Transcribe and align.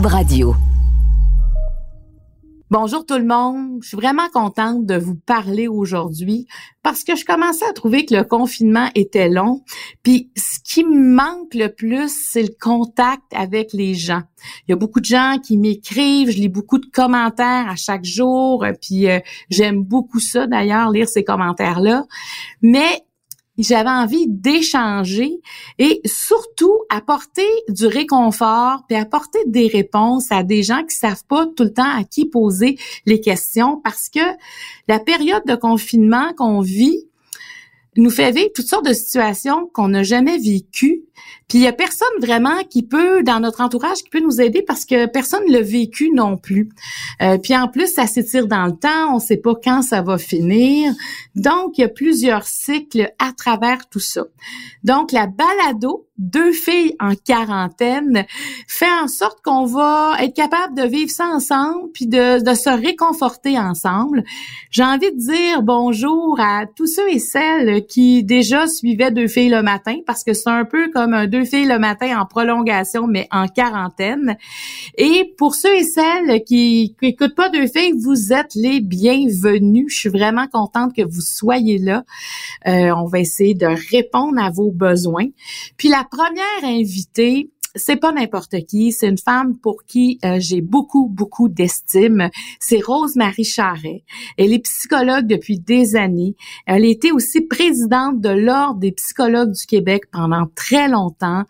Radio. 0.00 0.54
Bonjour 2.70 3.04
tout 3.04 3.18
le 3.18 3.26
monde. 3.26 3.80
Je 3.82 3.88
suis 3.88 3.96
vraiment 3.96 4.28
contente 4.32 4.86
de 4.86 4.96
vous 4.96 5.14
parler 5.14 5.68
aujourd'hui 5.68 6.46
parce 6.82 7.04
que 7.04 7.14
je 7.14 7.26
commençais 7.26 7.66
à 7.66 7.74
trouver 7.74 8.06
que 8.06 8.14
le 8.14 8.24
confinement 8.24 8.88
était 8.94 9.28
long. 9.28 9.62
Puis 10.02 10.30
ce 10.34 10.58
qui 10.64 10.84
me 10.84 11.14
manque 11.14 11.52
le 11.54 11.68
plus, 11.68 12.10
c'est 12.10 12.42
le 12.42 12.54
contact 12.58 13.24
avec 13.34 13.74
les 13.74 13.94
gens. 13.94 14.22
Il 14.66 14.70
y 14.70 14.72
a 14.72 14.76
beaucoup 14.76 15.00
de 15.00 15.04
gens 15.04 15.36
qui 15.44 15.58
m'écrivent, 15.58 16.30
je 16.30 16.38
lis 16.38 16.48
beaucoup 16.48 16.78
de 16.78 16.86
commentaires 16.86 17.68
à 17.68 17.76
chaque 17.76 18.06
jour, 18.06 18.64
puis 18.80 19.10
euh, 19.10 19.20
j'aime 19.50 19.82
beaucoup 19.82 20.20
ça 20.20 20.46
d'ailleurs 20.46 20.90
lire 20.90 21.08
ces 21.08 21.22
commentaires-là. 21.22 22.06
Mais 22.62 23.04
j'avais 23.62 23.90
envie 23.90 24.26
d'échanger 24.28 25.40
et 25.78 26.00
surtout 26.04 26.80
apporter 26.90 27.48
du 27.68 27.86
réconfort 27.86 28.84
puis 28.88 28.96
apporter 28.96 29.38
des 29.46 29.68
réponses 29.68 30.30
à 30.30 30.42
des 30.42 30.62
gens 30.62 30.84
qui 30.84 30.96
savent 30.96 31.24
pas 31.28 31.46
tout 31.46 31.64
le 31.64 31.72
temps 31.72 31.96
à 31.96 32.04
qui 32.04 32.26
poser 32.26 32.78
les 33.06 33.20
questions 33.20 33.80
parce 33.82 34.08
que 34.08 34.20
la 34.88 34.98
période 34.98 35.44
de 35.46 35.54
confinement 35.54 36.32
qu'on 36.36 36.60
vit 36.60 37.06
nous 37.96 38.10
fait 38.10 38.30
vivre 38.30 38.50
toutes 38.54 38.68
sortes 38.68 38.86
de 38.86 38.92
situations 38.92 39.68
qu'on 39.72 39.88
n'a 39.88 40.02
jamais 40.02 40.38
vécues. 40.38 41.02
Puis 41.48 41.58
il 41.58 41.64
y 41.64 41.66
a 41.66 41.72
personne 41.72 42.08
vraiment 42.20 42.64
qui 42.70 42.82
peut, 42.82 43.22
dans 43.22 43.40
notre 43.40 43.60
entourage, 43.60 43.98
qui 43.98 44.08
peut 44.10 44.20
nous 44.20 44.40
aider 44.40 44.62
parce 44.62 44.84
que 44.84 45.06
personne 45.06 45.44
ne 45.46 45.52
l'a 45.52 45.60
vécu 45.60 46.10
non 46.10 46.36
plus. 46.36 46.70
Euh, 47.20 47.36
puis 47.38 47.56
en 47.56 47.68
plus, 47.68 47.92
ça 47.92 48.06
s'étire 48.06 48.46
dans 48.46 48.66
le 48.66 48.72
temps, 48.72 49.14
on 49.14 49.18
sait 49.18 49.36
pas 49.36 49.52
quand 49.62 49.82
ça 49.82 50.02
va 50.02 50.18
finir. 50.18 50.92
Donc, 51.34 51.76
il 51.76 51.82
y 51.82 51.84
a 51.84 51.88
plusieurs 51.88 52.46
cycles 52.46 53.12
à 53.18 53.32
travers 53.32 53.88
tout 53.88 54.00
ça. 54.00 54.24
Donc, 54.82 55.12
la 55.12 55.26
balado, 55.26 56.06
deux 56.18 56.52
filles 56.52 56.94
en 57.00 57.14
quarantaine, 57.14 58.24
fait 58.68 58.90
en 59.02 59.08
sorte 59.08 59.40
qu'on 59.42 59.64
va 59.64 60.16
être 60.20 60.34
capable 60.34 60.76
de 60.76 60.86
vivre 60.86 61.10
ça 61.10 61.26
ensemble, 61.26 61.90
puis 61.92 62.06
de, 62.06 62.42
de 62.42 62.54
se 62.54 62.70
réconforter 62.70 63.58
ensemble. 63.58 64.24
J'ai 64.70 64.84
envie 64.84 65.10
de 65.12 65.18
dire 65.18 65.62
bonjour 65.62 66.38
à 66.40 66.66
tous 66.66 66.86
ceux 66.86 67.08
et 67.10 67.18
celles 67.18 67.86
qui 67.86 68.24
déjà 68.24 68.66
suivaient 68.66 69.10
deux 69.10 69.28
filles 69.28 69.50
le 69.50 69.62
matin, 69.62 69.96
parce 70.06 70.22
que 70.24 70.32
c'est 70.32 70.50
un 70.50 70.64
peu 70.64 70.90
comme 70.90 71.11
deux 71.26 71.44
filles 71.44 71.66
le 71.66 71.78
matin 71.78 72.20
en 72.20 72.26
prolongation, 72.26 73.06
mais 73.06 73.28
en 73.30 73.48
quarantaine. 73.48 74.36
Et 74.96 75.34
pour 75.38 75.54
ceux 75.54 75.76
et 75.76 75.84
celles 75.84 76.42
qui 76.44 76.96
n'écoutent 77.02 77.34
pas 77.34 77.48
deux 77.48 77.66
filles, 77.66 77.94
vous 77.98 78.32
êtes 78.32 78.54
les 78.54 78.80
bienvenus. 78.80 79.86
Je 79.88 79.98
suis 79.98 80.08
vraiment 80.08 80.46
contente 80.46 80.94
que 80.94 81.02
vous 81.02 81.20
soyez 81.20 81.78
là. 81.78 82.04
Euh, 82.66 82.92
on 82.96 83.06
va 83.06 83.20
essayer 83.20 83.54
de 83.54 83.66
répondre 83.92 84.42
à 84.42 84.50
vos 84.50 84.70
besoins. 84.70 85.26
Puis 85.76 85.88
la 85.88 86.04
première 86.10 86.64
invitée, 86.64 87.50
c'est 87.74 87.96
pas 87.96 88.12
n'importe 88.12 88.56
qui, 88.66 88.92
c'est 88.92 89.08
une 89.08 89.18
femme 89.18 89.56
pour 89.58 89.84
qui 89.84 90.18
euh, 90.24 90.38
j'ai 90.38 90.60
beaucoup, 90.60 91.08
beaucoup 91.08 91.48
d'estime. 91.48 92.30
C'est 92.60 92.80
Rose-Marie 92.80 93.44
Charret. 93.44 94.04
Elle 94.36 94.52
est 94.52 94.60
psychologue 94.60 95.26
depuis 95.26 95.58
des 95.58 95.96
années. 95.96 96.36
Elle 96.66 96.84
été 96.84 97.12
aussi 97.12 97.40
présidente 97.40 98.20
de 98.20 98.28
l'Ordre 98.28 98.80
des 98.80 98.92
psychologues 98.92 99.52
du 99.52 99.66
Québec 99.66 100.04
pendant 100.10 100.46
très 100.54 100.88
longtemps. 100.88 101.44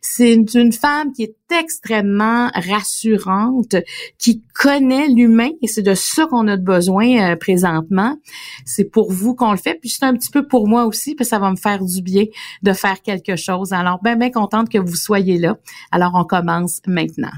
C'est 0.00 0.34
une, 0.34 0.46
une 0.54 0.72
femme 0.72 1.12
qui 1.12 1.24
est 1.24 1.37
extrêmement 1.50 2.50
rassurante, 2.54 3.76
qui 4.18 4.42
connaît 4.54 5.08
l'humain 5.08 5.50
et 5.62 5.66
c'est 5.66 5.82
de 5.82 5.94
ça 5.94 6.26
qu'on 6.26 6.46
a 6.48 6.56
besoin 6.56 7.32
euh, 7.32 7.36
présentement. 7.36 8.16
C'est 8.64 8.84
pour 8.84 9.12
vous 9.12 9.34
qu'on 9.34 9.52
le 9.52 9.56
fait, 9.56 9.74
puis 9.74 9.90
c'est 9.90 10.04
un 10.04 10.14
petit 10.14 10.30
peu 10.30 10.46
pour 10.46 10.68
moi 10.68 10.84
aussi, 10.84 11.14
puis 11.14 11.24
ça 11.24 11.38
va 11.38 11.50
me 11.50 11.56
faire 11.56 11.84
du 11.84 12.02
bien 12.02 12.24
de 12.62 12.72
faire 12.72 13.02
quelque 13.02 13.36
chose. 13.36 13.72
Alors, 13.72 14.00
ben, 14.02 14.18
ben 14.18 14.30
contente 14.30 14.68
que 14.68 14.78
vous 14.78 14.96
soyez 14.96 15.38
là. 15.38 15.56
Alors, 15.92 16.12
on 16.14 16.24
commence 16.24 16.80
maintenant. 16.86 17.28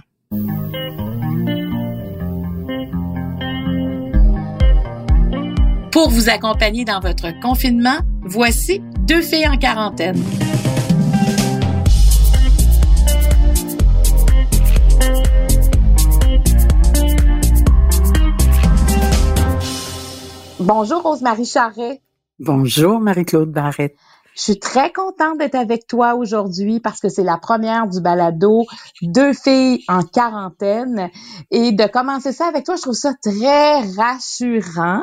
Pour 5.92 6.08
vous 6.08 6.28
accompagner 6.28 6.84
dans 6.84 7.00
votre 7.00 7.38
confinement, 7.40 7.98
voici 8.22 8.80
deux 9.00 9.22
filles 9.22 9.48
en 9.48 9.56
quarantaine. 9.56 10.22
Bonjour 20.60 21.00
Rose-Marie 21.00 21.46
Charret. 21.46 22.02
Bonjour 22.38 23.00
Marie-Claude 23.00 23.50
Barrette. 23.50 23.96
Je 24.36 24.42
suis 24.42 24.60
très 24.60 24.92
contente 24.92 25.38
d'être 25.38 25.54
avec 25.54 25.86
toi 25.86 26.16
aujourd'hui 26.16 26.80
parce 26.80 27.00
que 27.00 27.08
c'est 27.08 27.24
la 27.24 27.38
première 27.38 27.88
du 27.88 28.02
balado 28.02 28.66
Deux 29.00 29.32
filles 29.32 29.82
en 29.88 30.02
quarantaine 30.02 31.08
et 31.50 31.72
de 31.72 31.86
commencer 31.86 32.32
ça 32.32 32.46
avec 32.46 32.66
toi, 32.66 32.76
je 32.76 32.82
trouve 32.82 32.94
ça 32.94 33.14
très 33.22 33.80
rassurant 33.96 35.02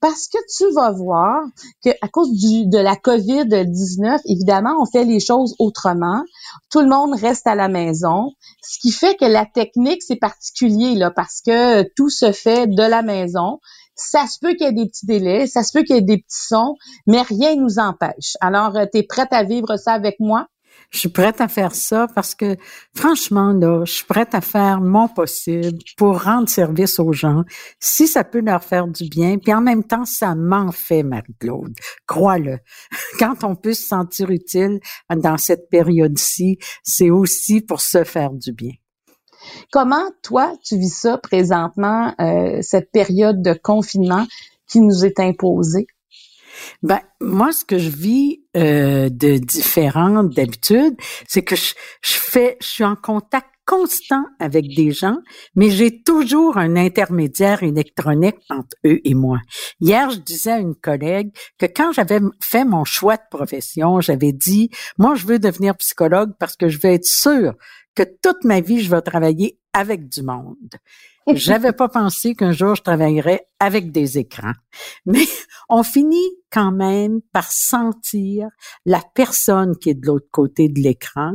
parce 0.00 0.26
que 0.26 0.38
tu 0.56 0.64
vas 0.74 0.90
voir 0.90 1.44
que 1.84 1.90
à 2.02 2.08
cause 2.08 2.32
du 2.32 2.66
de 2.66 2.78
la 2.78 2.96
Covid-19, 2.96 4.18
évidemment, 4.26 4.82
on 4.82 4.84
fait 4.84 5.04
les 5.04 5.20
choses 5.20 5.54
autrement. 5.60 6.24
Tout 6.72 6.80
le 6.80 6.88
monde 6.88 7.14
reste 7.14 7.46
à 7.46 7.54
la 7.54 7.68
maison, 7.68 8.32
ce 8.62 8.80
qui 8.80 8.90
fait 8.90 9.14
que 9.14 9.26
la 9.26 9.46
technique 9.46 10.02
c'est 10.02 10.16
particulier 10.16 10.96
là 10.96 11.12
parce 11.12 11.40
que 11.40 11.84
tout 11.94 12.10
se 12.10 12.32
fait 12.32 12.66
de 12.66 12.82
la 12.82 13.02
maison. 13.02 13.60
Ça 13.98 14.26
se 14.26 14.38
peut 14.40 14.54
qu'il 14.54 14.66
y 14.66 14.70
ait 14.70 14.72
des 14.72 14.86
petits 14.86 15.06
délais, 15.06 15.46
ça 15.46 15.62
se 15.62 15.76
peut 15.76 15.84
qu'il 15.84 15.96
y 15.96 15.98
ait 15.98 16.02
des 16.02 16.18
petits 16.18 16.46
sons, 16.46 16.76
mais 17.06 17.22
rien 17.22 17.56
ne 17.56 17.62
nous 17.62 17.78
empêche. 17.78 18.36
Alors, 18.40 18.72
tu 18.92 18.98
es 18.98 19.02
prête 19.02 19.32
à 19.32 19.42
vivre 19.42 19.76
ça 19.76 19.92
avec 19.92 20.16
moi? 20.20 20.46
Je 20.90 21.00
suis 21.00 21.08
prête 21.10 21.40
à 21.40 21.48
faire 21.48 21.74
ça 21.74 22.06
parce 22.14 22.34
que, 22.34 22.56
franchement, 22.94 23.52
là, 23.52 23.84
je 23.84 23.92
suis 23.92 24.04
prête 24.06 24.34
à 24.34 24.40
faire 24.40 24.80
mon 24.80 25.06
possible 25.06 25.78
pour 25.98 26.22
rendre 26.22 26.48
service 26.48 26.98
aux 26.98 27.12
gens, 27.12 27.44
si 27.78 28.08
ça 28.08 28.24
peut 28.24 28.40
leur 28.40 28.64
faire 28.64 28.86
du 28.86 29.08
bien. 29.08 29.36
Puis 29.36 29.52
en 29.52 29.60
même 29.60 29.84
temps, 29.84 30.06
ça 30.06 30.34
m'en 30.34 30.72
fait, 30.72 31.02
Marie-Claude. 31.02 31.74
Crois-le. 32.06 32.58
Quand 33.18 33.44
on 33.44 33.54
peut 33.54 33.74
se 33.74 33.86
sentir 33.86 34.30
utile 34.30 34.80
dans 35.14 35.36
cette 35.36 35.68
période-ci, 35.68 36.58
c'est 36.82 37.10
aussi 37.10 37.60
pour 37.60 37.80
se 37.80 38.04
faire 38.04 38.30
du 38.32 38.52
bien. 38.52 38.72
Comment, 39.72 40.04
toi, 40.22 40.52
tu 40.64 40.76
vis 40.78 40.94
ça 40.94 41.18
présentement, 41.18 42.14
euh, 42.20 42.58
cette 42.62 42.90
période 42.90 43.42
de 43.42 43.52
confinement 43.52 44.26
qui 44.66 44.80
nous 44.80 45.04
est 45.04 45.20
imposée? 45.20 45.86
Ben, 46.82 47.00
moi, 47.20 47.52
ce 47.52 47.64
que 47.64 47.78
je 47.78 47.90
vis 47.90 48.42
euh, 48.56 49.08
de 49.08 49.38
différent 49.38 50.24
d'habitude, 50.24 50.96
c'est 51.26 51.42
que 51.42 51.56
je, 51.56 51.74
je 52.02 52.14
fais, 52.14 52.56
je 52.60 52.66
suis 52.66 52.84
en 52.84 52.96
contact 52.96 53.48
constant 53.68 54.24
avec 54.40 54.74
des 54.74 54.92
gens, 54.92 55.18
mais 55.54 55.68
j'ai 55.68 56.02
toujours 56.02 56.56
un 56.56 56.74
intermédiaire 56.76 57.62
électronique 57.62 58.38
entre 58.48 58.74
eux 58.86 58.98
et 59.04 59.12
moi. 59.12 59.40
Hier, 59.78 60.08
je 60.08 60.16
disais 60.20 60.52
à 60.52 60.58
une 60.58 60.74
collègue 60.74 61.36
que 61.58 61.66
quand 61.66 61.92
j'avais 61.92 62.20
fait 62.42 62.64
mon 62.64 62.84
choix 62.84 63.16
de 63.16 63.22
profession, 63.30 64.00
j'avais 64.00 64.32
dit, 64.32 64.70
moi, 64.96 65.14
je 65.16 65.26
veux 65.26 65.38
devenir 65.38 65.76
psychologue 65.76 66.30
parce 66.38 66.56
que 66.56 66.68
je 66.68 66.78
veux 66.82 66.92
être 66.92 67.04
sûre 67.04 67.56
que 67.98 68.04
toute 68.22 68.44
ma 68.44 68.60
vie, 68.60 68.80
je 68.80 68.90
vais 68.90 69.02
travailler 69.02 69.58
avec 69.72 70.08
du 70.08 70.22
monde. 70.22 70.56
J'avais 71.34 71.72
pas 71.72 71.88
pensé 71.88 72.34
qu'un 72.34 72.52
jour 72.52 72.76
je 72.76 72.82
travaillerais 72.82 73.46
avec 73.58 73.90
des 73.90 74.18
écrans. 74.18 74.52
Mais 75.04 75.24
on 75.68 75.82
finit 75.82 76.30
quand 76.50 76.70
même 76.70 77.20
par 77.32 77.50
sentir 77.50 78.48
la 78.86 79.02
personne 79.14 79.76
qui 79.76 79.90
est 79.90 79.94
de 79.94 80.06
l'autre 80.06 80.28
côté 80.30 80.68
de 80.68 80.80
l'écran. 80.80 81.32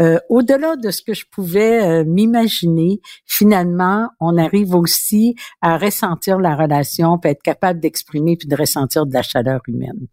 Euh, 0.00 0.18
au-delà 0.28 0.74
de 0.76 0.90
ce 0.90 1.00
que 1.00 1.14
je 1.14 1.24
pouvais 1.30 1.80
euh, 1.80 2.04
m'imaginer, 2.04 3.00
finalement, 3.24 4.08
on 4.18 4.36
arrive 4.36 4.74
aussi 4.74 5.36
à 5.62 5.78
ressentir 5.78 6.38
la 6.38 6.56
relation, 6.56 7.18
puis 7.18 7.30
être 7.30 7.42
capable 7.42 7.78
d'exprimer 7.78 8.36
puis 8.36 8.48
de 8.48 8.56
ressentir 8.56 9.06
de 9.06 9.14
la 9.14 9.22
chaleur 9.22 9.60
humaine. 9.68 10.08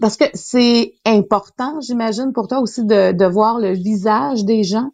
Parce 0.00 0.16
que 0.16 0.24
c'est 0.34 0.94
important, 1.06 1.80
j'imagine, 1.80 2.32
pour 2.34 2.48
toi 2.48 2.60
aussi 2.60 2.84
de, 2.84 3.12
de 3.12 3.24
voir 3.26 3.60
le 3.60 3.72
visage 3.72 4.44
des 4.44 4.64
gens. 4.64 4.90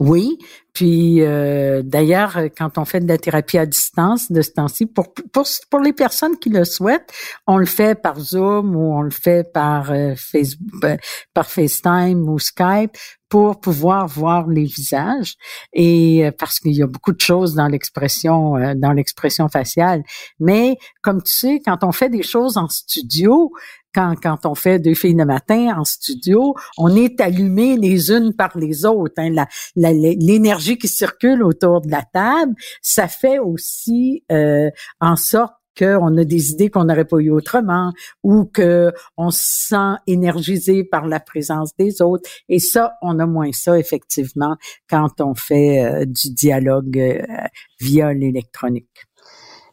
Oui, 0.00 0.38
Puis 0.72 1.20
euh, 1.20 1.82
d'ailleurs, 1.84 2.38
quand 2.56 2.78
on 2.78 2.84
fait 2.84 3.00
de 3.00 3.08
la 3.08 3.18
thérapie 3.18 3.58
à 3.58 3.66
distance 3.66 4.32
de 4.32 4.40
ce 4.40 4.52
temps-ci, 4.52 4.86
pour, 4.86 5.12
pour, 5.32 5.46
pour 5.70 5.80
les 5.80 5.92
personnes 5.92 6.38
qui 6.38 6.48
le 6.48 6.64
souhaitent, 6.64 7.12
on 7.46 7.58
le 7.58 7.66
fait 7.66 8.00
par 8.00 8.18
Zoom 8.18 8.74
ou 8.74 8.94
on 8.94 9.02
le 9.02 9.10
fait 9.10 9.52
par 9.52 9.90
euh, 9.90 10.14
Facebook, 10.16 10.84
euh, 10.84 10.96
par 11.34 11.50
FaceTime 11.50 12.28
ou 12.28 12.38
Skype 12.38 12.96
pour 13.28 13.60
pouvoir 13.60 14.08
voir 14.08 14.46
les 14.46 14.64
visages 14.64 15.36
et 15.72 16.28
parce 16.38 16.60
qu'il 16.60 16.72
y 16.72 16.82
a 16.82 16.86
beaucoup 16.86 17.12
de 17.12 17.20
choses 17.20 17.54
dans 17.54 17.66
l'expression 17.66 18.74
dans 18.76 18.92
l'expression 18.92 19.48
faciale 19.48 20.02
mais 20.38 20.76
comme 21.00 21.22
tu 21.22 21.32
sais 21.32 21.62
quand 21.64 21.82
on 21.82 21.92
fait 21.92 22.10
des 22.10 22.22
choses 22.22 22.58
en 22.58 22.68
studio 22.68 23.50
quand, 23.94 24.14
quand 24.22 24.46
on 24.46 24.54
fait 24.54 24.78
deux 24.78 24.94
filles 24.94 25.14
de 25.14 25.24
matin 25.24 25.74
en 25.78 25.84
studio, 25.84 26.54
on 26.78 26.94
est 26.96 27.20
allumé 27.20 27.76
les 27.76 28.10
unes 28.10 28.32
par 28.32 28.56
les 28.56 28.84
autres. 28.84 29.14
Hein. 29.18 29.46
L'énergie 29.76 30.61
qui 30.78 30.88
circule 30.88 31.42
autour 31.42 31.80
de 31.80 31.90
la 31.90 32.02
table, 32.02 32.54
ça 32.80 33.08
fait 33.08 33.38
aussi 33.38 34.24
euh, 34.30 34.70
en 35.00 35.16
sorte 35.16 35.54
qu'on 35.78 36.16
a 36.18 36.24
des 36.24 36.50
idées 36.50 36.70
qu'on 36.70 36.84
n'aurait 36.84 37.06
pas 37.06 37.18
eues 37.18 37.30
autrement 37.30 37.92
ou 38.22 38.44
que 38.44 38.92
on 39.16 39.30
se 39.30 39.68
sent 39.68 39.96
énergisé 40.06 40.84
par 40.84 41.06
la 41.06 41.20
présence 41.20 41.74
des 41.78 42.02
autres. 42.02 42.28
Et 42.48 42.58
ça, 42.58 42.94
on 43.00 43.18
a 43.18 43.26
moins 43.26 43.52
ça 43.52 43.78
effectivement 43.78 44.56
quand 44.88 45.20
on 45.20 45.34
fait 45.34 45.84
euh, 45.84 46.04
du 46.04 46.30
dialogue 46.30 46.98
euh, 46.98 47.22
via 47.80 48.12
l'électronique. 48.12 49.06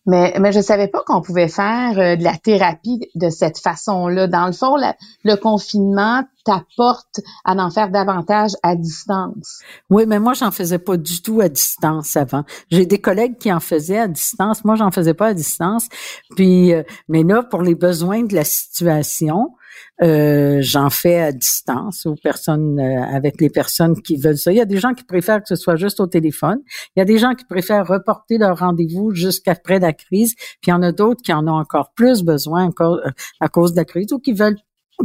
Mais, 0.10 0.34
mais 0.40 0.52
je 0.52 0.60
savais 0.60 0.88
pas 0.88 1.04
qu'on 1.06 1.22
pouvait 1.22 1.48
faire 1.48 2.00
euh, 2.00 2.16
de 2.16 2.24
la 2.24 2.36
thérapie 2.36 3.08
de 3.14 3.30
cette 3.30 3.60
façon-là. 3.60 4.26
Dans 4.28 4.48
le 4.48 4.54
fond, 4.54 4.76
le 5.24 5.36
confinement 5.36 6.24
t'apporte 6.46 7.20
à 7.46 7.54
en 7.54 7.70
faire 7.70 7.92
davantage 7.92 8.54
à 8.64 8.76
distance. 8.76 9.60
Oui, 9.92 10.06
mais 10.08 10.20
moi, 10.20 10.34
j'en 10.34 10.50
faisais 10.50 10.80
pas 10.80 10.98
du 10.98 11.22
tout 11.22 11.42
à 11.42 11.50
distance 11.50 12.18
avant. 12.18 12.44
J'ai 12.72 12.88
des 12.88 13.00
collègues 13.00 13.38
qui 13.38 13.54
en 13.54 13.60
faisaient 13.60 14.00
à 14.00 14.08
distance. 14.08 14.66
Moi, 14.66 14.76
j'en 14.76 14.90
faisais 14.90 15.14
pas 15.14 15.28
à 15.28 15.34
distance. 15.36 15.88
Puis, 16.36 16.74
euh, 16.74 16.82
mais 17.08 17.22
là, 17.22 17.44
pour 17.44 17.62
les 17.62 17.76
besoins 17.76 18.24
de 18.24 18.34
la 18.34 18.46
situation, 18.46 19.52
euh, 20.02 20.60
j'en 20.62 20.90
fais 20.90 21.20
à 21.20 21.32
distance 21.32 22.06
aux 22.06 22.16
personnes 22.16 22.80
euh, 22.80 23.04
avec 23.04 23.42
les 23.42 23.50
personnes 23.50 24.02
qui 24.02 24.18
veulent 24.18 24.38
ça. 24.38 24.52
Il 24.52 24.58
y 24.58 24.62
a 24.62 24.66
des 24.66 24.78
gens 24.78 24.94
qui 24.94 25.04
préfèrent 25.04 25.42
que 25.42 25.48
ce 25.48 25.56
soit 25.56 25.76
juste 25.76 26.00
au 26.00 26.08
téléphone. 26.08 26.60
Il 26.96 27.00
y 27.00 27.02
a 27.02 27.06
des 27.06 27.18
gens 27.18 27.36
qui 27.36 27.46
préfèrent 27.46 27.88
reporter 27.88 28.38
leur 28.38 28.60
rendez-vous 28.60 29.12
jusqu'après 29.12 29.80
la 29.80 29.94
crise. 29.94 30.36
Puis 30.36 30.68
il 30.68 30.70
y 30.70 30.74
en 30.74 30.82
a 30.82 30.92
d'autres 30.92 31.22
qui 31.22 31.34
en 31.34 31.48
ont 31.48 31.60
encore 31.60 31.94
plus 31.94 32.24
besoin 32.24 32.66
encore 32.66 33.00
euh, 33.06 33.12
à 33.40 33.50
cause 33.50 33.74
de 33.74 33.78
la 33.78 33.86
crise 33.86 34.12
ou 34.14 34.20
qui 34.20 34.34
veulent 34.34 34.58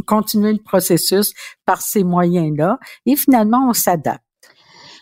continuer 0.05 0.53
le 0.53 0.61
processus 0.63 1.33
par 1.65 1.81
ces 1.81 2.03
moyens-là. 2.03 2.79
Et 3.05 3.15
finalement, 3.15 3.69
on 3.69 3.73
s'adapte. 3.73 4.21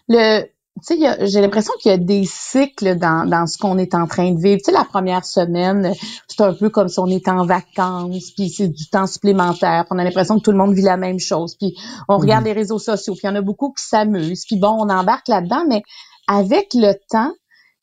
Le, 0.08 0.44
tu 0.82 0.98
sais, 0.98 1.28
j'ai 1.28 1.40
l'impression 1.40 1.72
qu'il 1.80 1.92
y 1.92 1.94
a 1.94 1.98
des 1.98 2.24
cycles 2.26 2.98
dans, 2.98 3.30
dans 3.30 3.46
ce 3.46 3.60
qu'on 3.60 3.78
est 3.78 3.94
en 3.94 4.08
train 4.08 4.32
de 4.32 4.42
vivre. 4.42 4.58
Tu 4.58 4.66
sais, 4.66 4.72
la 4.72 4.84
première 4.84 5.24
semaine, 5.24 5.94
c'est 6.28 6.42
un 6.42 6.54
peu 6.54 6.70
comme 6.70 6.88
si 6.88 7.00
on 7.00 7.08
était 7.08 7.30
en 7.30 7.46
vacances, 7.46 8.32
puis 8.32 8.50
c'est 8.50 8.70
du 8.70 8.90
temps 8.90 9.06
supplémentaire. 9.06 9.86
On 9.92 10.00
a 10.00 10.04
l'impression 10.04 10.40
que 10.40 10.44
tout 10.44 10.52
le 10.52 10.58
monde 10.58 10.74
vit 10.74 10.82
la 10.82 10.98
même 10.98 11.20
chose. 11.20 11.56
Puis 11.56 11.76
on 12.10 12.18
regarde 12.18 12.42
mhm. 12.42 12.48
les 12.48 12.54
réseaux 12.54 12.80
sociaux, 12.80 13.14
puis 13.14 13.22
il 13.26 13.28
y 13.28 13.30
en 13.30 13.36
a 13.36 13.42
beaucoup 13.42 13.72
qui 13.72 13.86
s'amusent. 13.86 14.46
Puis 14.46 14.58
bon, 14.58 14.76
on 14.80 14.90
embarque 14.90 15.28
là-dedans, 15.28 15.64
mais 15.70 15.84
avec 16.28 16.74
le 16.74 16.94
temps, 17.08 17.32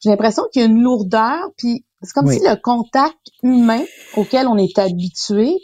j'ai 0.03 0.11
l'impression 0.11 0.43
qu'il 0.53 0.63
y 0.63 0.65
a 0.65 0.69
une 0.69 0.83
lourdeur, 0.83 1.51
puis 1.57 1.85
c'est 2.03 2.13
comme 2.13 2.31
si 2.31 2.41
le 2.41 2.57
contact 2.61 3.19
humain 3.43 3.85
auquel 4.17 4.49
on 4.49 4.57
est 4.57 4.79
habitué 4.79 5.55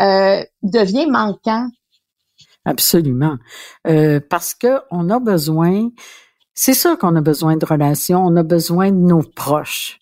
euh, 0.00 0.42
devient 0.62 1.06
manquant. 1.06 1.68
Absolument, 2.64 3.36
euh, 3.86 4.20
parce 4.30 4.54
que 4.54 4.80
on 4.90 5.10
a 5.10 5.20
besoin 5.20 5.88
c'est 6.64 6.74
sûr 6.74 6.96
qu'on 6.96 7.16
a 7.16 7.20
besoin 7.20 7.56
de 7.56 7.66
relations, 7.66 8.24
on 8.24 8.36
a 8.36 8.44
besoin 8.44 8.92
de 8.92 8.96
nos 8.96 9.24
proches. 9.24 9.98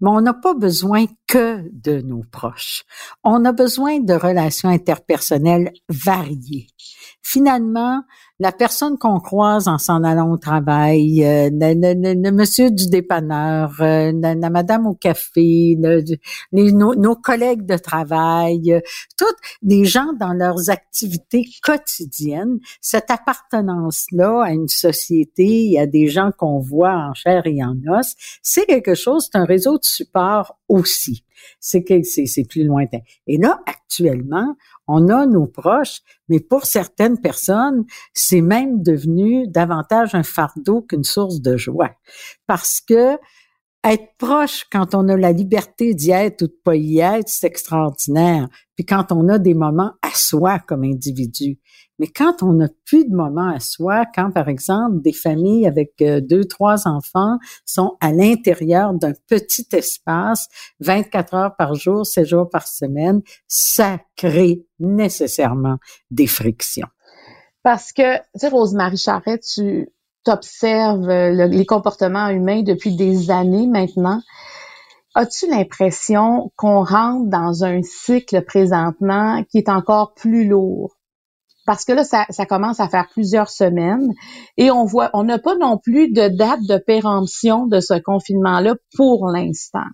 Mais 0.00 0.08
on 0.08 0.20
n'a 0.20 0.34
pas 0.34 0.54
besoin 0.54 1.06
que 1.26 1.68
de 1.72 2.00
nos 2.00 2.22
proches. 2.30 2.84
On 3.24 3.44
a 3.44 3.50
besoin 3.50 3.98
de 3.98 4.14
relations 4.14 4.68
interpersonnelles 4.68 5.72
variées. 5.88 6.68
Finalement, 7.22 8.04
la 8.38 8.52
personne 8.52 8.98
qu'on 8.98 9.18
croise 9.18 9.66
en 9.66 9.78
s'en 9.78 10.04
allant 10.04 10.30
au 10.30 10.36
travail, 10.36 11.24
euh, 11.24 11.48
le, 11.50 12.30
monsieur 12.30 12.70
du 12.70 12.88
dépanneur, 12.88 13.72
euh, 13.80 14.12
la, 14.14 14.50
madame 14.50 14.86
au 14.86 14.94
café, 14.94 15.78
les, 16.52 16.72
nos, 16.72 17.16
collègues 17.16 17.64
de 17.64 17.78
travail, 17.78 18.72
euh, 18.72 18.80
toutes 19.16 19.38
les 19.62 19.86
gens 19.86 20.12
dans 20.20 20.34
leurs 20.34 20.68
activités 20.68 21.46
quotidiennes, 21.62 22.58
cette 22.80 23.10
appartenance-là 23.10 24.42
à 24.44 24.50
une 24.50 24.68
société, 24.68 25.78
à 25.78 25.86
des 25.86 26.08
gens 26.08 26.30
qu'on 26.36 26.60
voit 26.60 26.94
en 26.94 27.14
chair 27.14 27.42
et 27.46 27.64
en 27.64 27.76
os, 27.88 28.14
c'est 28.42 28.66
quelque 28.66 28.94
chose, 28.94 29.28
c'est 29.30 29.38
un 29.38 29.44
réseau 29.44 29.78
de 29.78 29.84
support 29.84 30.58
aussi. 30.68 31.24
C'est 31.60 31.84
que 31.84 32.02
c'est 32.02 32.48
plus 32.48 32.64
lointain. 32.64 33.00
Et 33.26 33.38
là, 33.38 33.60
actuellement, 33.66 34.56
on 34.88 35.08
a 35.08 35.26
nos 35.26 35.46
proches, 35.46 36.00
mais 36.28 36.40
pour 36.40 36.64
certaines 36.64 37.20
personnes, 37.20 37.84
c'est 38.28 38.40
même 38.40 38.82
devenu 38.82 39.46
davantage 39.46 40.14
un 40.14 40.24
fardeau 40.24 40.82
qu'une 40.82 41.04
source 41.04 41.40
de 41.40 41.56
joie. 41.56 41.92
Parce 42.46 42.80
que 42.80 43.18
être 43.84 44.16
proche 44.18 44.64
quand 44.72 44.96
on 44.96 45.08
a 45.08 45.16
la 45.16 45.30
liberté 45.30 45.94
d'y 45.94 46.10
être 46.10 46.42
ou 46.42 46.46
de 46.48 46.60
pas 46.64 46.74
y 46.74 46.98
être, 46.98 47.28
c'est 47.28 47.46
extraordinaire. 47.46 48.48
Puis 48.74 48.84
quand 48.84 49.12
on 49.12 49.28
a 49.28 49.38
des 49.38 49.54
moments 49.54 49.92
à 50.02 50.10
soi 50.12 50.58
comme 50.58 50.82
individu. 50.82 51.60
Mais 52.00 52.08
quand 52.08 52.42
on 52.42 52.54
n'a 52.54 52.68
plus 52.84 53.04
de 53.04 53.14
moments 53.14 53.48
à 53.48 53.60
soi, 53.60 54.04
quand 54.12 54.32
par 54.32 54.48
exemple 54.48 55.00
des 55.02 55.12
familles 55.12 55.68
avec 55.68 55.94
euh, 56.02 56.20
deux, 56.20 56.44
trois 56.44 56.88
enfants 56.88 57.38
sont 57.64 57.96
à 58.00 58.12
l'intérieur 58.12 58.92
d'un 58.92 59.12
petit 59.28 59.66
espace, 59.72 60.48
24 60.80 61.34
heures 61.34 61.56
par 61.56 61.74
jour, 61.74 62.04
7 62.04 62.26
jours 62.26 62.50
par 62.50 62.66
semaine, 62.66 63.22
ça 63.46 64.00
crée 64.16 64.66
nécessairement 64.80 65.78
des 66.10 66.26
frictions. 66.26 66.88
Parce 67.66 67.92
que, 67.92 68.18
tu 68.18 68.22
sais, 68.36 68.48
Rose-Marie 68.48 68.96
Charret, 68.96 69.40
tu 69.40 69.88
observes 70.28 71.10
euh, 71.10 71.48
les 71.48 71.66
comportements 71.66 72.28
humains 72.28 72.62
depuis 72.62 72.94
des 72.94 73.32
années 73.32 73.66
maintenant. 73.66 74.22
As-tu 75.16 75.50
l'impression 75.50 76.52
qu'on 76.54 76.84
rentre 76.84 77.28
dans 77.28 77.64
un 77.64 77.82
cycle 77.82 78.40
présentement 78.42 79.42
qui 79.50 79.58
est 79.58 79.68
encore 79.68 80.14
plus 80.14 80.46
lourd? 80.46 80.95
Parce 81.66 81.84
que 81.84 81.92
là, 81.92 82.04
ça, 82.04 82.24
ça, 82.30 82.46
commence 82.46 82.80
à 82.80 82.88
faire 82.88 83.08
plusieurs 83.12 83.50
semaines 83.50 84.12
et 84.56 84.70
on 84.70 84.84
voit, 84.84 85.10
on 85.12 85.24
n'a 85.24 85.38
pas 85.38 85.56
non 85.56 85.78
plus 85.78 86.12
de 86.12 86.28
date 86.28 86.60
de 86.68 86.78
péremption 86.78 87.66
de 87.66 87.80
ce 87.80 87.94
confinement-là 88.00 88.76
pour 88.96 89.28
l'instant. 89.28 89.84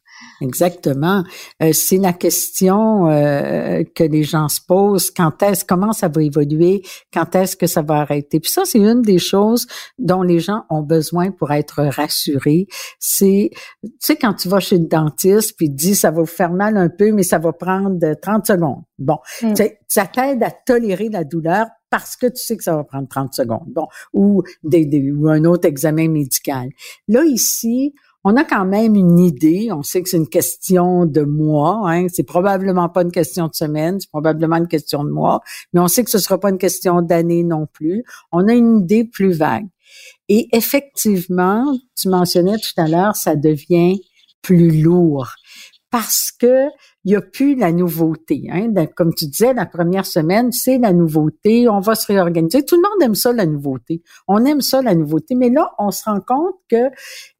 Exactement. 0.41 1.25
Euh, 1.63 1.73
c'est 1.73 1.97
la 1.97 2.13
question 2.13 3.09
euh, 3.09 3.83
que 3.95 4.05
les 4.05 4.23
gens 4.23 4.49
se 4.49 4.61
posent. 4.67 5.11
Quand 5.11 5.43
est-ce, 5.43 5.65
comment 5.65 5.93
ça 5.93 6.09
va 6.09 6.23
évoluer? 6.23 6.83
Quand 7.13 7.35
est-ce 7.35 7.57
que 7.57 7.67
ça 7.67 7.83
va 7.83 7.97
arrêter? 7.97 8.39
Puis 8.39 8.51
ça, 8.51 8.63
c'est 8.65 8.79
une 8.79 9.03
des 9.03 9.19
choses 9.19 9.67
dont 9.99 10.23
les 10.23 10.39
gens 10.39 10.65
ont 10.69 10.83
besoin 10.83 11.31
pour 11.31 11.53
être 11.53 11.83
rassurés. 11.85 12.67
C'est, 12.99 13.51
tu 13.83 13.91
sais, 13.99 14.17
quand 14.17 14.35
tu 14.35 14.49
vas 14.49 14.61
chez 14.61 14.79
le 14.79 14.87
dentiste 14.87 15.57
puis 15.57 15.71
dit 15.71 15.95
ça 15.95 16.11
va 16.11 16.21
vous 16.21 16.27
faire 16.27 16.53
mal 16.53 16.77
un 16.77 16.89
peu, 16.89 17.13
mais 17.13 17.23
ça 17.23 17.39
va 17.39 17.53
prendre 17.53 17.99
30 18.21 18.47
secondes. 18.47 18.83
Bon, 18.99 19.19
mm. 19.43 19.55
ça 19.89 20.07
t'aide 20.07 20.43
à 20.43 20.51
tolérer 20.51 21.09
la 21.09 21.25
douleur 21.25 21.62
parce 21.93 22.17
que 22.17 22.27
tu 22.27 22.43
sais 22.43 22.57
que 22.57 22.65
ça 22.65 22.75
va 22.75 22.85
prendre 22.85 23.07
30 23.07 23.35
secondes. 23.35 23.69
Bon, 23.69 23.87
ou, 24.15 24.43
des, 24.65 25.13
ou 25.13 25.29
un 25.29 25.45
autre 25.45 25.69
examen 25.69 26.09
médical. 26.09 26.71
Là, 27.07 27.23
ici, 27.27 27.93
on 28.25 28.35
a 28.37 28.45
quand 28.45 28.65
même 28.65 28.95
une 28.95 29.19
idée. 29.19 29.69
On 29.73 29.83
sait 29.83 30.03
que 30.03 30.09
c'est 30.09 30.17
une 30.17 30.31
question 30.31 31.05
de 31.05 31.21
mois. 31.21 31.83
Hein. 31.85 32.07
C'est 32.11 32.23
probablement 32.23 32.89
pas 32.89 33.03
une 33.03 33.13
question 33.13 33.47
de 33.47 33.55
semaine. 33.55 34.01
C'est 34.01 34.09
probablement 34.09 34.57
une 34.57 34.69
question 34.69 35.05
de 35.05 35.11
mois. 35.11 35.43
Mais 35.75 35.81
on 35.81 35.89
sait 35.89 36.03
que 36.03 36.11
ce 36.11 36.19
sera 36.19 36.41
pas 36.41 36.49
une 36.49 36.57
question 36.57 37.03
d'année 37.03 37.45
non 37.45 37.67
plus. 37.71 38.05
On 38.33 38.49
a 38.49 38.55
une 38.55 38.81
idée 38.81 39.05
plus 39.05 39.33
vague. 39.33 39.67
Et 40.31 40.49
effectivement, 40.57 41.77
tu 42.01 42.09
mentionnais 42.09 42.57
tout 42.57 42.81
à 42.81 42.89
l'heure, 42.89 43.17
ça 43.17 43.37
devient 43.37 44.01
plus 44.41 44.81
lourd 44.81 45.35
parce 45.91 46.33
que 46.33 46.69
il 47.05 47.11
n'y 47.11 47.17
a 47.17 47.21
plus 47.21 47.57
la 47.57 47.73
nouveauté. 47.73 48.49
Hein. 48.51 48.73
Comme 48.97 49.13
tu 49.15 49.27
disais, 49.27 49.55
la 49.55 49.67
première 49.67 50.07
semaine, 50.07 50.53
c'est 50.53 50.79
la 50.79 50.93
nouveauté, 50.93 51.69
on 51.69 51.81
va 51.81 51.95
se 51.95 52.07
réorganiser. 52.07 52.65
Tout 52.65 52.77
le 52.77 52.83
monde 52.83 53.03
aime 53.03 53.15
ça, 53.15 53.33
la 53.33 53.47
nouveauté. 53.47 54.03
On 54.29 54.45
aime 54.45 54.61
ça, 54.61 54.83
la 54.83 54.95
nouveauté. 54.95 55.35
Mais 55.35 55.51
là, 55.51 55.73
on 55.79 55.91
se 55.91 56.05
rend 56.05 56.21
compte 56.21 56.55
que 56.71 56.91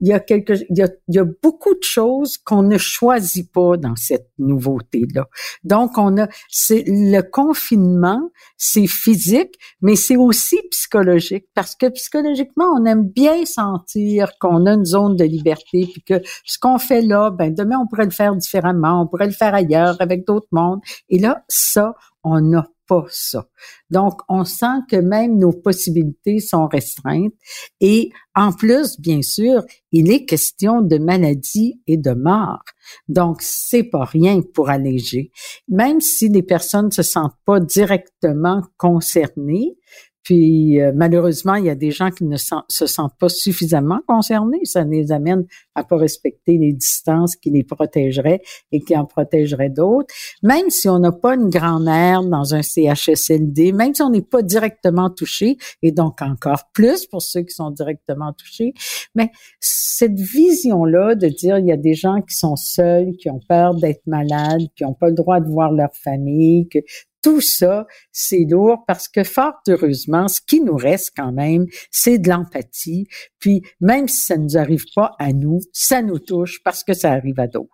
il 0.01 0.09
y 0.09 0.13
a 0.13 0.23
y 0.29 0.83
a, 0.83 0.89
y 1.09 1.19
a 1.19 1.25
beaucoup 1.43 1.75
de 1.75 1.83
choses 1.83 2.39
qu'on 2.39 2.63
ne 2.63 2.79
choisit 2.79 3.51
pas 3.53 3.77
dans 3.77 3.95
cette 3.97 4.31
nouveauté-là. 4.39 5.29
Donc, 5.65 5.97
on 5.97 6.19
a, 6.19 6.29
c'est 6.49 6.85
le 6.87 7.21
confinement, 7.23 8.31
c'est 8.57 8.87
physique, 8.87 9.55
mais 9.81 9.97
c'est 9.97 10.17
aussi 10.17 10.59
psychologique 10.71 11.47
parce 11.55 11.77
que 11.77 11.89
psychologiquement, 11.91 12.67
on 12.77 12.85
aime 12.85 13.05
bien 13.05 13.45
sentir 13.45 14.33
qu'on 14.41 14.67
a 14.67 14.73
une 14.75 14.85
zone 14.85 15.17
de 15.17 15.25
liberté 15.25 15.89
puis 15.93 16.03
que 16.03 16.21
ce 16.45 16.59
qu'on 16.59 16.79
fait 16.79 17.03
là, 17.03 17.31
ben 17.31 17.55
demain 17.55 17.77
on 17.81 17.87
pourrait 17.87 18.05
le 18.05 18.11
faire 18.11 18.35
différemment, 18.35 19.03
on 19.03 19.07
pourrait 19.07 19.27
le 19.27 19.33
faire 19.33 19.52
ailleurs 19.55 19.97
avec 20.01 20.27
d'autres 20.27 20.49
mondes. 20.53 20.81
Et 21.09 21.19
là, 21.19 21.45
ça, 21.49 21.95
on 22.25 22.41
n'a 22.41 22.69
pas 22.87 23.05
ça. 23.11 23.49
Donc, 23.91 24.21
on 24.29 24.45
sent 24.45 24.81
que 24.91 24.97
même 24.97 25.39
nos 25.39 25.53
possibilités 25.53 26.41
sont 26.41 26.67
restreintes. 26.67 27.33
Et 27.81 28.11
en 28.35 28.53
plus, 28.53 29.01
bien 29.01 29.23
sûr, 29.23 29.63
il 29.93 30.11
est 30.11 30.25
question 30.25 30.81
de 30.83 30.99
maladie 30.99 31.81
et 31.87 31.97
de 31.97 32.13
mort. 32.13 32.63
Donc, 33.09 33.41
c'est 33.41 33.85
pas 33.85 34.05
rien 34.05 34.41
pour 34.55 34.69
alléger. 34.71 35.31
Même 35.69 36.01
si 36.01 36.29
les 36.29 36.43
personnes 36.43 36.91
se 36.91 37.03
sentent 37.03 37.39
pas 37.45 37.61
directement 37.61 38.63
concernées, 38.77 39.77
puis 40.23 40.81
euh, 40.81 40.93
malheureusement, 40.95 41.55
il 41.55 41.67
y 41.67 41.71
a 41.71 41.75
des 41.75 41.91
gens 41.91 42.11
qui 42.11 42.25
ne 42.25 42.37
se 42.37 42.87
sentent 42.87 43.17
pas 43.19 43.29
suffisamment 43.29 44.01
concernés. 44.07 44.61
Ça 44.65 44.85
les 44.85 45.11
amène 45.11 45.47
à 45.75 45.85
pas 45.85 45.97
respecter 45.97 46.59
les 46.59 46.73
distances 46.73 47.35
qui 47.37 47.51
les 47.51 47.65
protégeraient 47.65 48.41
et 48.71 48.81
qui 48.81 48.97
en 48.97 49.05
protégeraient 49.05 49.71
d'autres. 49.71 50.15
Même 50.43 50.71
si 50.71 50.89
on 50.89 50.99
n'a 50.99 51.13
pas 51.13 51.35
une 51.35 51.49
grand-mère 51.49 52.23
dans 52.23 52.55
un 52.55 52.63
CHSLD, 52.63 53.73
même 53.73 53.95
si 53.95 54.03
on 54.03 54.11
n'est 54.11 54.23
pas 54.23 54.43
directement 54.43 55.11
touché, 55.11 55.57
et 55.83 55.93
donc 55.93 56.23
encore 56.23 56.71
plus 56.73 57.07
pour 57.07 57.23
ceux 57.23 57.43
qui 57.43 57.55
sont 57.55 57.71
directement 57.71 58.33
touchés, 58.33 58.75
mais 59.15 59.31
cette 59.61 60.19
vision-là 60.19 61.15
de 61.15 61.29
dire 61.29 61.59
il 61.59 61.67
y 61.67 61.73
a 61.73 61.77
des 61.77 61.95
gens 61.95 62.21
qui 62.23 62.37
sont 62.37 62.57
seuls, 62.57 63.13
qui 63.19 63.29
ont 63.29 63.41
peur 63.49 63.75
d'être 63.75 64.07
malades, 64.07 64.63
qui 64.77 64.85
n'ont 64.85 64.95
pas 64.95 65.09
le 65.09 65.15
droit 65.15 65.41
de 65.41 65.49
voir 65.49 65.73
leur 65.73 65.95
famille, 65.95 66.69
que 66.69 66.79
tout 67.23 67.41
ça, 67.41 67.87
c'est 68.11 68.45
lourd 68.49 68.85
parce 68.87 69.09
que 69.09 69.25
fort 69.25 69.55
heureusement, 69.69 70.29
ce 70.29 70.41
qui 70.41 70.61
nous 70.61 70.77
reste 70.77 71.13
quand 71.17 71.33
même, 71.33 71.67
c'est 71.91 72.19
de 72.19 72.29
l'empathie. 72.29 73.07
Puis 73.39 73.63
même 73.81 74.09
si 74.09 74.27
ça 74.27 74.37
ne 74.37 74.45
nous 74.45 74.57
arrive 74.57 74.85
pas 74.95 75.13
à 75.19 75.33
nous, 75.33 75.61
ça 75.73 76.03
nous 76.03 76.19
touche 76.19 76.63
parce 76.65 76.85
que 76.85 76.95
ça 76.95 77.13
arrive 77.13 77.39
à 77.39 77.47
d'autres. 77.47 77.71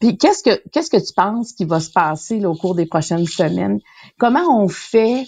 Puis 0.00 0.18
qu'est-ce 0.18 0.42
que 0.42 0.60
qu'est-ce 0.70 0.90
que 0.90 0.96
tu 0.96 1.12
penses 1.14 1.52
qui 1.52 1.64
va 1.64 1.78
se 1.78 1.90
passer 1.90 2.44
au 2.44 2.54
cours 2.54 2.74
des 2.74 2.86
prochaines 2.86 3.26
semaines? 3.26 3.78
Comment 4.18 4.62
on 4.62 4.68
fait 4.68 5.24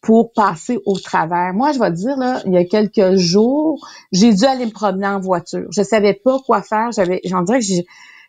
pour 0.00 0.32
passer 0.32 0.78
au 0.86 0.98
travers? 0.98 1.52
Moi, 1.52 1.72
je 1.72 1.78
vais 1.78 1.90
te 1.90 1.96
dire, 1.96 2.16
là, 2.16 2.40
il 2.46 2.52
y 2.52 2.56
a 2.56 2.64
quelques 2.64 3.16
jours, 3.16 3.86
j'ai 4.12 4.32
dû 4.32 4.44
aller 4.44 4.66
me 4.66 4.70
promener 4.70 5.06
en 5.06 5.20
voiture. 5.20 5.66
Je 5.70 5.82
savais 5.82 6.14
pas 6.14 6.38
quoi 6.46 6.62
faire. 6.62 6.92
J'avais, 6.92 7.20
j'en 7.24 7.42
dirais 7.42 7.60
que 7.60 7.66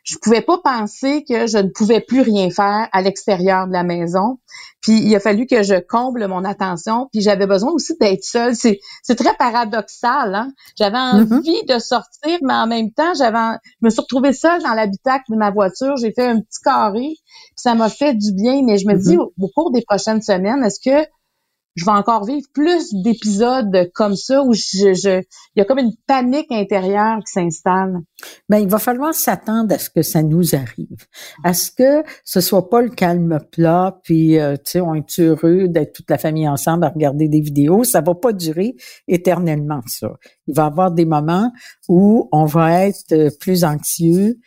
je 0.05 0.17
pouvais 0.19 0.41
pas 0.41 0.59
penser 0.59 1.25
que 1.27 1.47
je 1.47 1.57
ne 1.57 1.69
pouvais 1.69 1.99
plus 1.99 2.21
rien 2.21 2.51
faire 2.51 2.87
à 2.91 3.01
l'extérieur 3.01 3.67
de 3.67 3.73
la 3.73 3.83
maison. 3.83 4.37
Puis 4.79 4.99
il 4.99 5.15
a 5.15 5.19
fallu 5.19 5.47
que 5.47 5.63
je 5.63 5.79
comble 5.79 6.27
mon 6.27 6.45
attention. 6.45 7.09
Puis 7.11 7.21
j'avais 7.21 7.47
besoin 7.47 7.71
aussi 7.71 7.97
d'être 7.99 8.23
seule. 8.23 8.55
C'est, 8.55 8.79
c'est 9.01 9.15
très 9.15 9.35
paradoxal. 9.35 10.35
Hein? 10.35 10.51
J'avais 10.77 10.97
mm-hmm. 10.97 11.33
envie 11.33 11.65
de 11.65 11.79
sortir, 11.79 12.37
mais 12.43 12.53
en 12.53 12.67
même 12.67 12.91
temps, 12.91 13.15
j'avais, 13.15 13.57
je 13.81 13.85
me 13.85 13.89
suis 13.89 14.01
retrouvée 14.01 14.31
seule 14.31 14.61
dans 14.61 14.75
l'habitacle 14.75 15.25
de 15.29 15.37
ma 15.37 15.49
voiture. 15.49 15.97
J'ai 15.97 16.13
fait 16.13 16.27
un 16.27 16.39
petit 16.39 16.61
carré. 16.63 17.15
Puis 17.25 17.55
ça 17.55 17.73
m'a 17.73 17.89
fait 17.89 18.13
du 18.13 18.31
bien. 18.31 18.61
Mais 18.63 18.77
je 18.77 18.87
me 18.87 18.93
dis, 18.93 19.17
mm-hmm. 19.17 19.31
au 19.41 19.49
cours 19.55 19.71
des 19.71 19.81
prochaines 19.81 20.21
semaines, 20.21 20.63
est-ce 20.63 20.79
que 20.79 21.03
je 21.75 21.83
vais 21.83 21.91
encore 21.91 22.25
vivre 22.25 22.47
plus 22.53 22.93
d'épisodes 22.93 23.91
comme 23.93 24.15
ça 24.15 24.41
où 24.43 24.53
je, 24.53 24.93
je, 24.93 25.21
il 25.55 25.59
y 25.59 25.61
a 25.61 25.65
comme 25.65 25.79
une 25.79 25.93
panique 26.07 26.51
intérieure 26.51 27.17
qui 27.19 27.33
s'installe. 27.33 27.99
Ben, 28.47 28.59
il 28.59 28.69
va 28.69 28.79
falloir 28.79 29.13
s'attendre 29.13 29.73
à 29.75 29.77
ce 29.77 29.89
que 29.89 30.01
ça 30.01 30.23
nous 30.23 30.55
arrive, 30.55 31.05
à 31.43 31.53
ce 31.53 31.71
que 31.71 32.03
ce 32.23 32.39
soit 32.39 32.69
pas 32.69 32.81
le 32.81 32.89
calme 32.89 33.39
plat, 33.51 33.99
puis 34.03 34.39
euh, 34.39 34.55
tu 34.55 34.71
sais, 34.71 34.81
on 34.81 34.95
est 34.95 35.19
heureux 35.19 35.67
d'être 35.67 35.93
toute 35.93 36.09
la 36.09 36.17
famille 36.17 36.47
ensemble 36.47 36.85
à 36.85 36.89
regarder 36.89 37.27
des 37.27 37.41
vidéos. 37.41 37.83
Ça 37.83 37.99
va 38.01 38.15
pas 38.15 38.31
durer 38.31 38.75
éternellement 39.07 39.81
ça. 39.87 40.13
Il 40.47 40.55
va 40.55 40.63
y 40.63 40.67
avoir 40.67 40.91
des 40.91 41.05
moments 41.05 41.51
où 41.89 42.29
on 42.31 42.45
va 42.45 42.85
être 42.85 43.11
euh, 43.11 43.29
plus 43.39 43.65
anxieux, 43.65 44.39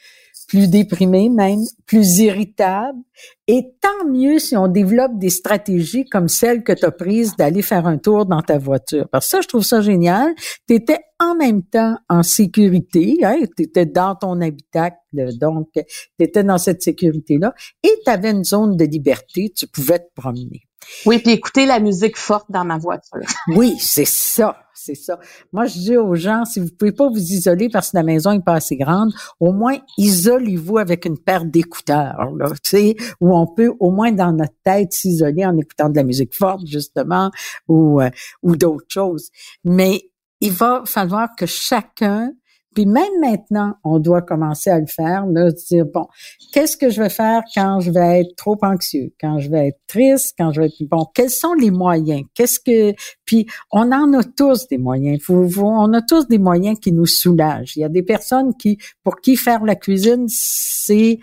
plus 0.49 0.69
déprimé 0.69 1.29
même, 1.29 1.61
plus 1.87 2.19
irritable. 2.19 2.99
Et 3.47 3.75
tant 3.81 4.09
mieux 4.09 4.39
si 4.39 4.57
on 4.57 4.67
développe 4.67 5.19
des 5.19 5.29
stratégies 5.29 6.07
comme 6.07 6.27
celle 6.27 6.65
que 6.65 6.73
tu 6.73 6.87
as 6.87 6.91
prise 6.91 7.37
d'aller 7.37 7.63
faire 7.63 7.87
un 7.87 7.99
tour 7.99 8.25
dans 8.27 8.41
ta 8.41 8.59
voiture. 8.59 9.07
Parce 9.13 9.27
que 9.27 9.31
ça, 9.31 9.41
je 9.43 9.49
trouve 9.49 9.63
ça 9.63 9.83
génial. 9.83 10.35
Tu 10.67 10.75
étais 10.75 10.99
en 11.21 11.37
même 11.37 11.63
temps 11.63 11.97
en 12.09 12.23
sécurité, 12.23 13.19
hein, 13.23 13.37
tu 13.57 13.65
étais 13.65 13.87
dans 13.87 14.15
ton 14.15 14.41
habitacle, 14.41 14.97
donc 15.13 15.69
tu 15.75 15.85
étais 16.19 16.45
dans 16.45 16.59
cette 16.59 16.81
sécurité-là, 16.81 17.55
et 17.83 17.93
tu 18.05 18.11
avais 18.11 18.31
une 18.31 18.45
zone 18.45 18.77
de 18.77 18.85
liberté, 18.85 19.53
tu 19.55 19.67
pouvais 19.67 19.99
te 19.99 20.11
promener. 20.15 20.63
Oui, 21.05 21.19
puis 21.19 21.33
écouter 21.33 21.67
la 21.67 21.81
musique 21.81 22.17
forte 22.17 22.47
dans 22.51 22.65
ma 22.65 22.79
voiture. 22.79 23.21
oui, 23.49 23.77
c'est 23.79 24.07
ça 24.07 24.57
c'est 24.89 24.95
ça. 24.95 25.19
Moi, 25.53 25.67
je 25.67 25.75
dis 25.75 25.97
aux 25.97 26.15
gens, 26.15 26.45
si 26.45 26.61
vous 26.61 26.69
pouvez 26.71 26.93
pas 26.93 27.09
vous 27.09 27.19
isoler 27.19 27.69
parce 27.69 27.91
que 27.91 27.97
la 27.97 28.03
maison 28.03 28.33
est 28.33 28.43
pas 28.43 28.55
assez 28.55 28.77
grande, 28.77 29.13
au 29.39 29.53
moins 29.53 29.77
isolez-vous 29.99 30.79
avec 30.79 31.05
une 31.05 31.19
paire 31.19 31.45
d'écouteurs, 31.45 32.31
là, 32.37 32.51
tu 32.63 32.71
sais, 32.71 32.97
où 33.21 33.37
on 33.37 33.47
peut 33.47 33.73
au 33.81 33.91
moins 33.91 34.13
dans 34.13 34.33
notre 34.33 34.55
tête 34.65 34.93
s'isoler 34.93 35.45
en 35.45 35.57
écoutant 35.59 35.91
de 35.91 35.97
la 35.97 36.05
musique 36.05 36.35
forte, 36.35 36.67
justement, 36.67 37.31
ou, 37.69 38.01
euh, 38.01 38.11
ou 38.43 38.57
d'autres 38.57 38.87
choses. 38.89 39.29
Mais 39.65 40.11
il 40.41 40.53
va 40.53 40.83
falloir 40.87 41.29
que 41.37 41.47
chacun 41.47 42.33
puis 42.79 42.87
même 42.87 43.19
maintenant, 43.21 43.75
on 43.83 43.99
doit 43.99 44.23
commencer 44.23 44.71
à 44.71 44.79
le 44.79 44.87
faire, 44.87 45.27
de 45.27 45.51
dire, 45.69 45.85
bon, 45.93 46.07
qu'est-ce 46.53 46.77
que 46.77 46.91
je 46.91 47.03
vais 47.03 47.09
faire 47.09 47.43
quand 47.53 47.81
je 47.81 47.91
vais 47.91 48.21
être 48.21 48.37
trop 48.37 48.57
anxieux, 48.63 49.13
quand 49.21 49.41
je 49.41 49.51
vais 49.51 49.67
être 49.71 49.81
triste, 49.89 50.37
quand 50.39 50.53
je 50.53 50.61
vais 50.61 50.67
être, 50.69 50.89
bon, 50.89 51.05
quels 51.13 51.29
sont 51.29 51.55
les 51.55 51.73
moyens? 51.73 52.23
Qu'est-ce 52.35 52.61
que, 52.61 52.95
puis 53.25 53.49
on 53.73 53.91
en 53.91 54.13
a 54.13 54.23
tous 54.23 54.69
des 54.69 54.79
moyens. 54.79 55.19
on 55.29 55.93
a 55.93 56.03
tous 56.03 56.29
des 56.29 56.39
moyens 56.39 56.79
qui 56.79 56.93
nous 56.93 57.07
soulagent. 57.07 57.77
Il 57.77 57.81
y 57.81 57.85
a 57.85 57.89
des 57.89 58.05
personnes 58.05 58.55
qui, 58.55 58.79
pour 59.03 59.21
qui 59.21 59.35
faire 59.35 59.65
la 59.65 59.75
cuisine, 59.75 60.27
c'est 60.29 61.19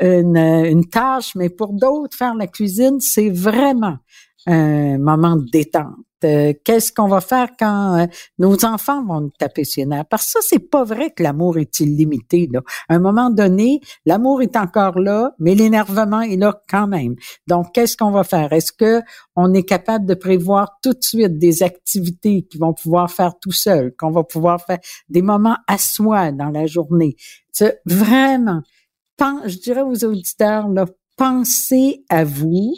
une, 0.00 0.36
une 0.36 0.88
tâche, 0.88 1.34
mais 1.34 1.48
pour 1.48 1.72
d'autres, 1.72 2.16
faire 2.16 2.36
la 2.36 2.46
cuisine, 2.46 3.00
c'est 3.00 3.30
vraiment 3.30 3.96
un 4.46 4.96
moment 4.98 5.34
de 5.34 5.50
détente. 5.50 5.96
Euh, 6.24 6.52
qu'est-ce 6.64 6.92
qu'on 6.92 7.08
va 7.08 7.20
faire 7.20 7.48
quand 7.58 7.98
euh, 7.98 8.06
nos 8.38 8.64
enfants 8.64 9.04
vont 9.04 9.20
nous 9.20 9.32
taper 9.38 9.64
sur 9.64 9.86
nerfs? 9.86 10.06
Parce 10.06 10.26
que 10.26 10.30
ça, 10.32 10.40
c'est 10.42 10.70
pas 10.70 10.84
vrai 10.84 11.10
que 11.10 11.22
l'amour 11.22 11.58
est 11.58 11.80
illimité. 11.80 12.48
Là. 12.52 12.60
À 12.88 12.94
un 12.94 12.98
moment 12.98 13.30
donné, 13.30 13.80
l'amour 14.06 14.42
est 14.42 14.56
encore 14.56 14.98
là, 14.98 15.32
mais 15.38 15.54
l'énervement 15.54 16.20
est 16.20 16.36
là 16.36 16.60
quand 16.68 16.86
même. 16.86 17.14
Donc, 17.46 17.72
qu'est-ce 17.72 17.96
qu'on 17.96 18.10
va 18.10 18.24
faire? 18.24 18.52
Est-ce 18.52 18.72
que 18.72 19.02
on 19.36 19.54
est 19.54 19.62
capable 19.62 20.06
de 20.06 20.14
prévoir 20.14 20.78
tout 20.82 20.92
de 20.92 21.02
suite 21.02 21.38
des 21.38 21.62
activités 21.62 22.42
qu'ils 22.42 22.60
vont 22.60 22.74
pouvoir 22.74 23.10
faire 23.10 23.34
tout 23.40 23.52
seul, 23.52 23.94
qu'on 23.96 24.10
va 24.10 24.24
pouvoir 24.24 24.64
faire 24.64 24.78
des 25.08 25.22
moments 25.22 25.56
à 25.66 25.78
soi 25.78 26.32
dans 26.32 26.50
la 26.50 26.66
journée? 26.66 27.16
C'est 27.52 27.80
vraiment, 27.84 28.62
je 29.18 29.56
dirais 29.58 29.82
aux 29.82 30.04
auditeurs, 30.04 30.68
là, 30.68 30.86
pensez 31.16 32.04
à 32.08 32.24
vous, 32.24 32.74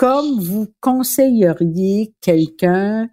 comme 0.00 0.40
vous 0.40 0.66
conseilleriez 0.80 2.14
quelqu'un 2.22 3.10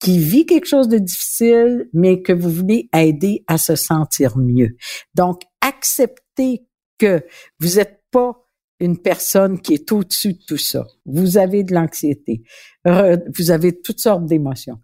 qui 0.00 0.18
vit 0.18 0.46
quelque 0.46 0.66
chose 0.66 0.88
de 0.88 0.96
difficile, 0.96 1.90
mais 1.92 2.22
que 2.22 2.32
vous 2.32 2.48
voulez 2.48 2.88
aider 2.96 3.44
à 3.48 3.58
se 3.58 3.76
sentir 3.76 4.38
mieux. 4.38 4.78
Donc, 5.14 5.42
acceptez 5.60 6.64
que 6.96 7.22
vous 7.60 7.76
n'êtes 7.76 8.00
pas 8.10 8.46
une 8.80 8.96
personne 8.96 9.60
qui 9.60 9.74
est 9.74 9.92
au-dessus 9.92 10.32
de 10.32 10.38
tout 10.48 10.56
ça. 10.56 10.86
Vous 11.04 11.36
avez 11.36 11.64
de 11.64 11.74
l'anxiété. 11.74 12.44
Vous 12.86 13.50
avez 13.50 13.78
toutes 13.82 14.00
sortes 14.00 14.24
d'émotions. 14.24 14.80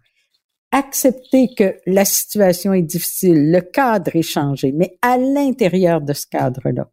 Acceptez 0.71 1.47
que 1.57 1.77
la 1.87 2.05
situation 2.05 2.73
est 2.73 2.83
difficile, 2.83 3.49
le 3.49 3.61
cadre 3.61 4.15
est 4.15 4.21
changé, 4.21 4.71
mais 4.71 4.99
à 5.01 5.17
l'intérieur 5.17 5.99
de 5.99 6.13
ce 6.13 6.27
cadre-là, 6.27 6.91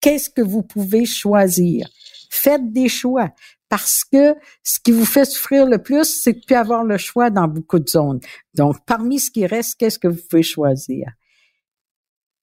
qu'est-ce 0.00 0.30
que 0.30 0.40
vous 0.40 0.62
pouvez 0.62 1.04
choisir? 1.04 1.90
Faites 2.30 2.72
des 2.72 2.88
choix 2.88 3.30
parce 3.68 4.04
que 4.04 4.34
ce 4.62 4.78
qui 4.80 4.92
vous 4.92 5.04
fait 5.04 5.24
souffrir 5.24 5.66
le 5.66 5.78
plus, 5.78 6.04
c'est 6.04 6.32
de 6.32 6.40
plus 6.44 6.56
avoir 6.56 6.84
le 6.84 6.98
choix 6.98 7.30
dans 7.30 7.48
beaucoup 7.48 7.78
de 7.78 7.88
zones. 7.88 8.20
Donc, 8.54 8.76
parmi 8.86 9.18
ce 9.18 9.30
qui 9.30 9.46
reste, 9.46 9.74
qu'est-ce 9.78 9.98
que 9.98 10.08
vous 10.08 10.20
pouvez 10.28 10.42
choisir? 10.42 11.08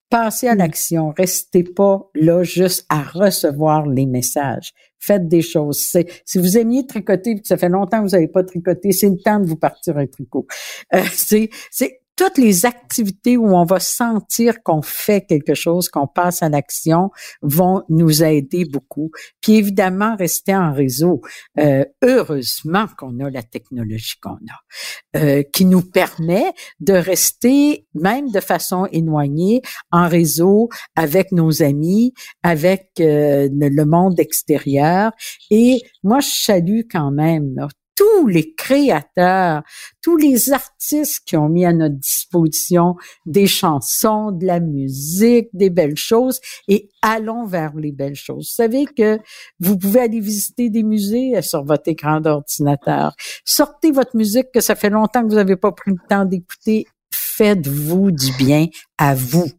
Passez 0.09 0.47
à 0.47 0.55
hmm. 0.55 0.59
l'action. 0.59 1.13
Restez 1.17 1.63
pas 1.63 2.09
là 2.13 2.43
juste 2.43 2.85
à 2.89 3.01
recevoir 3.01 3.87
les 3.87 4.05
messages. 4.05 4.71
Faites 4.99 5.27
des 5.27 5.41
choses. 5.41 5.91
Si 6.25 6.37
vous 6.37 6.57
aimiez 6.57 6.85
tricoter, 6.85 7.35
que 7.41 7.47
ça 7.47 7.57
fait 7.57 7.69
longtemps 7.69 7.99
que 7.99 8.09
vous 8.09 8.15
n'avez 8.15 8.27
pas 8.27 8.43
tricoté, 8.43 8.91
c'est 8.91 9.09
le 9.09 9.17
temps 9.17 9.39
de 9.39 9.45
vous 9.45 9.57
partir 9.57 9.97
un 9.97 10.05
tricot. 10.05 10.45
Euh, 10.93 11.01
c'est, 11.11 11.49
c'est 11.71 12.01
toutes 12.15 12.37
les 12.37 12.65
activités 12.65 13.37
où 13.37 13.55
on 13.55 13.65
va 13.65 13.79
sentir 13.79 14.63
qu'on 14.63 14.81
fait 14.81 15.25
quelque 15.25 15.53
chose, 15.53 15.89
qu'on 15.89 16.07
passe 16.07 16.41
à 16.43 16.49
l'action, 16.49 17.11
vont 17.41 17.83
nous 17.89 18.23
aider 18.23 18.65
beaucoup. 18.65 19.11
Puis 19.41 19.55
évidemment, 19.55 20.15
rester 20.15 20.55
en 20.55 20.73
réseau. 20.73 21.21
Euh, 21.59 21.83
heureusement 22.03 22.85
qu'on 22.97 23.19
a 23.19 23.29
la 23.29 23.43
technologie 23.43 24.15
qu'on 24.21 24.35
a, 24.35 25.17
euh, 25.17 25.43
qui 25.53 25.65
nous 25.65 25.81
permet 25.81 26.53
de 26.79 26.93
rester, 26.93 27.87
même 27.93 28.31
de 28.31 28.39
façon 28.39 28.85
éloignée, 28.91 29.61
en 29.91 30.07
réseau 30.07 30.69
avec 30.95 31.31
nos 31.31 31.61
amis, 31.61 32.13
avec 32.43 32.91
euh, 32.99 33.49
le 33.51 33.83
monde 33.85 34.19
extérieur. 34.19 35.11
Et 35.49 35.81
moi, 36.03 36.19
je 36.19 36.29
salue 36.29 36.81
quand 36.89 37.11
même 37.11 37.55
tous 37.55 37.84
tous 38.05 38.27
les 38.27 38.53
créateurs, 38.53 39.63
tous 40.01 40.17
les 40.17 40.51
artistes 40.51 41.21
qui 41.25 41.37
ont 41.37 41.49
mis 41.49 41.65
à 41.65 41.73
notre 41.73 41.95
disposition 41.95 42.95
des 43.25 43.47
chansons, 43.47 44.31
de 44.31 44.45
la 44.45 44.59
musique, 44.59 45.49
des 45.53 45.69
belles 45.69 45.97
choses 45.97 46.39
et 46.67 46.89
allons 47.01 47.45
vers 47.45 47.75
les 47.75 47.91
belles 47.91 48.15
choses. 48.15 48.49
Vous 48.49 48.63
savez 48.63 48.85
que 48.85 49.19
vous 49.59 49.77
pouvez 49.77 50.01
aller 50.01 50.19
visiter 50.19 50.69
des 50.69 50.83
musées 50.83 51.41
sur 51.41 51.63
votre 51.63 51.87
écran 51.87 52.19
d'ordinateur. 52.19 53.15
Sortez 53.43 53.91
votre 53.91 54.15
musique 54.15 54.51
que 54.53 54.61
ça 54.61 54.75
fait 54.75 54.89
longtemps 54.89 55.23
que 55.23 55.29
vous 55.29 55.35
n'avez 55.35 55.55
pas 55.55 55.71
pris 55.71 55.91
le 55.91 56.07
temps 56.07 56.25
d'écouter. 56.25 56.85
Faites-vous 57.11 58.11
du 58.11 58.31
bien 58.37 58.67
à 58.97 59.15
vous, 59.15 59.49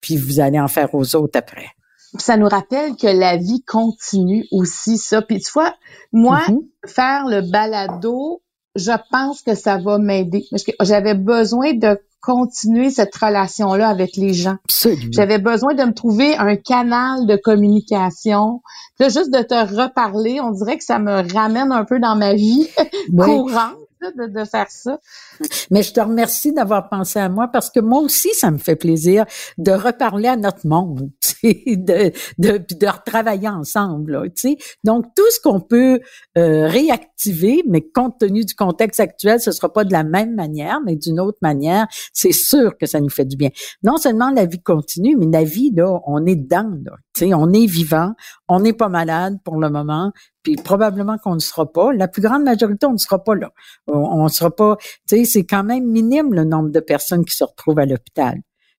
puis 0.00 0.16
vous 0.16 0.40
allez 0.40 0.60
en 0.60 0.68
faire 0.68 0.94
aux 0.94 1.16
autres 1.16 1.38
après 1.38 1.75
ça 2.18 2.36
nous 2.36 2.48
rappelle 2.48 2.96
que 2.96 3.06
la 3.06 3.36
vie 3.36 3.62
continue 3.62 4.46
aussi, 4.52 4.98
ça. 4.98 5.22
Puis 5.22 5.40
tu 5.40 5.50
vois, 5.52 5.74
moi, 6.12 6.40
mm-hmm. 6.48 6.88
faire 6.88 7.26
le 7.26 7.40
balado, 7.42 8.42
je 8.74 8.92
pense 9.10 9.42
que 9.42 9.54
ça 9.54 9.78
va 9.78 9.98
m'aider. 9.98 10.46
J'avais 10.80 11.14
besoin 11.14 11.74
de 11.74 11.98
continuer 12.20 12.90
cette 12.90 13.14
relation-là 13.14 13.88
avec 13.88 14.16
les 14.16 14.34
gens. 14.34 14.56
J'avais 15.12 15.38
besoin 15.38 15.74
de 15.74 15.84
me 15.84 15.94
trouver 15.94 16.36
un 16.36 16.56
canal 16.56 17.26
de 17.26 17.36
communication. 17.36 18.62
Là, 18.98 19.08
juste 19.08 19.32
de 19.32 19.42
te 19.42 19.54
reparler, 19.54 20.40
on 20.40 20.50
dirait 20.50 20.76
que 20.76 20.84
ça 20.84 20.98
me 20.98 21.32
ramène 21.32 21.70
un 21.70 21.84
peu 21.84 22.00
dans 22.00 22.16
ma 22.16 22.34
vie 22.34 22.68
courante 23.16 23.76
de, 24.02 24.44
faire 24.44 24.70
ça. 24.70 24.98
Mais 25.70 25.82
je 25.82 25.92
te 25.92 26.00
remercie 26.00 26.52
d'avoir 26.52 26.88
pensé 26.88 27.18
à 27.18 27.28
moi 27.28 27.48
parce 27.48 27.70
que 27.70 27.80
moi 27.80 28.00
aussi, 28.00 28.32
ça 28.34 28.50
me 28.50 28.58
fait 28.58 28.76
plaisir 28.76 29.24
de 29.58 29.72
reparler 29.72 30.28
à 30.28 30.36
notre 30.36 30.66
monde, 30.66 31.10
de, 31.42 32.12
de, 32.38 32.58
de 32.58 32.86
retravailler 32.86 33.48
ensemble. 33.48 34.30
sais. 34.34 34.56
Donc, 34.84 35.06
tout 35.14 35.30
ce 35.30 35.40
qu'on 35.40 35.60
peut 35.60 36.00
euh, 36.38 36.66
réactiver, 36.66 37.62
mais 37.68 37.82
compte 37.82 38.18
tenu 38.18 38.44
du 38.44 38.54
contexte 38.54 39.00
actuel, 39.00 39.40
ce 39.40 39.52
sera 39.52 39.72
pas 39.72 39.84
de 39.84 39.92
la 39.92 40.04
même 40.04 40.34
manière, 40.34 40.80
mais 40.84 40.96
d'une 40.96 41.20
autre 41.20 41.38
manière, 41.42 41.86
c'est 42.12 42.32
sûr 42.32 42.76
que 42.78 42.86
ça 42.86 43.00
nous 43.00 43.10
fait 43.10 43.24
du 43.24 43.36
bien. 43.36 43.50
Non 43.82 43.96
seulement 43.96 44.30
la 44.30 44.46
vie 44.46 44.62
continue, 44.62 45.16
mais 45.16 45.26
la 45.26 45.44
vie, 45.44 45.72
là, 45.74 46.00
on 46.06 46.24
est 46.26 46.36
dedans. 46.36 46.70
Là, 46.84 46.96
sais, 47.16 47.34
on 47.34 47.52
est 47.52 47.66
vivant, 47.66 48.12
on 48.48 48.60
n'est 48.60 48.72
pas 48.72 48.88
malade 48.88 49.38
pour 49.44 49.56
le 49.56 49.70
moment, 49.70 50.12
puis 50.46 50.54
probablement 50.54 51.18
qu'on 51.18 51.34
ne 51.34 51.40
sera 51.40 51.66
pas. 51.72 51.92
La 51.92 52.06
plus 52.06 52.22
grande 52.22 52.44
majorité, 52.44 52.86
on 52.86 52.92
ne 52.92 52.98
sera 52.98 53.24
pas 53.24 53.34
là. 53.34 53.50
On 53.88 54.22
ne 54.22 54.28
sera 54.28 54.54
pas, 54.54 54.76
tu 55.08 55.16
sais, 55.16 55.24
c'est 55.24 55.44
quand 55.44 55.64
même 55.64 55.84
minime 55.86 56.32
le 56.32 56.44
nombre 56.44 56.70
de 56.70 56.78
personnes 56.78 57.24
qui 57.24 57.34
se 57.34 57.42
retrouvent 57.42 57.80
à 57.80 57.84
l'hôpital. 57.84 58.34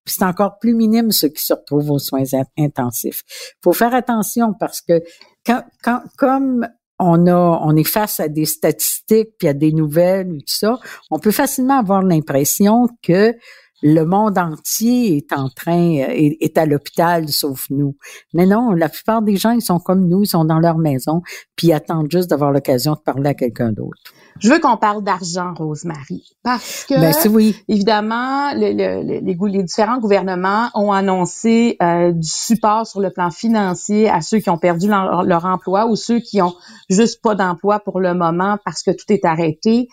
Puis 0.06 0.16
c'est 0.18 0.24
encore 0.24 0.60
plus 0.60 0.74
minime 0.74 1.12
ceux 1.12 1.28
qui 1.28 1.44
se 1.44 1.52
retrouvent 1.52 1.92
aux 1.92 2.00
soins 2.00 2.24
intensifs. 2.58 3.24
faut 3.62 3.74
faire 3.74 3.94
attention 3.94 4.54
parce 4.58 4.80
que 4.80 5.04
quand, 5.46 5.62
quand, 5.84 6.04
comme 6.18 6.66
on 7.00 7.28
a, 7.28 7.60
on 7.62 7.76
est 7.76 7.84
face 7.84 8.22
à 8.22 8.30
des 8.30 8.46
statistiques 8.46 9.32
puis 9.38 9.50
à 9.50 9.54
des 9.54 9.74
nouvelles 9.74 10.38
et 10.38 10.40
tout 10.40 10.56
ça, 10.56 10.80
on 11.12 11.20
peut 11.20 11.32
facilement 11.32 11.80
avoir 11.80 12.02
l'impression 12.02 12.88
que 13.04 13.36
le 13.82 14.04
monde 14.04 14.38
entier 14.38 15.18
est 15.18 15.34
en 15.34 15.50
train, 15.50 15.92
est, 15.92 16.38
est 16.40 16.58
à 16.58 16.66
l'hôpital 16.66 17.30
sauf 17.30 17.68
nous. 17.70 17.96
Mais 18.34 18.46
non, 18.46 18.72
la 18.72 18.90
plupart 18.90 19.22
des 19.22 19.38
gens, 19.38 19.52
ils 19.52 19.62
sont 19.62 19.80
comme 19.80 20.08
nous, 20.08 20.24
ils 20.24 20.28
sont 20.28 20.46
dans 20.46 20.60
leur 20.60 20.78
maison, 20.78 21.22
puis 21.56 21.68
ils 21.68 21.74
attendent 21.74 22.12
juste 22.12 22.30
d'avoir 22.30 22.52
l'occasion 22.52 22.94
de 22.94 23.00
parler 23.00 23.30
à 23.30 23.34
quelqu'un 23.34 23.72
d'autre. 23.72 24.14
Je 24.40 24.52
veux 24.52 24.60
qu'on 24.60 24.78
parle 24.78 25.04
d'argent, 25.04 25.54
Rosemary, 25.56 26.24
parce 26.44 26.86
que 26.88 26.94
ben, 26.94 27.14
oui. 27.32 27.56
évidemment, 27.68 28.54
le, 28.54 28.72
le, 28.72 29.22
les, 29.22 29.64
différents 29.64 30.00
gouvernements 30.00 30.70
ont 30.76 30.92
annoncé 30.92 31.76
euh, 31.82 32.12
du 32.12 32.28
support 32.28 32.86
sur 32.86 33.00
le 33.00 33.10
plan 33.10 33.32
financier 33.32 34.10
à 34.10 34.22
ceux 34.22 34.40
qui 34.40 34.50
ont 34.50 34.58
perdu 34.58 34.88
leur, 34.88 35.24
leur 35.24 35.46
emploi 35.46 35.88
ou 35.88 35.96
ceux 35.96 36.20
qui 36.20 36.42
ont 36.42 36.54
juste 36.90 37.22
pas 37.22 37.34
d'emploi 37.34 37.80
pour 37.80 38.00
le 38.00 38.14
moment 38.14 38.58
parce 38.64 38.84
que 38.84 38.92
tout 38.92 39.06
est 39.10 39.26
arrêté. 39.26 39.88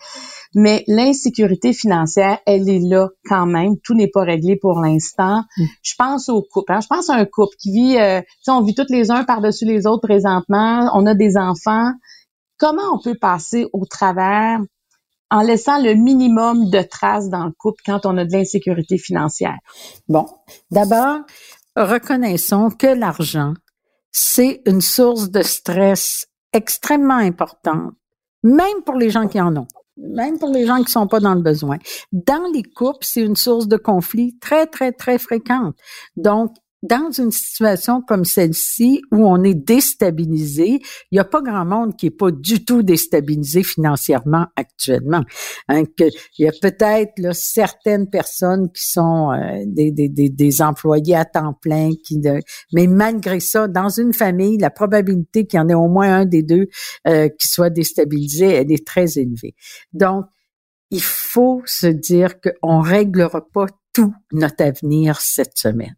Mais 0.53 0.83
l'insécurité 0.87 1.73
financière, 1.73 2.39
elle 2.45 2.69
est 2.69 2.79
là 2.79 3.09
quand 3.27 3.45
même. 3.45 3.74
Tout 3.83 3.93
n'est 3.93 4.09
pas 4.09 4.21
réglé 4.21 4.55
pour 4.55 4.79
l'instant. 4.79 5.43
Mm. 5.57 5.65
Je 5.83 5.93
pense 5.97 6.29
au 6.29 6.41
couple. 6.41 6.73
Hein. 6.73 6.81
Je 6.81 6.87
pense 6.87 7.09
à 7.09 7.15
un 7.15 7.25
couple 7.25 7.55
qui 7.59 7.71
vit, 7.71 7.97
euh, 7.97 8.21
on 8.47 8.61
vit 8.61 8.75
tous 8.75 8.89
les 8.89 9.11
uns 9.11 9.23
par-dessus 9.23 9.65
les 9.65 9.87
autres 9.87 10.07
présentement. 10.07 10.89
On 10.93 11.05
a 11.05 11.13
des 11.13 11.37
enfants. 11.37 11.91
Comment 12.57 12.93
on 12.93 12.99
peut 12.99 13.17
passer 13.19 13.67
au 13.73 13.85
travers 13.85 14.59
en 15.31 15.41
laissant 15.41 15.81
le 15.81 15.93
minimum 15.93 16.69
de 16.69 16.81
traces 16.81 17.29
dans 17.29 17.45
le 17.45 17.51
couple 17.51 17.81
quand 17.85 18.05
on 18.05 18.17
a 18.17 18.25
de 18.25 18.31
l'insécurité 18.31 18.97
financière? 18.97 19.57
Bon, 20.07 20.25
d'abord, 20.71 21.19
reconnaissons 21.75 22.69
que 22.69 22.87
l'argent, 22.87 23.53
c'est 24.11 24.61
une 24.65 24.81
source 24.81 25.29
de 25.29 25.41
stress 25.41 26.27
extrêmement 26.53 27.17
importante, 27.17 27.91
même 28.43 28.81
pour 28.85 28.95
les 28.95 29.09
gens 29.09 29.27
qui 29.27 29.41
en 29.41 29.57
ont 29.57 29.67
même 29.97 30.39
pour 30.39 30.49
les 30.49 30.65
gens 30.65 30.83
qui 30.83 30.91
sont 30.91 31.07
pas 31.07 31.19
dans 31.19 31.33
le 31.33 31.41
besoin. 31.41 31.77
Dans 32.11 32.51
les 32.53 32.63
couples, 32.63 33.05
c'est 33.05 33.21
une 33.21 33.35
source 33.35 33.67
de 33.67 33.77
conflit 33.77 34.37
très, 34.39 34.67
très, 34.67 34.91
très 34.91 35.17
fréquente. 35.17 35.75
Donc, 36.17 36.51
dans 36.85 37.11
une 37.11 37.31
situation 37.31 38.01
comme 38.01 38.25
celle-ci 38.25 39.01
où 39.11 39.27
on 39.27 39.43
est 39.43 39.53
déstabilisé, 39.53 40.79
il 41.11 41.15
n'y 41.15 41.19
a 41.19 41.25
pas 41.25 41.41
grand 41.41 41.65
monde 41.65 41.95
qui 41.95 42.07
est 42.07 42.17
pas 42.17 42.31
du 42.31 42.63
tout 42.63 42.83
déstabilisé 42.83 43.63
financièrement 43.63 44.47
actuellement. 44.55 45.23
Hein, 45.67 45.83
il 45.99 46.45
y 46.45 46.47
a 46.47 46.51
peut-être 46.61 47.33
certaines 47.33 48.09
personnes 48.09 48.71
qui 48.71 48.87
sont 48.87 49.31
euh, 49.31 49.63
des, 49.65 50.61
employés 50.61 51.15
à 51.15 51.25
temps 51.25 51.53
plein, 51.61 51.89
mais 52.73 52.87
malgré 52.87 53.39
ça, 53.39 53.67
dans 53.67 53.89
une 53.89 54.13
famille, 54.13 54.57
la 54.57 54.69
probabilité 54.69 55.45
qu'il 55.45 55.57
y 55.57 55.61
en 55.61 55.69
ait 55.69 55.73
au 55.73 55.87
moins 55.87 56.13
un 56.13 56.25
des 56.25 56.43
deux 56.43 56.67
euh, 57.07 57.29
qui 57.29 57.47
soit 57.47 57.69
déstabilisé, 57.69 58.45
elle 58.45 58.71
est 58.71 58.85
très 58.85 59.17
élevée. 59.17 59.55
Donc, 59.93 60.25
il 60.91 61.01
faut 61.01 61.61
se 61.65 61.87
dire 61.87 62.35
qu'on 62.39 62.79
réglera 62.79 63.45
pas 63.53 63.65
tout 63.93 64.13
notre 64.31 64.63
avenir 64.63 65.19
cette 65.19 65.57
semaine 65.57 65.95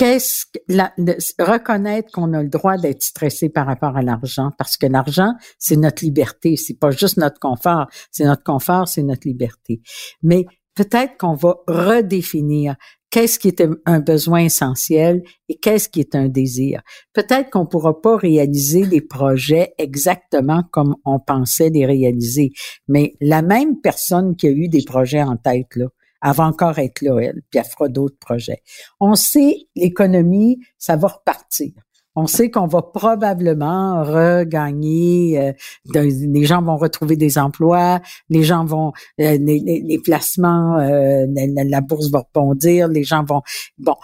qu'est-ce 0.00 0.46
la, 0.66 0.94
reconnaître 1.38 2.10
qu'on 2.10 2.32
a 2.32 2.42
le 2.42 2.48
droit 2.48 2.78
d'être 2.78 3.02
stressé 3.02 3.50
par 3.50 3.66
rapport 3.66 3.98
à 3.98 4.02
l'argent? 4.02 4.50
Parce 4.56 4.78
que 4.78 4.86
l'argent 4.86 5.34
c'est 5.58 5.76
notre 5.76 6.02
liberté 6.02 6.56
c'est 6.56 6.78
pas 6.78 6.90
juste 6.90 7.18
notre 7.18 7.38
confort. 7.38 7.86
C'est 8.10 8.24
notre 8.24 8.42
confort 8.42 8.88
c'est 8.88 9.02
notre 9.02 9.28
liberté. 9.28 9.82
Mais 10.22 10.46
peut-être 10.74 11.18
qu'on 11.18 11.34
va 11.34 11.56
redéfinir 11.68 12.76
qu'est-ce 13.10 13.38
qui 13.38 13.48
est 13.48 13.62
un 13.84 14.00
besoin 14.00 14.44
essentiel 14.44 15.22
et 15.50 15.58
qu'est-ce 15.58 15.90
qui 15.90 16.00
est 16.00 16.14
un 16.14 16.28
désir. 16.28 16.80
Peut-être 17.12 17.50
qu'on 17.50 17.66
pourra 17.66 18.00
pas 18.00 18.16
réaliser 18.16 18.84
les 18.84 19.02
projets 19.02 19.74
exactement 19.76 20.62
comme 20.70 20.94
on 21.04 21.18
pensait 21.18 21.68
les 21.68 21.84
réaliser, 21.84 22.52
mais 22.88 23.12
la 23.20 23.42
même 23.42 23.80
personne 23.82 24.34
qui 24.34 24.46
a 24.46 24.50
eu 24.50 24.68
des 24.68 24.82
projets 24.82 25.22
en 25.22 25.36
tête 25.36 25.76
là, 25.76 25.88
elle 26.22 26.32
va 26.32 26.44
encore 26.44 26.78
être 26.78 27.00
là, 27.02 27.18
elle, 27.18 27.42
puis 27.50 27.60
elle 27.60 27.64
fera 27.64 27.88
d'autres 27.88 28.18
projets. 28.18 28.62
On 28.98 29.14
sait, 29.14 29.68
l'économie, 29.76 30.60
ça 30.78 30.96
va 30.96 31.08
repartir. 31.08 31.72
On 32.16 32.26
sait 32.26 32.50
qu'on 32.50 32.66
va 32.66 32.82
probablement 32.82 34.02
regagner, 34.02 35.40
euh, 35.40 35.52
les 35.94 36.44
gens 36.44 36.60
vont 36.60 36.76
retrouver 36.76 37.16
des 37.16 37.38
emplois, 37.38 38.00
les 38.28 38.42
gens 38.42 38.64
vont, 38.64 38.92
euh, 39.20 39.38
les, 39.40 40.00
placements, 40.02 40.78
euh, 40.80 41.26
la, 41.28 41.64
la, 41.64 41.80
bourse 41.80 42.10
va 42.10 42.24
rebondir, 42.34 42.88
les 42.88 43.04
gens 43.04 43.24
vont, 43.24 43.42
bon, 43.78 43.94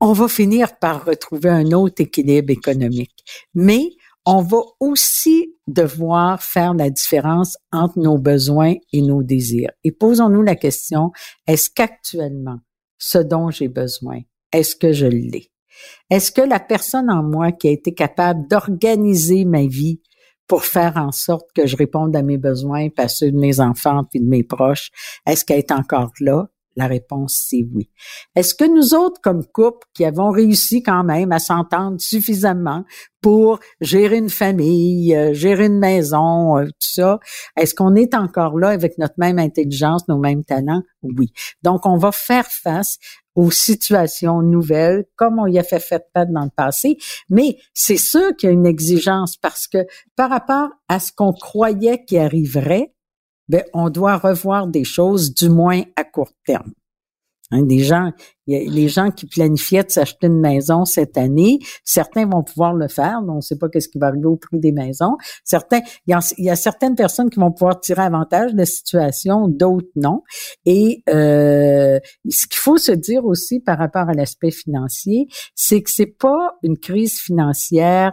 on 0.00 0.12
va 0.12 0.28
finir 0.28 0.78
par 0.78 1.04
retrouver 1.04 1.48
un 1.48 1.70
autre 1.72 2.02
équilibre 2.02 2.50
économique. 2.50 3.24
Mais 3.54 3.90
on 4.26 4.42
va 4.42 4.58
aussi 4.80 5.54
devoir 5.68 6.42
faire 6.42 6.74
la 6.74 6.90
différence 6.90 7.56
entre 7.72 7.98
nos 7.98 8.18
besoins 8.18 8.74
et 8.92 9.02
nos 9.02 9.22
désirs. 9.22 9.70
Et 9.84 9.92
posons-nous 9.92 10.42
la 10.42 10.56
question, 10.56 11.12
est-ce 11.46 11.70
qu'actuellement, 11.70 12.58
ce 12.98 13.18
dont 13.18 13.50
j'ai 13.50 13.68
besoin, 13.68 14.20
est-ce 14.52 14.74
que 14.74 14.92
je 14.92 15.06
l'ai? 15.06 15.52
Est-ce 16.10 16.32
que 16.32 16.40
la 16.40 16.58
personne 16.58 17.10
en 17.10 17.22
moi 17.22 17.52
qui 17.52 17.68
a 17.68 17.70
été 17.70 17.94
capable 17.94 18.48
d'organiser 18.48 19.44
ma 19.44 19.66
vie 19.66 20.00
pour 20.48 20.64
faire 20.64 20.96
en 20.96 21.12
sorte 21.12 21.46
que 21.54 21.66
je 21.66 21.76
réponde 21.76 22.16
à 22.16 22.22
mes 22.22 22.38
besoins, 22.38 22.88
pas 22.88 23.06
ceux 23.06 23.30
de 23.30 23.38
mes 23.38 23.60
enfants 23.60 24.04
et 24.14 24.20
de 24.20 24.26
mes 24.26 24.42
proches, 24.42 24.90
est-ce 25.26 25.44
qu'elle 25.44 25.58
est 25.58 25.72
encore 25.72 26.10
là? 26.20 26.48
La 26.78 26.86
réponse, 26.86 27.44
c'est 27.48 27.66
oui. 27.74 27.90
Est-ce 28.36 28.54
que 28.54 28.64
nous 28.64 28.94
autres, 28.94 29.20
comme 29.20 29.44
couple, 29.44 29.84
qui 29.94 30.04
avons 30.04 30.30
réussi 30.30 30.80
quand 30.80 31.02
même 31.02 31.32
à 31.32 31.40
s'entendre 31.40 32.00
suffisamment 32.00 32.84
pour 33.20 33.58
gérer 33.80 34.18
une 34.18 34.30
famille, 34.30 35.12
euh, 35.16 35.34
gérer 35.34 35.66
une 35.66 35.80
maison, 35.80 36.56
euh, 36.56 36.66
tout 36.66 36.72
ça, 36.78 37.18
est-ce 37.56 37.74
qu'on 37.74 37.96
est 37.96 38.14
encore 38.14 38.56
là 38.56 38.68
avec 38.68 38.96
notre 38.96 39.16
même 39.16 39.40
intelligence, 39.40 40.06
nos 40.06 40.18
mêmes 40.18 40.44
talents? 40.44 40.82
Oui. 41.02 41.32
Donc, 41.64 41.84
on 41.84 41.96
va 41.96 42.12
faire 42.12 42.46
face 42.46 42.98
aux 43.34 43.50
situations 43.50 44.40
nouvelles, 44.40 45.04
comme 45.16 45.40
on 45.40 45.46
y 45.46 45.58
a 45.58 45.64
fait 45.64 45.80
fait 45.80 46.04
dans 46.14 46.44
le 46.44 46.50
passé. 46.56 46.96
Mais 47.28 47.56
c'est 47.74 47.96
sûr 47.96 48.36
qu'il 48.36 48.50
y 48.50 48.50
a 48.50 48.52
une 48.52 48.66
exigence 48.66 49.36
parce 49.36 49.66
que 49.66 49.78
par 50.14 50.30
rapport 50.30 50.68
à 50.88 51.00
ce 51.00 51.10
qu'on 51.10 51.32
croyait 51.32 52.04
qui 52.04 52.18
arriverait, 52.18 52.94
ben, 53.48 53.62
on 53.72 53.90
doit 53.90 54.16
revoir 54.16 54.66
des 54.66 54.84
choses, 54.84 55.34
du 55.34 55.48
moins 55.48 55.82
à 55.96 56.04
court 56.04 56.32
terme. 56.44 56.72
Hein, 57.50 57.62
des 57.62 57.78
gens, 57.78 58.12
les 58.46 58.88
gens 58.88 59.10
qui 59.10 59.26
planifiaient 59.26 59.84
de 59.84 59.90
s'acheter 59.90 60.26
une 60.26 60.38
maison 60.38 60.84
cette 60.84 61.16
année, 61.16 61.60
certains 61.82 62.26
vont 62.26 62.42
pouvoir 62.42 62.74
le 62.74 62.88
faire, 62.88 63.20
on 63.26 63.36
ne 63.36 63.40
sait 63.40 63.56
pas 63.56 63.70
qu'est-ce 63.70 63.88
qui 63.88 63.98
va 63.98 64.08
arriver 64.08 64.26
au 64.26 64.36
prix 64.36 64.58
des 64.58 64.72
maisons. 64.72 65.16
Certains, 65.44 65.80
il 66.06 66.10
y, 66.10 66.12
a, 66.12 66.20
y, 66.36 66.50
a, 66.50 66.56
certaines 66.56 66.94
personnes 66.94 67.30
qui 67.30 67.40
vont 67.40 67.50
pouvoir 67.50 67.80
tirer 67.80 68.02
avantage 68.02 68.52
de 68.52 68.58
la 68.58 68.66
situation, 68.66 69.48
d'autres 69.48 69.88
non. 69.96 70.24
Et 70.66 71.02
euh, 71.08 71.98
ce 72.28 72.46
qu'il 72.46 72.58
faut 72.58 72.76
se 72.76 72.92
dire 72.92 73.24
aussi 73.24 73.60
par 73.60 73.78
rapport 73.78 74.10
à 74.10 74.12
l'aspect 74.12 74.50
financier, 74.50 75.26
c'est 75.54 75.82
que 75.82 75.90
c'est 75.90 76.18
pas 76.18 76.52
une 76.62 76.76
crise 76.76 77.18
financière 77.18 78.12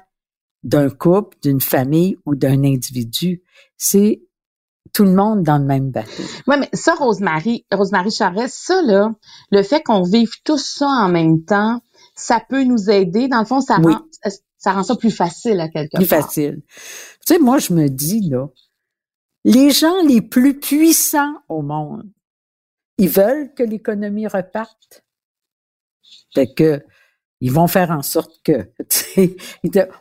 d'un 0.63 0.89
couple, 0.89 1.35
d'une 1.43 1.59
famille 1.59 2.15
ou 2.25 2.35
d'un 2.35 2.63
individu. 2.63 3.43
C'est 3.77 4.21
tout 4.95 5.03
le 5.03 5.13
monde 5.13 5.43
dans 5.43 5.57
le 5.57 5.65
même 5.65 5.91
bateau. 5.91 6.23
Oui, 6.47 6.55
mais 6.57 6.69
ça, 6.71 6.95
Rosemary, 6.95 7.65
Rosemary 7.69 8.11
Charest, 8.11 8.55
ça, 8.55 8.81
là, 8.81 9.13
le 9.51 9.61
fait 9.61 9.83
qu'on 9.83 10.03
vive 10.03 10.31
tout 10.45 10.57
ça 10.57 10.87
en 10.87 11.09
même 11.09 11.43
temps, 11.43 11.81
ça 12.15 12.41
peut 12.47 12.63
nous 12.63 12.89
aider. 12.89 13.27
Dans 13.27 13.39
le 13.39 13.45
fond, 13.45 13.59
ça, 13.59 13.75
rend, 13.75 13.99
ça 14.57 14.71
rend 14.71 14.83
ça 14.83 14.95
plus 14.95 15.11
facile 15.11 15.59
à 15.59 15.67
plus 15.67 15.89
part. 15.89 15.99
Plus 15.99 16.05
facile. 16.05 16.61
Tu 17.27 17.33
sais, 17.33 17.39
moi, 17.39 17.57
je 17.57 17.73
me 17.73 17.89
dis, 17.89 18.21
là, 18.29 18.47
les 19.43 19.69
gens 19.71 20.01
les 20.07 20.21
plus 20.21 20.57
puissants 20.57 21.33
au 21.49 21.61
monde, 21.61 22.09
ils 22.97 23.09
veulent 23.09 23.53
que 23.53 23.63
l'économie 23.63 24.27
reparte? 24.27 25.03
Fait 26.33 26.53
que 26.53 26.81
ils 27.41 27.51
vont 27.51 27.67
faire 27.67 27.91
en 27.91 28.01
sorte 28.01 28.31
que, 28.43 28.69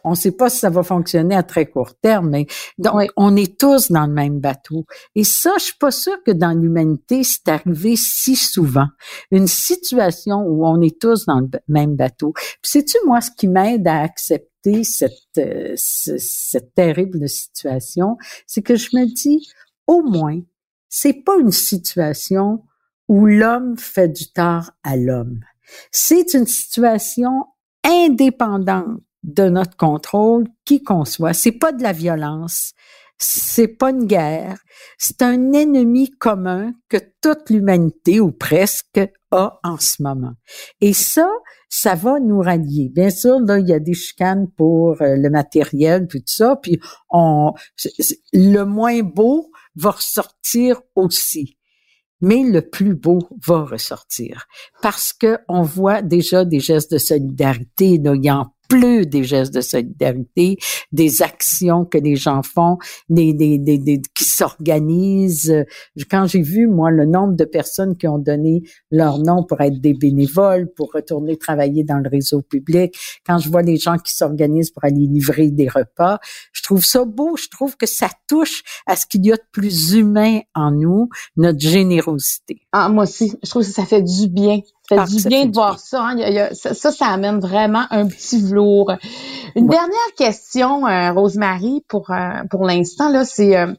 on 0.04 0.10
ne 0.10 0.14
sait 0.14 0.32
pas 0.32 0.48
si 0.48 0.58
ça 0.58 0.70
va 0.70 0.82
fonctionner 0.82 1.34
à 1.34 1.42
très 1.42 1.66
court 1.66 1.94
terme, 2.00 2.30
mais 2.30 2.46
donc 2.78 3.08
on 3.16 3.36
est 3.36 3.58
tous 3.58 3.90
dans 3.90 4.06
le 4.06 4.12
même 4.12 4.40
bateau. 4.40 4.84
Et 5.14 5.24
ça, 5.24 5.52
je 5.58 5.64
suis 5.64 5.78
pas 5.78 5.90
sûre 5.90 6.22
que 6.24 6.30
dans 6.30 6.52
l'humanité 6.52 7.24
c'est 7.24 7.48
arrivé 7.48 7.96
si 7.96 8.36
souvent. 8.36 8.86
Une 9.30 9.48
situation 9.48 10.38
où 10.46 10.66
on 10.66 10.80
est 10.80 11.00
tous 11.00 11.26
dans 11.26 11.40
le 11.40 11.48
même 11.68 11.96
bateau. 11.96 12.32
Puis 12.34 12.70
sais-tu 12.70 12.96
moi 13.06 13.20
ce 13.20 13.30
qui 13.36 13.48
m'aide 13.48 13.86
à 13.88 14.00
accepter 14.00 14.84
cette 14.84 15.12
euh, 15.38 15.74
cette 15.76 16.74
terrible 16.74 17.28
situation, 17.28 18.16
c'est 18.46 18.62
que 18.62 18.76
je 18.76 18.90
me 18.94 19.04
dis 19.12 19.48
au 19.86 20.02
moins 20.02 20.40
c'est 20.88 21.24
pas 21.24 21.36
une 21.38 21.52
situation 21.52 22.62
où 23.08 23.26
l'homme 23.26 23.76
fait 23.76 24.08
du 24.08 24.32
tort 24.32 24.70
à 24.82 24.96
l'homme 24.96 25.40
c'est 25.90 26.34
une 26.34 26.46
situation 26.46 27.46
indépendante 27.84 29.00
de 29.22 29.48
notre 29.48 29.76
contrôle, 29.76 30.46
qui 30.64 30.82
qu'on 30.82 31.04
soit. 31.04 31.32
C'est 31.32 31.52
pas 31.52 31.72
de 31.72 31.82
la 31.82 31.92
violence. 31.92 32.72
C'est 33.16 33.68
pas 33.68 33.90
une 33.90 34.06
guerre. 34.06 34.58
C'est 34.98 35.22
un 35.22 35.52
ennemi 35.52 36.10
commun 36.10 36.72
que 36.88 36.98
toute 37.22 37.48
l'humanité, 37.48 38.20
ou 38.20 38.32
presque, 38.32 39.00
a 39.30 39.60
en 39.62 39.78
ce 39.78 40.02
moment. 40.02 40.34
Et 40.80 40.92
ça, 40.92 41.28
ça 41.68 41.94
va 41.94 42.20
nous 42.20 42.40
rallier. 42.40 42.90
Bien 42.90 43.10
sûr, 43.10 43.40
là, 43.40 43.58
il 43.58 43.68
y 43.68 43.72
a 43.72 43.78
des 43.78 43.94
chicanes 43.94 44.48
pour 44.56 45.00
euh, 45.00 45.16
le 45.16 45.30
matériel, 45.30 46.06
tout 46.06 46.22
ça, 46.26 46.56
puis 46.56 46.78
on, 47.08 47.52
le 48.32 48.62
moins 48.64 49.00
beau 49.02 49.50
va 49.74 49.90
ressortir 49.90 50.82
aussi 50.94 51.56
mais 52.24 52.42
le 52.42 52.62
plus 52.62 52.94
beau 52.94 53.18
va 53.46 53.64
ressortir 53.64 54.46
parce 54.82 55.12
que 55.12 55.38
on 55.48 55.62
voit 55.62 56.02
déjà 56.02 56.44
des 56.44 56.60
gestes 56.60 56.92
de 56.92 56.98
solidarité. 56.98 57.98
Là, 57.98 58.14
il 58.14 58.30
en 58.30 58.46
plus 58.74 59.06
des 59.06 59.24
gestes 59.24 59.54
de 59.54 59.60
solidarité, 59.60 60.58
des 60.90 61.22
actions 61.22 61.84
que 61.84 61.98
les 61.98 62.16
gens 62.16 62.42
font, 62.42 62.78
des, 63.08 63.32
des, 63.32 63.58
des, 63.58 64.02
qui 64.14 64.24
s'organisent. 64.24 65.64
Quand 66.10 66.26
j'ai 66.26 66.42
vu, 66.42 66.66
moi, 66.66 66.90
le 66.90 67.06
nombre 67.06 67.34
de 67.34 67.44
personnes 67.44 67.96
qui 67.96 68.08
ont 68.08 68.18
donné 68.18 68.62
leur 68.90 69.18
nom 69.18 69.44
pour 69.44 69.60
être 69.60 69.80
des 69.80 69.94
bénévoles, 69.94 70.72
pour 70.74 70.92
retourner 70.92 71.36
travailler 71.36 71.84
dans 71.84 71.98
le 71.98 72.08
réseau 72.08 72.42
public, 72.42 72.96
quand 73.24 73.38
je 73.38 73.48
vois 73.48 73.62
les 73.62 73.76
gens 73.76 73.98
qui 73.98 74.14
s'organisent 74.14 74.70
pour 74.70 74.84
aller 74.84 75.06
livrer 75.06 75.50
des 75.50 75.68
repas, 75.68 76.18
je 76.52 76.62
trouve 76.62 76.84
ça 76.84 77.04
beau. 77.04 77.36
Je 77.36 77.48
trouve 77.48 77.76
que 77.76 77.86
ça 77.86 78.08
touche 78.28 78.62
à 78.86 78.96
ce 78.96 79.06
qu'il 79.06 79.24
y 79.24 79.32
a 79.32 79.36
de 79.36 79.42
plus 79.52 79.94
humain 79.94 80.40
en 80.54 80.72
nous, 80.72 81.08
notre 81.36 81.60
générosité. 81.60 82.60
Ah, 82.72 82.88
moi 82.88 83.04
aussi. 83.04 83.34
Je 83.42 83.50
trouve 83.50 83.62
que 83.62 83.68
ça 83.68 83.84
fait 83.84 84.02
du 84.02 84.28
bien 84.28 84.60
fait 84.88 85.04
du 85.04 85.28
bien 85.28 85.46
de 85.46 85.54
voir 85.54 85.78
ça, 85.78 86.08
hein. 86.08 86.48
ça, 86.52 86.92
ça. 86.92 87.06
amène 87.06 87.40
vraiment 87.40 87.84
un 87.90 88.06
petit 88.06 88.40
velours. 88.40 88.92
Une 89.56 89.66
dernière 89.66 90.14
question, 90.16 90.86
euh, 90.86 91.12
Rosemary, 91.12 91.84
pour 91.88 92.10
euh, 92.10 92.42
pour 92.50 92.64
l'instant 92.64 93.08
là, 93.08 93.24
c'est 93.24 93.56
euh, 93.56 93.72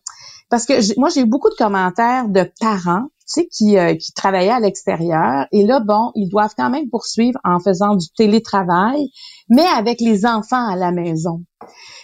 parce 0.49 0.65
que 0.65 0.99
moi 0.99 1.09
j'ai 1.09 1.21
eu 1.21 1.25
beaucoup 1.25 1.49
de 1.49 1.55
commentaires 1.55 2.27
de 2.27 2.49
parents, 2.59 3.07
tu 3.27 3.41
sais, 3.41 3.47
qui 3.47 3.75
qui 3.99 4.13
travaillaient 4.13 4.51
à 4.51 4.59
l'extérieur 4.59 5.45
et 5.51 5.65
là 5.65 5.79
bon, 5.79 6.11
ils 6.15 6.29
doivent 6.29 6.53
quand 6.57 6.69
même 6.69 6.89
poursuivre 6.89 7.39
en 7.43 7.59
faisant 7.59 7.95
du 7.95 8.07
télétravail, 8.15 9.09
mais 9.49 9.65
avec 9.65 10.01
les 10.01 10.25
enfants 10.25 10.67
à 10.67 10.75
la 10.75 10.91
maison. 10.91 11.41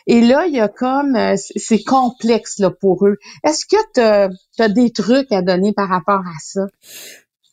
Et 0.08 0.22
là, 0.22 0.48
il 0.48 0.56
y 0.56 0.60
a 0.60 0.68
comme 0.68 1.16
c'est 1.36 1.84
complexe 1.84 2.58
là 2.58 2.72
pour 2.72 3.06
eux. 3.08 3.18
Est-ce 3.44 3.66
que 3.68 3.78
tu 3.94 4.62
as, 4.62 4.70
des 4.70 4.92
trucs 4.92 5.32
à 5.32 5.44
donner 5.44 5.74
par 5.74 5.90
rapport 5.90 6.22
à 6.22 6.40
ça? 6.40 6.66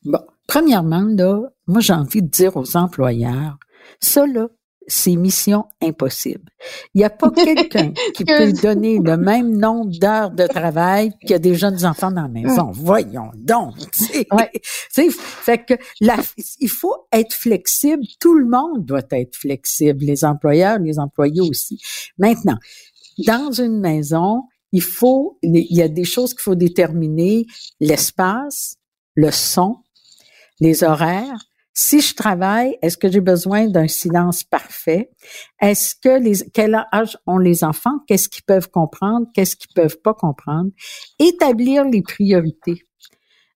Bon, 0.05 0.21
Premièrement, 0.49 1.03
là, 1.03 1.43
moi, 1.67 1.81
j'ai 1.81 1.93
envie 1.93 2.23
de 2.23 2.29
dire 2.29 2.57
aux 2.57 2.77
employeurs, 2.77 3.59
ça, 4.01 4.27
là, 4.27 4.49
c'est 4.89 5.15
mission 5.17 5.67
impossible. 5.83 6.51
Il 6.95 6.99
n'y 6.99 7.05
a 7.05 7.11
pas 7.11 7.31
quelqu'un 7.31 7.93
qui 8.15 8.25
peut 8.25 8.53
donner 8.53 8.99
le 8.99 9.19
même 9.19 9.55
nombre 9.55 9.91
d'heures 9.99 10.31
de 10.31 10.47
travail 10.47 11.13
qu'il 11.21 11.33
y 11.33 11.35
a 11.35 11.39
des 11.39 11.55
jeunes 11.55 11.85
enfants 11.85 12.11
dans 12.11 12.23
la 12.23 12.29
maison. 12.29 12.71
Voyons 12.73 13.31
donc. 13.37 13.75
Ouais. 14.33 14.51
fait 15.11 15.59
que 15.67 15.75
il 16.59 16.71
faut 16.71 17.07
être 17.13 17.35
flexible. 17.35 18.03
Tout 18.19 18.35
le 18.35 18.47
monde 18.47 18.87
doit 18.87 19.03
être 19.11 19.37
flexible. 19.37 20.03
Les 20.07 20.25
employeurs, 20.25 20.79
les 20.79 20.99
employés 20.99 21.43
aussi. 21.43 21.79
Maintenant, 22.17 22.57
dans 23.27 23.53
une 23.53 23.81
maison, 23.81 24.45
il 24.73 24.83
faut, 24.83 25.39
il 25.43 25.67
y 25.77 25.83
a 25.83 25.89
des 25.89 26.05
choses 26.05 26.33
qu'il 26.33 26.43
faut 26.43 26.55
déterminer. 26.55 27.45
L'espace, 27.81 28.77
le 29.15 29.31
son, 29.31 29.77
les 30.61 30.85
horaires. 30.85 31.45
Si 31.75 32.01
je 32.01 32.15
travaille, 32.15 32.77
est-ce 32.83 32.99
que 32.99 33.09
j'ai 33.09 33.21
besoin 33.21 33.69
d'un 33.69 33.87
silence 33.87 34.43
parfait? 34.43 35.11
Est-ce 35.61 35.95
que 35.95 36.19
les, 36.21 36.45
quel 36.53 36.75
âge 36.93 37.17
ont 37.27 37.39
les 37.39 37.63
enfants? 37.63 38.01
Qu'est-ce 38.09 38.29
qu'ils 38.29 38.45
peuvent 38.45 38.69
comprendre? 38.69 39.29
Qu'est-ce 39.33 39.55
qu'ils 39.55 39.73
peuvent 39.75 40.01
pas 40.03 40.15
comprendre? 40.15 40.71
Établir 41.21 41.85
les 41.85 42.03
priorités. 42.03 42.83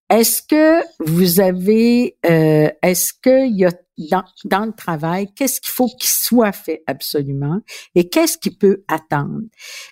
Est-ce 0.09 0.43
que 0.43 0.83
vous 1.05 1.41
avez, 1.41 2.17
euh, 2.27 2.69
est-ce 2.83 3.13
qu'il 3.13 3.59
y 3.59 3.65
a 3.65 3.73
dans, 4.11 4.25
dans 4.45 4.65
le 4.65 4.73
travail, 4.73 5.33
qu'est-ce 5.35 5.61
qu'il 5.61 5.71
faut 5.71 5.89
qu'il 5.89 6.11
soit 6.11 6.53
fait 6.53 6.83
absolument 6.87 7.61
et 7.95 8.09
qu'est-ce 8.09 8.39
qui 8.39 8.51
peut 8.51 8.85
attendre? 8.89 9.43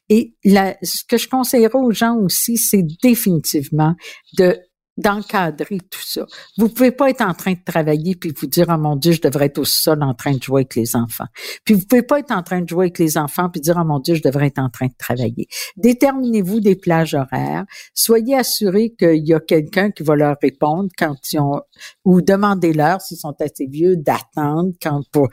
Et 0.09 0.35
là, 0.45 0.77
ce 0.83 1.05
que 1.05 1.17
je 1.17 1.29
conseillerais 1.29 1.79
aux 1.79 1.93
gens 1.93 2.17
aussi, 2.17 2.57
c'est 2.57 2.85
définitivement 3.03 3.95
de 4.39 4.59
d'encadrer 4.97 5.79
tout 5.79 6.03
ça. 6.05 6.27
Vous 6.59 6.69
pouvez 6.69 6.91
pas 6.91 7.11
être 7.11 7.23
en 7.23 7.33
train 7.33 7.53
de 7.53 7.65
travailler 7.65 8.17
puis 8.17 8.33
vous 8.37 8.47
dire, 8.47 8.67
oh 8.69 8.79
mon 8.79 8.97
Dieu, 8.97 9.13
je 9.13 9.21
devrais 9.21 9.47
être 9.47 9.59
au 9.59 9.65
sol 9.65 10.03
en 10.03 10.15
train 10.15 10.33
de 10.33 10.43
jouer 10.43 10.63
avec 10.63 10.75
les 10.75 10.97
enfants. 10.97 11.27
Puis 11.65 11.75
vous 11.75 11.87
pouvez 11.87 12.03
pas 12.03 12.19
être 12.19 12.33
en 12.33 12.43
train 12.43 12.61
de 12.61 12.69
jouer 12.69 12.87
avec 12.87 12.99
les 12.99 13.17
enfants 13.17 13.49
puis 13.49 13.61
dire, 13.61 13.77
oh 13.81 13.85
mon 13.85 13.99
Dieu, 13.99 14.15
je 14.15 14.23
devrais 14.23 14.49
être 14.49 14.59
en 14.59 14.69
train 14.69 14.87
de 14.87 14.95
travailler. 14.99 15.49
Déterminez-vous 15.77 16.61
des 16.61 16.77
plages 16.77 17.15
horaires. 17.15 17.65
Soyez 17.95 18.37
assurés 18.37 18.95
qu'il 18.99 19.27
y 19.27 19.33
a 19.33 19.41
quelqu'un 19.41 19.91
qui 19.91 20.03
va 20.03 20.17
leur 20.17 20.37
répondre 20.43 20.89
quand 20.99 21.17
ils 21.33 21.39
ont, 21.39 21.61
ou 22.05 22.21
demandez-leur 22.21 23.01
s'ils 23.01 23.19
sont 23.19 23.37
assez 23.41 23.67
vieux 23.67 23.97
d'attendre 23.97 24.73
quand 24.83 25.03
pour, 25.13 25.29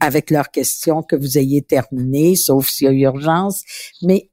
avec 0.00 0.30
leurs 0.30 0.50
questions 0.50 1.02
que 1.02 1.16
vous 1.16 1.36
ayez 1.36 1.62
terminé, 1.62 2.36
sauf 2.36 2.68
s'il 2.68 2.86
y 2.86 3.06
a 3.06 3.10
urgence. 3.10 3.62
Mais 4.02 4.30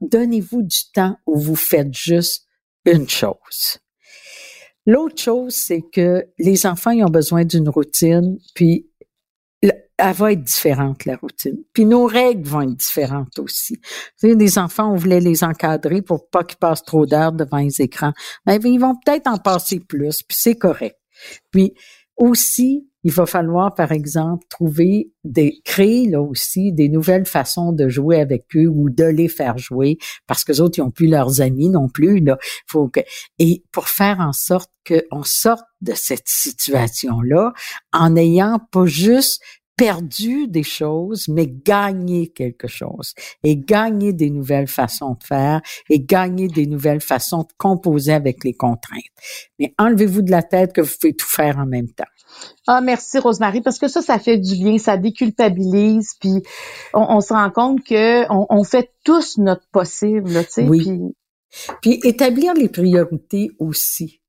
donnez-vous 0.00 0.62
du 0.62 0.90
temps 0.92 1.16
où 1.26 1.38
vous 1.38 1.56
faites 1.56 1.92
juste 1.92 2.46
une 2.84 3.08
chose. 3.08 3.78
L'autre 4.86 5.20
chose, 5.20 5.54
c'est 5.54 5.82
que 5.82 6.26
les 6.38 6.66
enfants, 6.66 6.90
ils 6.90 7.04
ont 7.04 7.10
besoin 7.10 7.44
d'une 7.44 7.68
routine, 7.68 8.38
puis 8.54 8.90
elle 9.96 10.14
va 10.14 10.32
être 10.32 10.42
différente, 10.42 11.04
la 11.04 11.16
routine. 11.16 11.56
Puis 11.72 11.84
nos 11.84 12.06
règles 12.06 12.48
vont 12.48 12.62
être 12.62 12.76
différentes 12.76 13.38
aussi. 13.38 13.74
Vous 13.76 14.28
savez, 14.28 14.34
les 14.34 14.58
enfants, 14.58 14.92
on 14.92 14.96
voulait 14.96 15.20
les 15.20 15.44
encadrer 15.44 16.02
pour 16.02 16.28
pas 16.28 16.42
qu'ils 16.42 16.58
passent 16.58 16.82
trop 16.82 17.06
d'heures 17.06 17.32
devant 17.32 17.58
les 17.58 17.80
écrans. 17.80 18.12
Mais 18.46 18.56
ils 18.56 18.78
vont 18.78 18.96
peut-être 18.96 19.28
en 19.28 19.38
passer 19.38 19.80
plus, 19.80 20.22
puis 20.22 20.36
c'est 20.38 20.56
correct. 20.56 20.98
Puis 21.50 21.74
aussi, 22.16 22.88
il 23.04 23.12
va 23.12 23.26
falloir, 23.26 23.74
par 23.74 23.92
exemple, 23.92 24.44
trouver 24.48 25.12
des, 25.24 25.60
créer 25.64 26.08
là 26.08 26.22
aussi 26.22 26.72
des 26.72 26.88
nouvelles 26.88 27.26
façons 27.26 27.72
de 27.72 27.88
jouer 27.88 28.20
avec 28.20 28.46
eux 28.56 28.66
ou 28.66 28.88
de 28.90 29.04
les 29.04 29.28
faire 29.28 29.58
jouer 29.58 29.98
parce 30.26 30.42
que 30.42 30.52
les 30.52 30.60
autres, 30.60 30.78
ils 30.78 30.82
n'ont 30.82 30.90
plus 30.90 31.06
leurs 31.06 31.40
amis 31.40 31.68
non 31.68 31.88
plus, 31.88 32.20
là. 32.20 32.38
Faut 32.66 32.88
que, 32.88 33.00
et 33.38 33.62
pour 33.72 33.88
faire 33.88 34.20
en 34.20 34.32
sorte 34.32 34.70
qu'on 34.86 35.22
sorte 35.22 35.64
de 35.82 35.92
cette 35.94 36.28
situation-là 36.28 37.52
en 37.92 38.10
n'ayant 38.10 38.58
pas 38.70 38.86
juste 38.86 39.42
perdu 39.76 40.46
des 40.46 40.62
choses, 40.62 41.26
mais 41.28 41.46
gagné 41.48 42.28
quelque 42.28 42.68
chose 42.68 43.12
et 43.42 43.56
gagné 43.56 44.12
des 44.12 44.30
nouvelles 44.30 44.68
façons 44.68 45.16
de 45.20 45.24
faire 45.24 45.60
et 45.90 46.00
gagner 46.00 46.48
des 46.48 46.66
nouvelles 46.66 47.00
façons 47.00 47.42
de 47.42 47.52
composer 47.58 48.12
avec 48.12 48.44
les 48.44 48.54
contraintes. 48.54 49.02
Mais 49.58 49.74
enlevez-vous 49.78 50.22
de 50.22 50.30
la 50.30 50.42
tête 50.42 50.72
que 50.72 50.80
vous 50.80 50.94
pouvez 51.00 51.14
tout 51.14 51.26
faire 51.26 51.58
en 51.58 51.66
même 51.66 51.90
temps. 51.90 52.04
Ah, 52.66 52.80
merci 52.80 53.18
Rosemary, 53.18 53.60
parce 53.60 53.78
que 53.78 53.88
ça, 53.88 54.02
ça 54.02 54.18
fait 54.18 54.38
du 54.38 54.56
bien, 54.56 54.78
ça 54.78 54.96
déculpabilise, 54.96 56.14
puis 56.20 56.42
on, 56.92 57.20
se 57.20 57.32
rend 57.32 57.50
compte 57.50 57.84
que 57.84 58.24
on, 58.30 58.64
fait 58.64 58.90
tous 59.04 59.38
notre 59.38 59.66
possible, 59.70 60.30
tu 60.44 60.50
sais. 60.50 60.68
Oui. 60.68 61.00
puis 61.82 62.00
établir 62.04 62.54
les 62.54 62.68
priorités 62.68 63.50
aussi. 63.58 64.20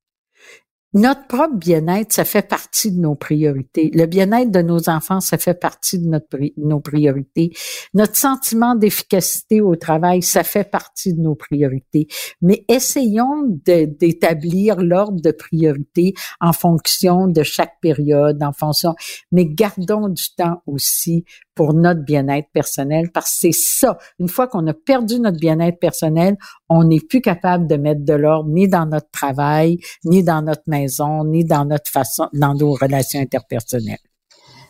Notre 0.95 1.27
propre 1.27 1.57
bien-être, 1.57 2.13
ça 2.13 2.23
fait 2.23 2.47
partie 2.47 2.89
de 2.89 3.01
nos 3.01 3.15
priorités. 3.15 3.91
Le 3.93 4.05
bien-être 4.05 4.49
de 4.49 4.61
nos 4.61 4.89
enfants, 4.89 5.19
ça 5.19 5.37
fait 5.37 5.53
partie 5.53 5.99
de 5.99 6.07
notre, 6.07 6.39
nos 6.55 6.79
priorités. 6.79 7.51
Notre 7.93 8.15
sentiment 8.15 8.75
d'efficacité 8.75 9.59
au 9.59 9.75
travail, 9.75 10.21
ça 10.21 10.45
fait 10.45 10.63
partie 10.63 11.13
de 11.13 11.19
nos 11.19 11.35
priorités. 11.35 12.07
Mais 12.41 12.63
essayons 12.69 13.43
d'établir 13.65 14.77
l'ordre 14.77 15.19
de 15.21 15.31
priorité 15.31 16.13
en 16.39 16.53
fonction 16.53 17.27
de 17.27 17.43
chaque 17.43 17.77
période, 17.81 18.41
en 18.41 18.53
fonction, 18.53 18.95
mais 19.33 19.45
gardons 19.45 20.07
du 20.07 20.33
temps 20.37 20.63
aussi 20.65 21.25
pour 21.55 21.73
notre 21.73 22.01
bien-être 22.01 22.49
personnel 22.53 23.09
parce 23.11 23.31
que 23.31 23.37
c'est 23.39 23.51
ça. 23.53 23.97
Une 24.19 24.29
fois 24.29 24.47
qu'on 24.47 24.67
a 24.67 24.73
perdu 24.73 25.19
notre 25.19 25.39
bien-être 25.39 25.79
personnel, 25.79 26.37
on 26.69 26.83
n'est 26.83 26.99
plus 26.99 27.21
capable 27.21 27.67
de 27.67 27.75
mettre 27.77 28.03
de 28.03 28.13
l'ordre 28.13 28.49
ni 28.49 28.67
dans 28.67 28.85
notre 28.85 29.09
travail, 29.09 29.79
ni 30.03 30.23
dans 30.23 30.41
notre 30.41 30.63
maison, 30.67 31.23
ni 31.23 31.45
dans 31.45 31.65
notre 31.65 31.89
façon, 31.89 32.27
dans 32.33 32.53
nos 32.53 32.73
relations 32.73 33.19
interpersonnelles. 33.19 33.97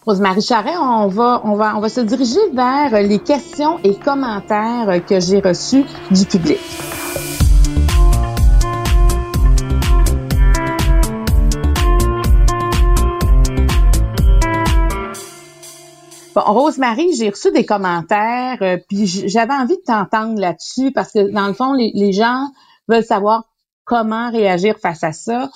Rosemary 0.05 0.41
Charret, 0.41 0.77
on 0.77 1.07
va, 1.07 1.41
on 1.45 1.55
va, 1.55 1.75
on 1.75 1.79
va 1.79 1.89
se 1.89 2.01
diriger 2.01 2.39
vers 2.53 3.01
les 3.01 3.19
questions 3.19 3.79
et 3.83 3.95
commentaires 3.95 5.03
que 5.05 5.19
j'ai 5.19 5.39
reçus 5.39 5.83
du 6.11 6.25
public. 6.25 6.59
Bon, 16.35 16.41
Rosemary, 16.41 17.13
j'ai 17.13 17.29
reçu 17.29 17.49
des 17.53 17.65
commentaires, 17.65 18.57
euh, 18.61 18.77
puis 18.89 19.07
j'avais 19.07 19.53
envie 19.53 19.77
de 19.77 19.83
t'entendre 19.85 20.37
là-dessus 20.37 20.91
parce 20.91 21.13
que 21.13 21.31
dans 21.31 21.47
le 21.47 21.53
fond, 21.53 21.71
les, 21.73 22.11
gens 22.11 22.47
veulent 22.89 23.05
savoir 23.05 23.45
comment 23.85 24.31
réagir 24.31 24.77
face 24.77 25.03
à 25.05 25.13
ça. 25.13 25.49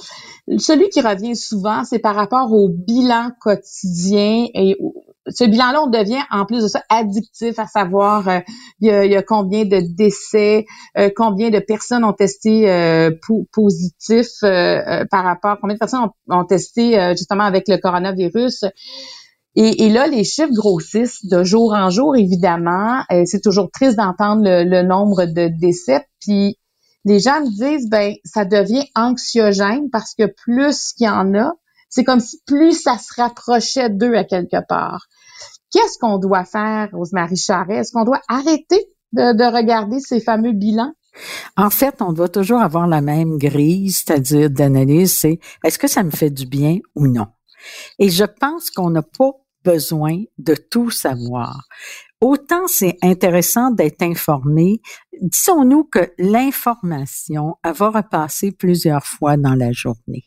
Celui 0.58 0.88
qui 0.88 1.02
revient 1.02 1.36
souvent, 1.36 1.84
c'est 1.84 2.00
par 2.00 2.16
rapport 2.16 2.54
au 2.54 2.70
bilan 2.70 3.32
quotidien 3.42 4.48
et 4.54 4.78
ce 5.28 5.44
bilan-là, 5.44 5.84
on 5.84 5.88
devient 5.88 6.22
en 6.32 6.46
plus 6.46 6.64
de 6.64 6.68
ça 6.68 6.84
addictif, 6.90 7.60
à 7.60 7.68
savoir 7.68 8.28
euh, 8.28 8.40
il, 8.80 8.88
y 8.88 9.16
a, 9.16 9.22
combien 9.22 9.66
de 9.66 9.82
décès, 9.96 10.66
euh, 10.98 11.10
combien 11.16 11.50
de 11.50 11.60
personnes 11.60 12.04
ont 12.04 12.14
testé 12.14 12.70
euh, 12.72 13.12
positif 13.52 14.28
par 14.42 15.24
rapport, 15.24 15.58
combien 15.62 15.76
de 15.76 15.80
personnes 15.80 16.10
ont, 16.28 16.36
ont 16.36 16.46
testé 16.46 17.14
justement 17.18 17.44
avec 17.44 17.68
le 17.68 17.78
coronavirus. 17.78 18.66
Et, 19.56 19.90
là, 19.90 20.08
les 20.08 20.24
chiffres 20.24 20.54
grossissent 20.54 21.26
de 21.26 21.44
jour 21.44 21.74
en 21.74 21.90
jour, 21.90 22.16
évidemment. 22.16 23.02
Euh, 23.12 23.24
c'est 23.26 23.42
toujours 23.42 23.70
triste 23.72 23.98
d'entendre 23.98 24.44
le, 24.46 24.84
nombre 24.84 25.26
de 25.26 25.48
décès. 25.48 26.06
Puis 26.22 26.58
les 27.04 27.20
gens 27.20 27.42
me 27.42 27.50
disent, 27.50 27.90
ben, 27.90 28.14
ça 28.24 28.46
devient 28.46 28.86
anxiogène 28.96 29.90
parce 29.90 30.14
que 30.14 30.26
plus 30.46 30.94
qu'il 30.94 31.08
y 31.08 31.10
en 31.10 31.34
a, 31.34 31.52
c'est 31.90 32.04
comme 32.04 32.20
si 32.20 32.40
plus 32.46 32.74
ça 32.74 32.98
se 32.98 33.20
rapprochait 33.20 33.90
d'eux 33.90 34.14
à 34.14 34.24
quelque 34.24 34.64
part. 34.68 35.08
Qu'est-ce 35.72 35.98
qu'on 36.00 36.20
doit 36.20 36.46
faire, 36.46 36.90
Rosemary 36.94 37.38
Charret? 37.38 37.78
Est-ce 37.78 37.92
qu'on 37.92 38.06
doit 38.06 38.22
arrêter 38.28 38.86
de, 39.14 39.36
de 39.36 39.56
regarder 39.56 40.00
ces 40.00 40.20
fameux 40.20 40.54
bilans? 40.54 40.94
En 41.58 41.70
fait, 41.70 42.02
on 42.02 42.14
doit 42.14 42.30
toujours 42.30 42.62
avoir 42.62 42.88
la 42.88 43.02
même 43.02 43.38
grille, 43.38 43.92
c'est-à-dire 43.92 44.50
d'analyse, 44.50 45.12
c'est 45.14 45.40
est-ce 45.64 45.80
que 45.80 45.88
ça 45.88 46.04
me 46.04 46.12
fait 46.12 46.30
du 46.30 46.46
bien 46.46 46.78
ou 46.96 47.08
non? 47.08 47.28
Et 48.00 48.10
je 48.10 48.26
pense 48.26 48.70
qu'on 48.70 48.90
n'a 48.90 49.04
pas 49.04 49.32
besoin 49.64 50.24
de 50.38 50.56
tout 50.56 50.90
savoir. 50.90 51.68
Autant 52.22 52.68
c'est 52.68 52.98
intéressant 53.02 53.72
d'être 53.72 54.02
informé, 54.02 54.82
disons-nous 55.22 55.86
que 55.86 56.12
l'information 56.18 57.56
va 57.64 57.90
repasser 57.90 58.52
plusieurs 58.52 59.06
fois 59.06 59.38
dans 59.38 59.56
la 59.56 59.72
journée 59.72 60.26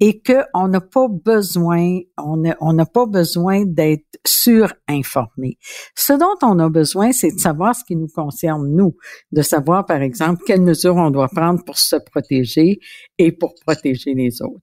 et 0.00 0.20
que 0.20 0.44
on 0.54 0.68
n'a 0.68 0.80
pas 0.80 1.08
besoin, 1.08 1.98
on 2.16 2.36
n'a 2.72 2.86
pas 2.86 3.06
besoin 3.06 3.64
d'être 3.64 4.18
surinformé. 4.24 5.58
Ce 5.96 6.12
dont 6.12 6.36
on 6.42 6.58
a 6.60 6.68
besoin, 6.68 7.12
c'est 7.12 7.32
de 7.32 7.40
savoir 7.40 7.74
ce 7.74 7.84
qui 7.84 7.96
nous 7.96 8.08
concerne 8.08 8.68
nous, 8.68 8.96
de 9.32 9.42
savoir 9.42 9.86
par 9.86 10.02
exemple 10.02 10.42
quelles 10.46 10.62
mesures 10.62 10.96
on 10.96 11.10
doit 11.10 11.28
prendre 11.28 11.64
pour 11.64 11.78
se 11.78 11.96
protéger 11.96 12.78
et 13.18 13.32
pour 13.32 13.54
protéger 13.66 14.14
les 14.14 14.40
autres. 14.42 14.60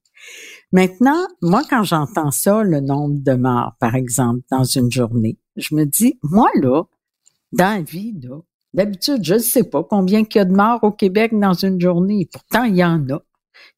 Maintenant, 0.71 1.27
moi, 1.41 1.63
quand 1.69 1.83
j'entends 1.83 2.31
ça, 2.31 2.63
le 2.63 2.79
nombre 2.79 3.19
de 3.21 3.33
morts, 3.33 3.73
par 3.79 3.95
exemple, 3.95 4.41
dans 4.49 4.63
une 4.63 4.89
journée, 4.89 5.37
je 5.57 5.75
me 5.75 5.85
dis, 5.85 6.17
moi, 6.23 6.49
là, 6.55 6.83
dans 7.51 7.77
la 7.77 7.81
vie, 7.81 8.13
là, 8.21 8.39
d'habitude, 8.73 9.23
je 9.23 9.33
ne 9.33 9.39
sais 9.39 9.63
pas 9.63 9.83
combien 9.83 10.21
il 10.21 10.35
y 10.35 10.39
a 10.39 10.45
de 10.45 10.53
morts 10.53 10.83
au 10.83 10.91
Québec 10.91 11.37
dans 11.37 11.53
une 11.53 11.79
journée. 11.79 12.29
Pourtant, 12.31 12.63
il 12.63 12.77
y 12.77 12.83
en 12.85 13.05
a. 13.09 13.21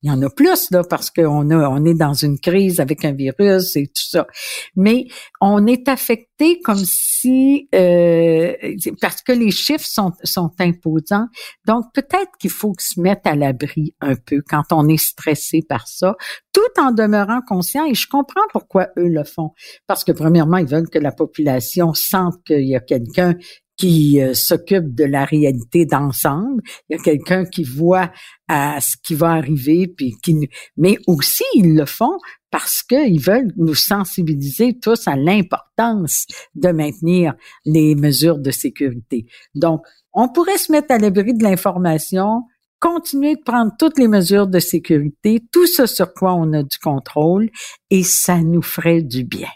Il 0.01 0.09
y 0.09 0.11
en 0.11 0.21
a 0.21 0.29
plus, 0.29 0.69
là, 0.71 0.83
parce 0.83 1.09
qu'on 1.09 1.49
a, 1.49 1.69
on 1.69 1.85
est 1.85 1.93
dans 1.93 2.13
une 2.13 2.39
crise 2.39 2.79
avec 2.79 3.05
un 3.05 3.13
virus 3.13 3.75
et 3.75 3.87
tout 3.87 4.07
ça. 4.09 4.27
Mais 4.75 5.05
on 5.41 5.65
est 5.65 5.87
affecté 5.87 6.59
comme 6.61 6.83
si, 6.85 7.69
euh, 7.73 8.53
parce 9.01 9.21
que 9.21 9.31
les 9.31 9.51
chiffres 9.51 9.85
sont, 9.85 10.11
sont 10.23 10.51
imposants. 10.59 11.27
Donc, 11.65 11.85
peut-être 11.93 12.31
qu'il 12.39 12.49
faut 12.49 12.73
se 12.79 12.99
mettre 12.99 13.29
à 13.29 13.35
l'abri 13.35 13.95
un 14.01 14.15
peu 14.15 14.41
quand 14.47 14.63
on 14.71 14.87
est 14.87 14.97
stressé 14.97 15.61
par 15.67 15.87
ça, 15.87 16.15
tout 16.51 16.61
en 16.81 16.91
demeurant 16.91 17.41
conscient. 17.47 17.85
Et 17.85 17.95
je 17.95 18.07
comprends 18.07 18.41
pourquoi 18.51 18.89
eux 18.97 19.07
le 19.07 19.23
font. 19.23 19.51
Parce 19.87 20.03
que, 20.03 20.11
premièrement, 20.11 20.57
ils 20.57 20.67
veulent 20.67 20.89
que 20.89 20.99
la 20.99 21.11
population 21.11 21.93
sente 21.93 22.43
qu'il 22.45 22.67
y 22.67 22.75
a 22.75 22.79
quelqu'un 22.79 23.35
qui 23.77 24.21
euh, 24.21 24.33
s'occupe 24.33 24.93
de 24.93 25.03
la 25.03 25.25
réalité 25.25 25.85
d'ensemble. 25.85 26.61
Il 26.89 26.97
y 26.97 26.99
a 26.99 27.03
quelqu'un 27.03 27.45
qui 27.45 27.63
voit 27.63 28.11
à 28.47 28.79
ce 28.81 28.95
qui 29.01 29.15
va 29.15 29.31
arriver, 29.31 29.87
puis 29.87 30.15
qui, 30.21 30.49
mais 30.77 30.97
aussi 31.07 31.43
ils 31.55 31.75
le 31.75 31.85
font 31.85 32.17
parce 32.51 32.83
qu'ils 32.83 33.19
veulent 33.19 33.51
nous 33.57 33.73
sensibiliser 33.73 34.77
tous 34.79 35.07
à 35.07 35.15
l'importance 35.15 36.27
de 36.53 36.69
maintenir 36.69 37.33
les 37.65 37.95
mesures 37.95 38.37
de 38.37 38.51
sécurité. 38.51 39.25
Donc, 39.55 39.81
on 40.13 40.29
pourrait 40.29 40.59
se 40.59 40.71
mettre 40.71 40.91
à 40.91 40.99
l'abri 40.99 41.33
de 41.33 41.43
l'information, 41.43 42.43
continuer 42.79 43.35
de 43.35 43.41
prendre 43.41 43.71
toutes 43.79 43.97
les 43.97 44.07
mesures 44.07 44.47
de 44.47 44.59
sécurité, 44.59 45.41
tout 45.51 45.65
ce 45.65 45.87
sur 45.87 46.13
quoi 46.13 46.35
on 46.35 46.53
a 46.53 46.61
du 46.61 46.77
contrôle, 46.77 47.49
et 47.89 48.03
ça 48.03 48.37
nous 48.37 48.61
ferait 48.61 49.01
du 49.01 49.23
bien. 49.23 49.49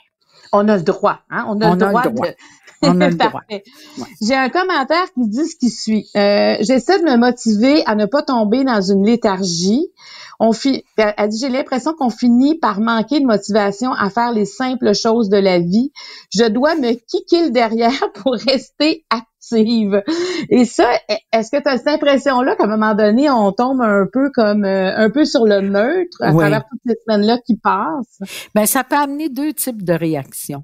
On 0.52 0.68
a 0.68 0.78
le 0.78 0.84
droit, 0.84 1.20
hein? 1.30 1.46
On 1.48 1.60
a, 1.62 1.72
le, 1.72 1.78
droit 1.78 2.04
De, 2.04 2.12
on 2.82 3.02
a 3.02 3.10
le 3.10 3.16
droit. 3.16 3.42
J'ai 4.22 4.36
un 4.36 4.50
commentaire 4.50 5.06
qui 5.14 5.28
dit 5.28 5.46
ce 5.46 5.56
qui 5.56 5.70
suit. 5.70 6.08
Euh, 6.16 6.56
J'essaie 6.62 7.00
de 7.00 7.06
me 7.06 7.18
motiver 7.18 7.84
à 7.86 7.96
ne 7.96 8.06
pas 8.06 8.24
tomber 8.24 8.64
dans 8.64 8.82
une 8.82 9.06
léthargie. 9.06 9.88
On 10.40 10.52
fi 10.54 10.84
elle 10.98 11.30
dit 11.30 11.40
j'ai 11.40 11.50
l'impression 11.50 11.94
qu'on 11.94 12.12
finit 12.12 12.60
par 12.60 12.80
manquer 12.80 13.20
de 13.20 13.26
motivation 13.26 13.92
à 13.94 14.10
faire 14.10 14.32
les 14.32 14.46
simples 14.46 14.94
choses 14.94 15.30
de 15.30 15.38
la 15.38 15.60
vie. 15.60 15.92
Je 16.32 16.46
dois 16.46 16.76
me 16.76 16.94
kicker 16.94 17.46
le 17.46 17.50
derrière 17.50 18.12
pour 18.14 18.34
rester 18.34 19.04
active. 19.10 19.26
Et 19.56 20.66
ça, 20.66 20.90
est-ce 21.32 21.52
que 21.52 21.62
tu 21.62 21.70
as 21.70 21.78
cette 21.78 21.88
impression-là 21.88 22.56
qu'à 22.56 22.66
un 22.66 22.68
moment 22.68 22.96
donné, 22.96 23.30
on 23.30 23.52
tombe 23.52 23.82
un 23.82 24.08
peu 24.12 24.30
comme 24.34 24.66
euh, 24.66 24.96
un 24.96 25.10
peu 25.10 25.26
sur 25.26 25.46
le 25.46 25.62
neutre 25.62 26.18
à 26.22 26.34
travers 26.34 26.64
toutes 26.70 26.82
ces 26.86 26.96
semaines-là 27.06 27.38
qui 27.46 27.58
passent? 27.58 28.20
Ben, 28.56 28.66
ça 28.66 28.84
peut 28.84 28.96
amener 28.96 29.30
deux 29.30 29.54
types 29.54 29.84
de 29.84 29.94
réactions. 29.94 30.64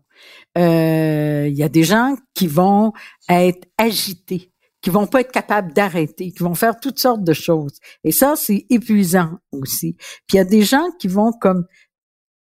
Euh, 0.58 1.48
il 1.48 1.56
y 1.56 1.64
a 1.64 1.70
des 1.70 1.84
gens 1.84 2.16
qui 2.34 2.48
vont 2.48 2.94
être 3.30 3.68
agités, 3.78 4.52
qui 4.82 4.90
vont 4.90 5.08
pas 5.08 5.22
être 5.22 5.32
capables 5.32 5.74
d'arrêter, 5.74 6.32
qui 6.32 6.44
vont 6.44 6.56
faire 6.56 6.80
toutes 6.80 7.00
sortes 7.00 7.24
de 7.24 7.34
choses. 7.34 7.80
Et 8.04 8.12
ça, 8.12 8.36
c'est 8.36 8.66
épuisant 8.70 9.32
aussi. 9.52 9.96
Puis 10.28 10.36
il 10.36 10.38
y 10.38 10.40
a 10.40 10.46
des 10.46 10.64
gens 10.64 10.86
qui 11.00 11.08
vont 11.08 11.32
comme 11.32 11.66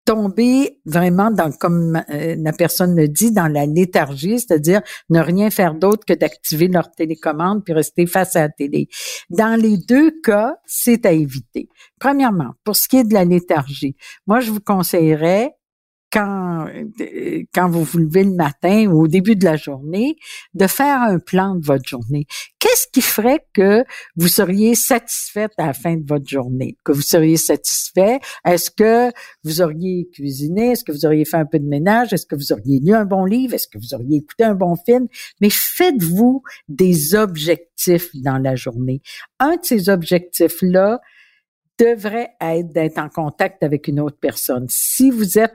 tomber 0.04 0.80
vraiment 0.84 1.30
dans, 1.30 1.52
comme 1.52 2.02
euh, 2.10 2.36
la 2.38 2.52
personne 2.52 2.96
le 2.96 3.08
dit, 3.08 3.32
dans 3.32 3.48
la 3.48 3.66
léthargie, 3.66 4.40
c'est-à-dire 4.40 4.80
ne 5.10 5.20
rien 5.20 5.50
faire 5.50 5.74
d'autre 5.74 6.04
que 6.06 6.14
d'activer 6.14 6.68
leur 6.68 6.90
télécommande 6.90 7.64
puis 7.64 7.72
rester 7.72 8.06
face 8.06 8.36
à 8.36 8.42
la 8.42 8.48
télé. 8.48 8.88
Dans 9.30 9.60
les 9.60 9.76
deux 9.76 10.10
cas, 10.22 10.56
c'est 10.66 11.06
à 11.06 11.12
éviter. 11.12 11.68
Premièrement, 11.98 12.52
pour 12.64 12.76
ce 12.76 12.88
qui 12.88 12.98
est 12.98 13.04
de 13.04 13.14
la 13.14 13.24
léthargie, 13.24 13.96
moi, 14.26 14.40
je 14.40 14.50
vous 14.50 14.60
conseillerais 14.60 15.54
quand, 16.12 16.66
quand 17.54 17.70
vous 17.70 17.84
vous 17.84 17.98
levez 17.98 18.24
le 18.24 18.34
matin 18.34 18.86
ou 18.86 19.04
au 19.04 19.08
début 19.08 19.34
de 19.34 19.44
la 19.44 19.56
journée, 19.56 20.16
de 20.54 20.66
faire 20.66 21.00
un 21.00 21.18
plan 21.18 21.54
de 21.56 21.64
votre 21.64 21.88
journée. 21.88 22.26
Qu'est-ce 22.58 22.86
qui 22.92 23.00
ferait 23.00 23.46
que 23.54 23.82
vous 24.16 24.28
seriez 24.28 24.74
satisfait 24.74 25.48
à 25.56 25.68
la 25.68 25.72
fin 25.72 25.96
de 25.96 26.06
votre 26.06 26.28
journée? 26.28 26.76
Que 26.84 26.92
vous 26.92 27.00
seriez 27.00 27.38
satisfait? 27.38 28.20
Est-ce 28.44 28.70
que 28.70 29.10
vous 29.42 29.62
auriez 29.62 30.08
cuisiné? 30.12 30.72
Est-ce 30.72 30.84
que 30.84 30.92
vous 30.92 31.06
auriez 31.06 31.24
fait 31.24 31.38
un 31.38 31.46
peu 31.46 31.58
de 31.58 31.66
ménage? 31.66 32.12
Est-ce 32.12 32.26
que 32.26 32.36
vous 32.36 32.52
auriez 32.52 32.80
lu 32.80 32.92
un 32.92 33.06
bon 33.06 33.24
livre? 33.24 33.54
Est-ce 33.54 33.68
que 33.68 33.78
vous 33.78 33.94
auriez 33.94 34.18
écouté 34.18 34.44
un 34.44 34.54
bon 34.54 34.76
film? 34.76 35.08
Mais 35.40 35.50
faites-vous 35.50 36.42
des 36.68 37.14
objectifs 37.14 38.10
dans 38.14 38.38
la 38.38 38.54
journée. 38.54 39.00
Un 39.40 39.56
de 39.56 39.64
ces 39.64 39.88
objectifs-là, 39.88 41.00
devrait 41.78 42.30
être 42.40 42.70
d'être 42.70 42.98
en 42.98 43.08
contact 43.08 43.62
avec 43.62 43.88
une 43.88 43.98
autre 43.98 44.18
personne. 44.20 44.66
Si 44.68 45.10
vous 45.10 45.38
êtes 45.38 45.54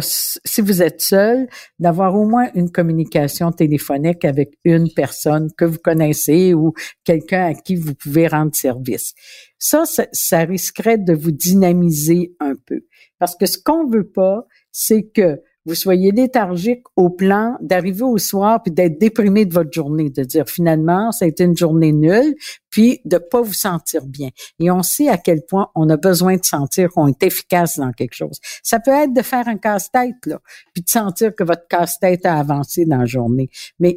si 0.00 0.60
vous 0.60 0.82
êtes 0.82 1.00
seul, 1.00 1.48
d'avoir 1.78 2.14
au 2.14 2.26
moins 2.26 2.50
une 2.54 2.70
communication 2.70 3.52
téléphonique 3.52 4.24
avec 4.24 4.54
une 4.64 4.88
personne 4.94 5.50
que 5.56 5.64
vous 5.64 5.78
connaissez 5.78 6.54
ou 6.54 6.72
quelqu'un 7.04 7.46
à 7.46 7.54
qui 7.54 7.76
vous 7.76 7.94
pouvez 7.94 8.28
rendre 8.28 8.54
service. 8.54 9.14
Ça, 9.58 9.84
ça, 9.86 10.06
ça 10.12 10.40
risquerait 10.40 10.98
de 10.98 11.14
vous 11.14 11.32
dynamiser 11.32 12.34
un 12.40 12.54
peu. 12.66 12.80
Parce 13.18 13.34
que 13.36 13.46
ce 13.46 13.58
qu'on 13.58 13.88
veut 13.88 14.08
pas, 14.08 14.46
c'est 14.70 15.04
que 15.04 15.40
vous 15.68 15.74
soyez 15.74 16.12
léthargique 16.12 16.82
au 16.96 17.10
plan 17.10 17.58
d'arriver 17.60 18.02
au 18.02 18.16
soir 18.16 18.62
puis 18.62 18.72
d'être 18.72 18.98
déprimé 18.98 19.44
de 19.44 19.52
votre 19.52 19.70
journée, 19.70 20.08
de 20.08 20.24
dire 20.24 20.48
finalement 20.48 21.10
été 21.20 21.44
une 21.44 21.56
journée 21.56 21.92
nulle, 21.92 22.34
puis 22.70 23.00
de 23.04 23.18
pas 23.18 23.42
vous 23.42 23.52
sentir 23.52 24.06
bien. 24.06 24.30
Et 24.60 24.70
on 24.70 24.82
sait 24.82 25.10
à 25.10 25.18
quel 25.18 25.42
point 25.46 25.68
on 25.74 25.90
a 25.90 25.98
besoin 25.98 26.36
de 26.36 26.44
sentir 26.44 26.88
qu'on 26.88 27.08
est 27.08 27.22
efficace 27.22 27.78
dans 27.78 27.92
quelque 27.92 28.14
chose. 28.14 28.38
Ça 28.62 28.80
peut 28.80 28.92
être 28.92 29.12
de 29.12 29.20
faire 29.20 29.46
un 29.46 29.58
casse-tête 29.58 30.24
là, 30.24 30.40
puis 30.72 30.82
de 30.82 30.88
sentir 30.88 31.34
que 31.34 31.44
votre 31.44 31.68
casse-tête 31.68 32.24
a 32.24 32.38
avancé 32.38 32.86
dans 32.86 33.00
la 33.00 33.06
journée. 33.06 33.50
Mais 33.78 33.96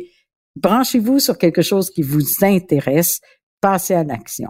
branchez-vous 0.57 1.19
sur 1.19 1.37
quelque 1.37 1.61
chose 1.61 1.89
qui 1.89 2.01
vous 2.01 2.21
intéresse, 2.41 3.21
passez 3.61 3.93
à 3.93 4.03
l'action. 4.03 4.49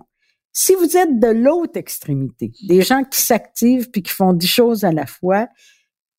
Si 0.54 0.74
vous 0.74 0.98
êtes 0.98 1.20
de 1.20 1.28
l'autre 1.28 1.78
extrémité, 1.78 2.52
des 2.68 2.82
gens 2.82 3.04
qui 3.04 3.22
s'activent 3.22 3.92
puis 3.92 4.02
qui 4.02 4.12
font 4.12 4.34
dix 4.34 4.48
choses 4.48 4.84
à 4.86 4.92
la 4.92 5.06
fois, 5.06 5.48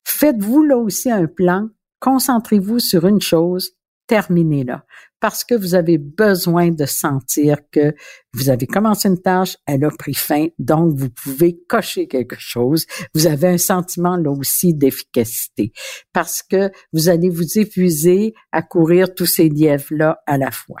Faites-vous 0.05 0.63
là 0.63 0.77
aussi 0.77 1.09
un 1.11 1.27
plan, 1.27 1.69
concentrez-vous 1.99 2.79
sur 2.79 3.07
une 3.07 3.21
chose, 3.21 3.71
terminez-la. 4.07 4.85
Parce 5.19 5.45
que 5.45 5.55
vous 5.55 5.73
avez 5.73 5.97
besoin 5.97 6.71
de 6.71 6.85
sentir 6.85 7.57
que 7.71 7.95
vous 8.33 8.49
avez 8.49 8.67
commencé 8.67 9.07
une 9.07 9.21
tâche, 9.21 9.55
elle 9.65 9.85
a 9.85 9.89
pris 9.89 10.13
fin, 10.13 10.47
donc 10.59 10.95
vous 10.97 11.09
pouvez 11.09 11.57
cocher 11.69 12.07
quelque 12.07 12.35
chose. 12.37 12.85
Vous 13.13 13.27
avez 13.27 13.47
un 13.47 13.57
sentiment 13.57 14.17
là 14.17 14.31
aussi 14.31 14.73
d'efficacité. 14.73 15.71
Parce 16.11 16.43
que 16.43 16.69
vous 16.91 17.07
allez 17.07 17.29
vous 17.29 17.57
épuiser 17.57 18.33
à 18.51 18.61
courir 18.61 19.15
tous 19.15 19.25
ces 19.25 19.47
lièvres-là 19.47 20.21
à 20.27 20.37
la 20.37 20.51
fois. 20.51 20.79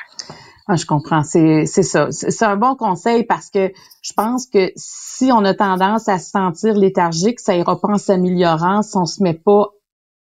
Ah, 0.67 0.77
je 0.77 0.85
comprends, 0.85 1.23
c'est 1.23 1.65
ça. 1.65 2.07
C'est 2.11 2.45
un 2.45 2.55
bon 2.55 2.75
conseil 2.75 3.25
parce 3.25 3.49
que 3.49 3.71
je 4.01 4.13
pense 4.13 4.45
que 4.47 4.71
si 4.77 5.29
on 5.31 5.43
a 5.43 5.53
tendance 5.53 6.07
à 6.07 6.19
se 6.19 6.29
sentir 6.29 6.75
léthargique, 6.75 7.39
ça 7.41 7.55
ira 7.55 7.79
pas 7.79 7.89
en 7.89 7.97
s'améliorant 7.97 8.81
si 8.81 8.95
on 8.95 9.05
se 9.05 9.21
met 9.21 9.33
pas 9.33 9.71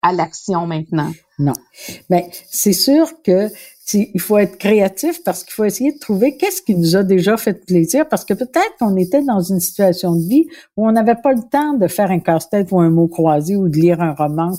à 0.02 0.12
l'action 0.12 0.66
maintenant. 0.66 1.12
Non. 1.38 1.52
Mais 2.08 2.22
ben, 2.22 2.30
c'est 2.50 2.72
sûr 2.72 3.22
que 3.22 3.50
il 3.92 4.20
faut 4.20 4.38
être 4.38 4.56
créatif 4.56 5.22
parce 5.24 5.42
qu'il 5.42 5.52
faut 5.52 5.64
essayer 5.64 5.92
de 5.92 5.98
trouver 5.98 6.36
qu'est-ce 6.36 6.62
qui 6.62 6.76
nous 6.76 6.96
a 6.96 7.02
déjà 7.02 7.36
fait 7.36 7.66
plaisir 7.66 8.08
parce 8.08 8.24
que 8.24 8.34
peut-être 8.34 8.76
qu'on 8.78 8.96
était 8.96 9.22
dans 9.22 9.40
une 9.40 9.60
situation 9.60 10.14
de 10.14 10.22
vie 10.26 10.46
où 10.76 10.86
on 10.86 10.92
n'avait 10.92 11.16
pas 11.16 11.32
le 11.32 11.42
temps 11.42 11.74
de 11.74 11.88
faire 11.88 12.10
un 12.10 12.20
casse-tête 12.20 12.68
ou 12.70 12.80
un 12.80 12.90
mot 12.90 13.08
croisé 13.08 13.56
ou 13.56 13.68
de 13.68 13.76
lire 13.76 14.00
un 14.00 14.12
roman, 14.12 14.52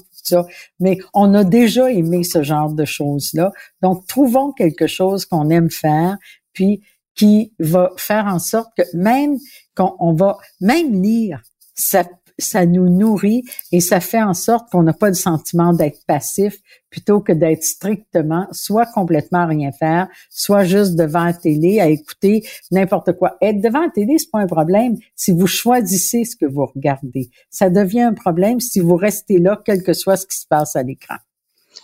Mais 0.80 0.98
on 1.14 1.34
a 1.34 1.44
déjà 1.44 1.92
aimé 1.92 2.24
ce 2.24 2.44
genre 2.44 2.74
de 2.74 2.86
choses-là. 2.86 3.52
Donc, 3.82 4.08
trouvons 4.08 4.52
quelque 4.52 4.88
chose 4.88 5.26
qu'on 5.26 5.50
aime 5.50 5.70
faire, 5.70 6.18
puis 6.54 6.82
qui 7.16 7.54
va 7.60 7.92
faire 7.98 8.26
en 8.26 8.40
sorte 8.40 8.70
que 8.78 8.84
même 8.96 9.38
qu'on 9.76 10.14
va 10.14 10.38
même 10.60 11.02
lire, 11.02 11.42
ça 11.76 12.04
ça 12.44 12.66
nous 12.66 12.90
nourrit 12.90 13.44
et 13.72 13.80
ça 13.80 14.00
fait 14.00 14.22
en 14.22 14.34
sorte 14.34 14.70
qu'on 14.72 14.84
n'a 14.84 14.94
pas 14.94 15.10
le 15.10 15.16
sentiment 15.16 15.74
d'être 15.74 16.06
passif 16.06 16.58
plutôt 16.90 17.22
que 17.22 17.32
d'être 17.32 17.64
strictement 17.64 18.48
soit 18.52 18.86
complètement 18.94 19.48
rien 19.48 19.72
faire, 19.72 20.08
soit 20.30 20.66
juste 20.66 20.96
devant 20.96 21.26
la 21.26 21.34
télé 21.34 21.80
à 21.80 21.88
écouter 21.88 22.46
n'importe 22.70 23.14
quoi. 23.14 23.38
Être 23.42 23.62
devant 23.62 23.82
la 23.82 23.90
télé, 23.90 24.18
c'est 24.18 24.30
pas 24.30 24.40
un 24.40 24.48
problème 24.48 24.98
si 25.16 25.32
vous 25.32 25.48
choisissez 25.48 26.26
ce 26.26 26.36
que 26.36 26.46
vous 26.46 26.66
regardez. 26.66 27.30
Ça 27.50 27.70
devient 27.70 28.02
un 28.02 28.14
problème 28.14 28.60
si 28.60 28.80
vous 28.80 28.96
restez 28.96 29.40
là, 29.40 29.62
quel 29.66 29.84
que 29.84 29.94
soit 29.94 30.18
ce 30.18 30.28
qui 30.28 30.38
se 30.38 30.48
passe 30.48 30.76
à 30.76 30.84
l'écran. 30.84 31.16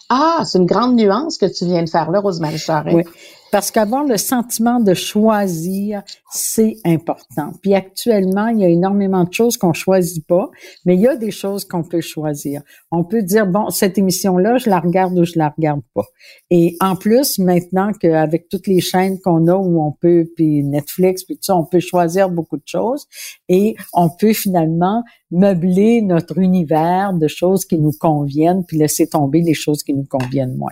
Ah, 0.10 0.44
c'est 0.46 0.58
une 0.58 0.66
grande 0.66 0.96
nuance 0.96 1.38
que 1.38 1.46
tu 1.46 1.66
viens 1.66 1.84
de 1.84 1.90
faire 1.90 2.10
là, 2.12 2.20
Rosemary 2.20 2.58
Charest. 2.58 2.96
Oui. 2.96 3.04
Parce 3.52 3.72
qu'avoir 3.72 4.04
le 4.04 4.18
sentiment 4.18 4.80
de 4.80 4.94
choisir, 4.94 6.04
c'est 6.30 6.76
important. 6.84 7.54
Puis 7.62 7.74
actuellement, 7.74 8.48
il 8.48 8.60
y 8.60 8.66
a 8.66 8.70
énormément 8.70 9.24
de 9.24 9.34
choses 9.34 9.58
qu'on 9.58 9.74
choisit 9.74 10.26
pas, 10.28 10.50
mais 10.86 10.96
il 10.96 11.02
y 11.02 11.08
a 11.08 11.16
des 11.16 11.32
choses 11.32 11.64
qu'on 11.64 11.84
peut 11.84 12.02
choisir. 12.02 12.62
On 12.92 13.04
peut 13.04 13.22
dire, 13.22 13.48
bon, 13.48 13.70
cette 13.70 13.98
émission-là, 13.98 14.58
je 14.58 14.70
la 14.70 14.80
regarde 14.80 15.18
ou 15.18 15.24
je 15.24 15.38
la 15.38 15.54
regarde 15.56 15.82
pas. 15.94 16.06
Et 16.50 16.76
en 16.82 16.96
plus, 16.96 17.40
maintenant 17.40 17.92
qu'avec 17.94 18.50
toutes 18.50 18.68
les 18.68 18.82
chaînes 18.82 19.20
qu'on 19.20 19.48
a 19.48 19.56
où 19.56 19.82
on 19.82 19.92
peut, 19.92 20.28
puis 20.36 20.64
Netflix, 20.64 21.24
puis 21.24 21.36
tout 21.36 21.44
ça, 21.44 21.56
on 21.56 21.66
peut 21.66 21.80
choisir 21.80 22.30
beaucoup 22.30 22.58
de 22.58 22.68
choses 22.68 23.06
et 23.48 23.76
on 23.94 24.10
peut 24.10 24.34
finalement 24.34 25.04
meubler 25.32 26.02
notre 26.02 26.38
univers 26.38 27.14
de 27.14 27.28
choses 27.28 27.66
qui 27.66 27.78
nous 27.78 27.92
conviennent 27.92 28.64
puis 28.66 28.78
laisser 28.78 29.08
tomber 29.08 29.42
les 29.42 29.54
choses 29.54 29.84
qui 29.84 29.94
nous 29.98 30.06
conviennent 30.06 30.56
moins. 30.56 30.72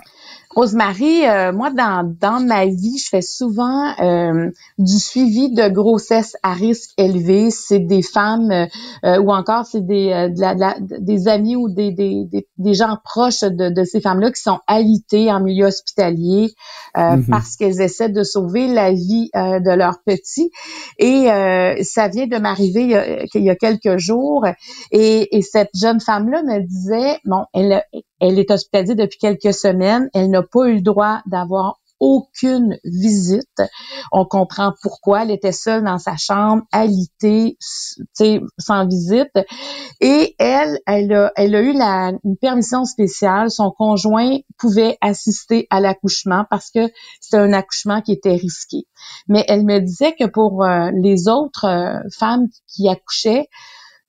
Rosemary, 0.56 1.26
euh, 1.26 1.52
moi, 1.52 1.70
dans, 1.70 2.16
dans 2.18 2.40
ma 2.40 2.64
vie, 2.64 2.96
je 2.96 3.10
fais 3.10 3.20
souvent 3.20 3.92
euh, 4.00 4.50
du 4.78 4.98
suivi 4.98 5.52
de 5.52 5.68
grossesse 5.68 6.34
à 6.42 6.54
risque 6.54 6.92
élevé. 6.96 7.50
C'est 7.50 7.80
des 7.80 8.00
femmes 8.00 8.50
euh, 8.50 9.18
ou 9.20 9.32
encore 9.32 9.66
c'est 9.66 9.86
des, 9.86 10.30
des 10.98 11.28
amis 11.28 11.56
ou 11.56 11.68
des, 11.68 11.92
des, 11.92 12.26
des, 12.56 12.74
gens 12.74 12.96
proches 13.04 13.42
de, 13.42 13.68
de 13.68 13.84
ces 13.84 14.00
femmes-là 14.00 14.32
qui 14.32 14.40
sont 14.40 14.60
alitées 14.66 15.30
en 15.30 15.40
milieu 15.40 15.66
hospitalier 15.66 16.54
mm-hmm. 16.96 17.28
parce 17.28 17.56
qu'elles 17.56 17.82
essaient 17.82 18.08
de 18.08 18.22
sauver 18.22 18.66
la 18.66 18.92
vie 18.92 19.28
de 19.34 19.76
leurs 19.76 19.98
petits. 20.06 20.50
Et 20.98 21.26
ça 21.82 22.08
vient 22.08 22.26
de 22.26 22.38
m'arriver 22.38 23.26
il, 23.34 23.42
y 23.44 23.50
a 23.50 23.56
quelques 23.56 23.98
jours. 23.98 24.46
Et, 24.90 25.36
et 25.36 25.42
cette 25.42 25.70
jeune 25.74 26.00
femme-là 26.00 26.42
me 26.42 26.60
disait, 26.60 27.18
bon, 27.26 27.44
elle, 27.52 27.82
elle 28.20 28.38
est 28.38 28.50
hospitalisée 28.50 28.94
depuis 28.94 29.18
quelques 29.18 29.54
semaines. 29.54 30.08
Elle 30.14 30.30
n'a 30.30 30.42
pas 30.42 30.66
eu 30.66 30.76
le 30.76 30.82
droit 30.82 31.20
d'avoir 31.26 31.78
aucune 32.00 32.78
visite. 32.84 33.62
On 34.12 34.24
comprend 34.24 34.72
pourquoi. 34.82 35.22
Elle 35.22 35.30
était 35.30 35.52
seule 35.52 35.84
dans 35.84 35.98
sa 35.98 36.16
chambre, 36.16 36.62
alitée, 36.72 37.56
sans 37.60 38.86
visite. 38.86 39.38
Et 40.00 40.34
elle, 40.38 40.78
elle 40.86 41.12
a, 41.12 41.32
eu 41.36 41.72
une 42.24 42.36
permission 42.40 42.84
spéciale. 42.84 43.50
Son 43.50 43.70
conjoint 43.70 44.38
pouvait 44.58 44.98
assister 45.00 45.66
à 45.70 45.80
l'accouchement 45.80 46.44
parce 46.50 46.70
que 46.70 46.90
c'était 47.20 47.38
un 47.38 47.52
accouchement 47.52 48.02
qui 48.02 48.12
était 48.12 48.36
risqué. 48.36 48.86
Mais 49.28 49.44
elle 49.48 49.64
me 49.64 49.80
disait 49.80 50.14
que 50.18 50.26
pour 50.26 50.64
euh, 50.64 50.90
les 50.94 51.28
autres 51.28 51.66
euh, 51.66 51.98
femmes 52.18 52.48
qui 52.66 52.88
accouchaient, 52.88 53.48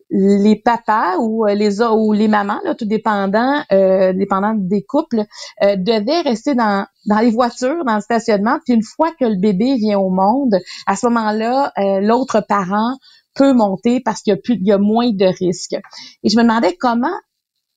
les 0.09 0.55
papas 0.55 1.17
ou 1.17 1.45
euh, 1.45 1.53
les 1.53 1.81
ou 1.81 2.13
les 2.13 2.27
mamans, 2.27 2.59
tout 2.77 2.85
dépendant, 2.85 3.61
euh, 3.71 4.13
dépendant 4.13 4.53
des 4.55 4.83
couples, 4.83 5.25
euh, 5.63 5.75
devaient 5.75 6.21
rester 6.21 6.55
dans, 6.55 6.85
les 7.21 7.29
voitures, 7.29 7.83
dans 7.85 7.95
le 7.95 8.01
stationnement. 8.01 8.59
Puis 8.65 8.73
une 8.73 8.83
fois 8.83 9.11
que 9.19 9.25
le 9.25 9.39
bébé 9.39 9.75
vient 9.75 9.99
au 9.99 10.09
monde, 10.09 10.55
à 10.85 10.95
ce 10.95 11.07
moment-là, 11.07 11.73
euh, 11.77 11.99
l'autre 12.01 12.41
parent 12.47 12.97
peut 13.35 13.53
monter 13.53 13.99
parce 13.99 14.21
qu'il 14.21 14.31
y 14.31 14.35
a 14.35 14.39
plus, 14.39 14.59
moins 14.79 15.11
de 15.11 15.25
risques. 15.25 15.77
Et 16.23 16.29
je 16.29 16.37
me 16.37 16.43
demandais 16.43 16.75
comment 16.79 17.15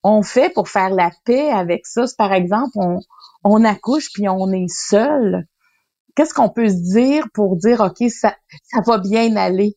on 0.03 0.23
fait 0.23 0.51
pour 0.51 0.69
faire 0.69 0.91
la 0.91 1.11
paix 1.25 1.51
avec 1.51 1.87
ça. 1.87 2.07
Si, 2.07 2.15
par 2.17 2.33
exemple, 2.33 2.73
on, 2.77 3.01
on 3.45 3.65
accouche 3.65 4.13
puis 4.13 4.29
on 4.29 4.51
est 4.53 4.73
seul. 4.73 5.47
Qu'est-ce 6.17 6.35
qu'on 6.35 6.49
peut 6.49 6.69
se 6.69 6.93
dire 6.93 7.27
pour 7.35 7.57
dire 7.57 7.81
ok 7.81 8.09
ça 8.09 8.35
va 8.87 8.99
bien 8.99 9.37
aller? 9.37 9.77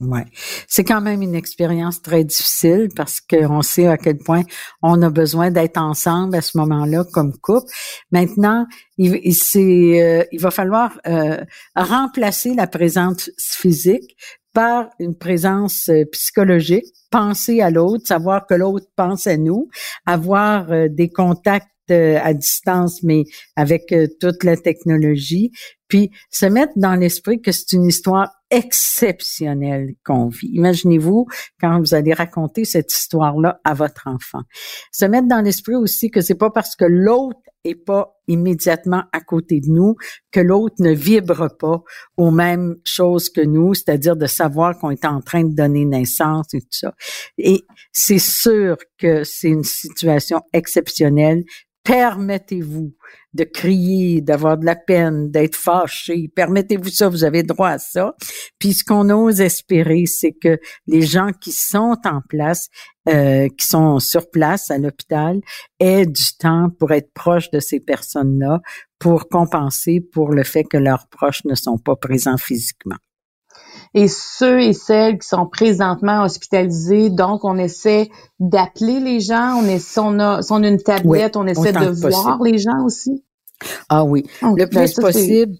Ouais, 0.00 0.24
c'est 0.66 0.82
quand 0.82 1.02
même 1.02 1.20
une 1.20 1.34
expérience 1.34 2.00
très 2.00 2.24
difficile 2.24 2.88
parce 2.96 3.20
qu'on 3.20 3.60
sait 3.60 3.86
à 3.86 3.98
quel 3.98 4.16
point 4.16 4.44
on 4.80 5.02
a 5.02 5.10
besoin 5.10 5.50
d'être 5.50 5.76
ensemble 5.76 6.36
à 6.36 6.40
ce 6.40 6.56
moment-là 6.56 7.04
comme 7.12 7.36
couple. 7.36 7.70
Maintenant, 8.10 8.66
il, 8.96 9.12
euh, 9.14 10.24
il 10.32 10.40
va 10.40 10.50
falloir 10.50 10.98
euh, 11.06 11.44
remplacer 11.76 12.54
la 12.54 12.66
présence 12.66 13.30
physique 13.38 14.16
par 14.54 14.88
une 15.00 15.18
présence 15.18 15.90
euh, 15.90 16.04
psychologique, 16.12 16.86
penser 17.10 17.60
à 17.60 17.68
l'autre, 17.68 18.06
savoir 18.06 18.46
que 18.46 18.54
l'autre 18.54 18.86
pense 18.96 19.26
à 19.26 19.36
nous, 19.36 19.68
avoir 20.06 20.88
des 20.88 21.10
contacts 21.10 21.66
à 21.90 22.32
distance, 22.34 23.02
mais 23.02 23.24
avec 23.56 23.92
toute 24.20 24.44
la 24.44 24.56
technologie, 24.56 25.50
puis 25.88 26.12
se 26.30 26.46
mettre 26.46 26.72
dans 26.76 26.94
l'esprit 26.94 27.42
que 27.42 27.50
c'est 27.50 27.72
une 27.72 27.84
histoire 27.84 28.30
exceptionnelle 28.50 29.94
qu'on 30.04 30.28
vit. 30.28 30.50
Imaginez-vous 30.52 31.26
quand 31.60 31.78
vous 31.78 31.94
allez 31.94 32.12
raconter 32.12 32.64
cette 32.64 32.92
histoire-là 32.92 33.60
à 33.64 33.74
votre 33.74 34.06
enfant. 34.06 34.42
Se 34.92 35.04
mettre 35.04 35.28
dans 35.28 35.40
l'esprit 35.40 35.76
aussi 35.76 36.10
que 36.10 36.20
c'est 36.20 36.34
pas 36.34 36.50
parce 36.50 36.74
que 36.76 36.84
l'autre 36.84 37.38
est 37.64 37.74
pas 37.74 38.16
immédiatement 38.26 39.04
à 39.12 39.20
côté 39.20 39.60
de 39.60 39.70
nous 39.70 39.94
que 40.32 40.40
l'autre 40.40 40.76
ne 40.78 40.92
vibre 40.92 41.48
pas 41.58 41.82
aux 42.16 42.30
mêmes 42.30 42.76
choses 42.84 43.28
que 43.28 43.40
nous, 43.40 43.74
c'est-à-dire 43.74 44.16
de 44.16 44.26
savoir 44.26 44.78
qu'on 44.78 44.90
est 44.90 45.04
en 45.04 45.20
train 45.20 45.44
de 45.44 45.54
donner 45.54 45.84
naissance 45.84 46.54
et 46.54 46.60
tout 46.60 46.68
ça. 46.70 46.94
Et 47.38 47.64
c'est 47.92 48.18
sûr 48.18 48.76
que 48.98 49.24
c'est 49.24 49.48
une 49.48 49.64
situation 49.64 50.40
exceptionnelle. 50.52 51.44
Permettez-vous 51.84 52.94
de 53.34 53.44
crier, 53.44 54.20
d'avoir 54.20 54.58
de 54.58 54.64
la 54.64 54.76
peine, 54.76 55.30
d'être 55.30 55.56
fâché. 55.56 56.28
Permettez-vous 56.34 56.88
ça, 56.88 57.08
vous 57.08 57.24
avez 57.24 57.42
droit 57.42 57.70
à 57.70 57.78
ça. 57.78 58.14
Puis 58.58 58.74
ce 58.74 58.84
qu'on 58.84 59.08
ose 59.10 59.40
espérer, 59.40 60.04
c'est 60.06 60.32
que 60.32 60.58
les 60.86 61.02
gens 61.02 61.30
qui 61.40 61.52
sont 61.52 61.96
en 62.04 62.20
place, 62.28 62.68
euh, 63.08 63.48
qui 63.56 63.66
sont 63.66 63.98
sur 63.98 64.30
place 64.30 64.70
à 64.70 64.78
l'hôpital, 64.78 65.40
aient 65.78 66.06
du 66.06 66.36
temps 66.38 66.68
pour 66.78 66.92
être 66.92 67.12
proches 67.12 67.50
de 67.50 67.60
ces 67.60 67.80
personnes-là, 67.80 68.60
pour 68.98 69.28
compenser 69.28 70.00
pour 70.00 70.30
le 70.30 70.44
fait 70.44 70.64
que 70.64 70.76
leurs 70.76 71.08
proches 71.08 71.44
ne 71.44 71.54
sont 71.54 71.78
pas 71.78 71.96
présents 71.96 72.36
physiquement 72.36 72.96
et 73.94 74.08
ceux 74.08 74.60
et 74.60 74.72
celles 74.72 75.18
qui 75.18 75.28
sont 75.28 75.46
présentement 75.46 76.22
hospitalisés. 76.22 77.10
Donc, 77.10 77.44
on 77.44 77.58
essaie 77.58 78.08
d'appeler 78.38 79.00
les 79.00 79.20
gens. 79.20 79.56
On 79.60 79.64
est, 79.64 79.78
si 79.78 79.98
on 79.98 80.18
a, 80.18 80.42
si 80.42 80.52
on 80.52 80.62
a 80.62 80.68
une 80.68 80.82
tablette, 80.82 81.36
on 81.36 81.46
essaie 81.46 81.72
de 81.72 82.08
voir 82.08 82.42
les 82.42 82.58
gens 82.58 82.84
aussi. 82.84 83.24
Ah 83.88 84.04
oui, 84.04 84.24
le 84.42 84.66
plus 84.66 84.94
possible, 84.94 85.56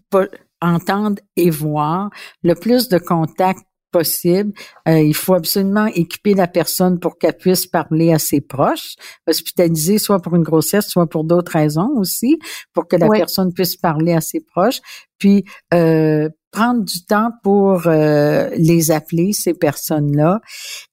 entendre 0.62 1.20
et 1.36 1.50
voir, 1.50 2.10
le 2.42 2.54
plus 2.54 2.88
de 2.88 2.98
contacts 2.98 3.64
possible. 3.90 4.52
Euh, 4.88 5.00
il 5.00 5.14
faut 5.14 5.34
absolument 5.34 5.86
équiper 5.86 6.34
la 6.34 6.46
personne 6.46 6.98
pour 7.00 7.18
qu'elle 7.18 7.36
puisse 7.36 7.66
parler 7.66 8.12
à 8.12 8.18
ses 8.18 8.40
proches, 8.40 8.94
hospitaliser 9.26 9.98
soit 9.98 10.20
pour 10.20 10.36
une 10.36 10.42
grossesse, 10.42 10.86
soit 10.88 11.08
pour 11.08 11.24
d'autres 11.24 11.52
raisons 11.52 11.90
aussi, 11.96 12.38
pour 12.72 12.86
que 12.86 12.96
la 12.96 13.08
personne 13.08 13.52
puisse 13.52 13.76
parler 13.76 14.12
à 14.12 14.20
ses 14.20 14.40
proches. 14.40 14.80
Puis 15.18 15.44
euh, 15.74 16.28
prendre 16.50 16.84
du 16.84 17.04
temps 17.04 17.30
pour 17.42 17.86
euh, 17.86 18.50
les 18.56 18.90
appeler, 18.90 19.32
ces 19.32 19.54
personnes-là, 19.54 20.40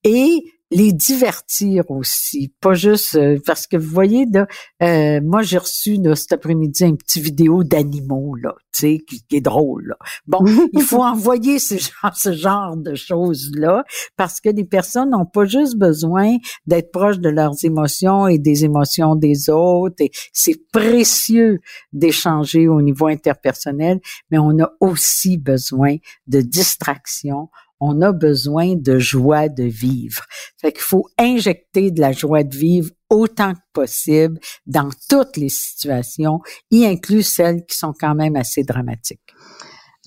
et 0.03 0.43
les 0.71 0.91
divertir 0.91 1.89
aussi, 1.89 2.53
pas 2.59 2.73
juste 2.73 3.15
euh, 3.15 3.39
parce 3.45 3.67
que 3.67 3.77
vous 3.77 3.89
voyez 3.89 4.25
là, 4.31 4.47
euh, 4.83 5.21
moi 5.23 5.41
j'ai 5.41 5.57
reçu 5.57 5.97
là, 6.01 6.15
cet 6.15 6.33
après-midi 6.33 6.83
un 6.83 6.95
petit 6.95 7.21
vidéo 7.21 7.63
d'animaux 7.63 8.35
là, 8.35 8.53
tu 8.73 8.79
sais, 8.79 8.97
qui, 9.07 9.23
est 9.31 9.41
drôle. 9.41 9.87
Là. 9.87 9.97
Bon, 10.25 10.43
il 10.73 10.81
faut 10.81 11.03
envoyer 11.03 11.59
ce 11.59 11.75
genre, 11.75 12.15
ce 12.15 12.33
genre 12.33 12.75
de 12.75 12.95
choses 12.95 13.51
là 13.55 13.85
parce 14.17 14.41
que 14.41 14.49
les 14.49 14.65
personnes 14.65 15.11
n'ont 15.11 15.25
pas 15.25 15.45
juste 15.45 15.77
besoin 15.77 16.37
d'être 16.65 16.91
proches 16.91 17.19
de 17.19 17.29
leurs 17.29 17.63
émotions 17.63 18.27
et 18.27 18.37
des 18.37 18.65
émotions 18.65 19.15
des 19.15 19.49
autres. 19.49 19.95
Et 19.99 20.11
c'est 20.33 20.69
précieux 20.71 21.59
d'échanger 21.93 22.67
au 22.67 22.81
niveau 22.81 23.07
interpersonnel, 23.07 23.99
mais 24.31 24.37
on 24.37 24.59
a 24.59 24.71
aussi 24.81 25.37
besoin 25.37 25.95
de 26.27 26.41
distraction 26.41 27.49
on 27.79 28.01
a 28.01 28.11
besoin 28.11 28.75
de 28.75 28.99
joie 28.99 29.49
de 29.49 29.63
vivre. 29.63 30.23
Fait 30.59 30.71
qu'il 30.71 30.81
faut 30.81 31.07
injecter 31.17 31.91
de 31.91 32.01
la 32.01 32.11
joie 32.11 32.43
de 32.43 32.55
vivre 32.55 32.89
autant 33.09 33.53
que 33.53 33.59
possible 33.73 34.39
dans 34.65 34.89
toutes 35.09 35.37
les 35.37 35.49
situations, 35.49 36.39
y 36.71 36.85
inclut 36.85 37.23
celles 37.23 37.65
qui 37.65 37.77
sont 37.77 37.93
quand 37.97 38.15
même 38.15 38.35
assez 38.35 38.63
dramatiques. 38.63 39.21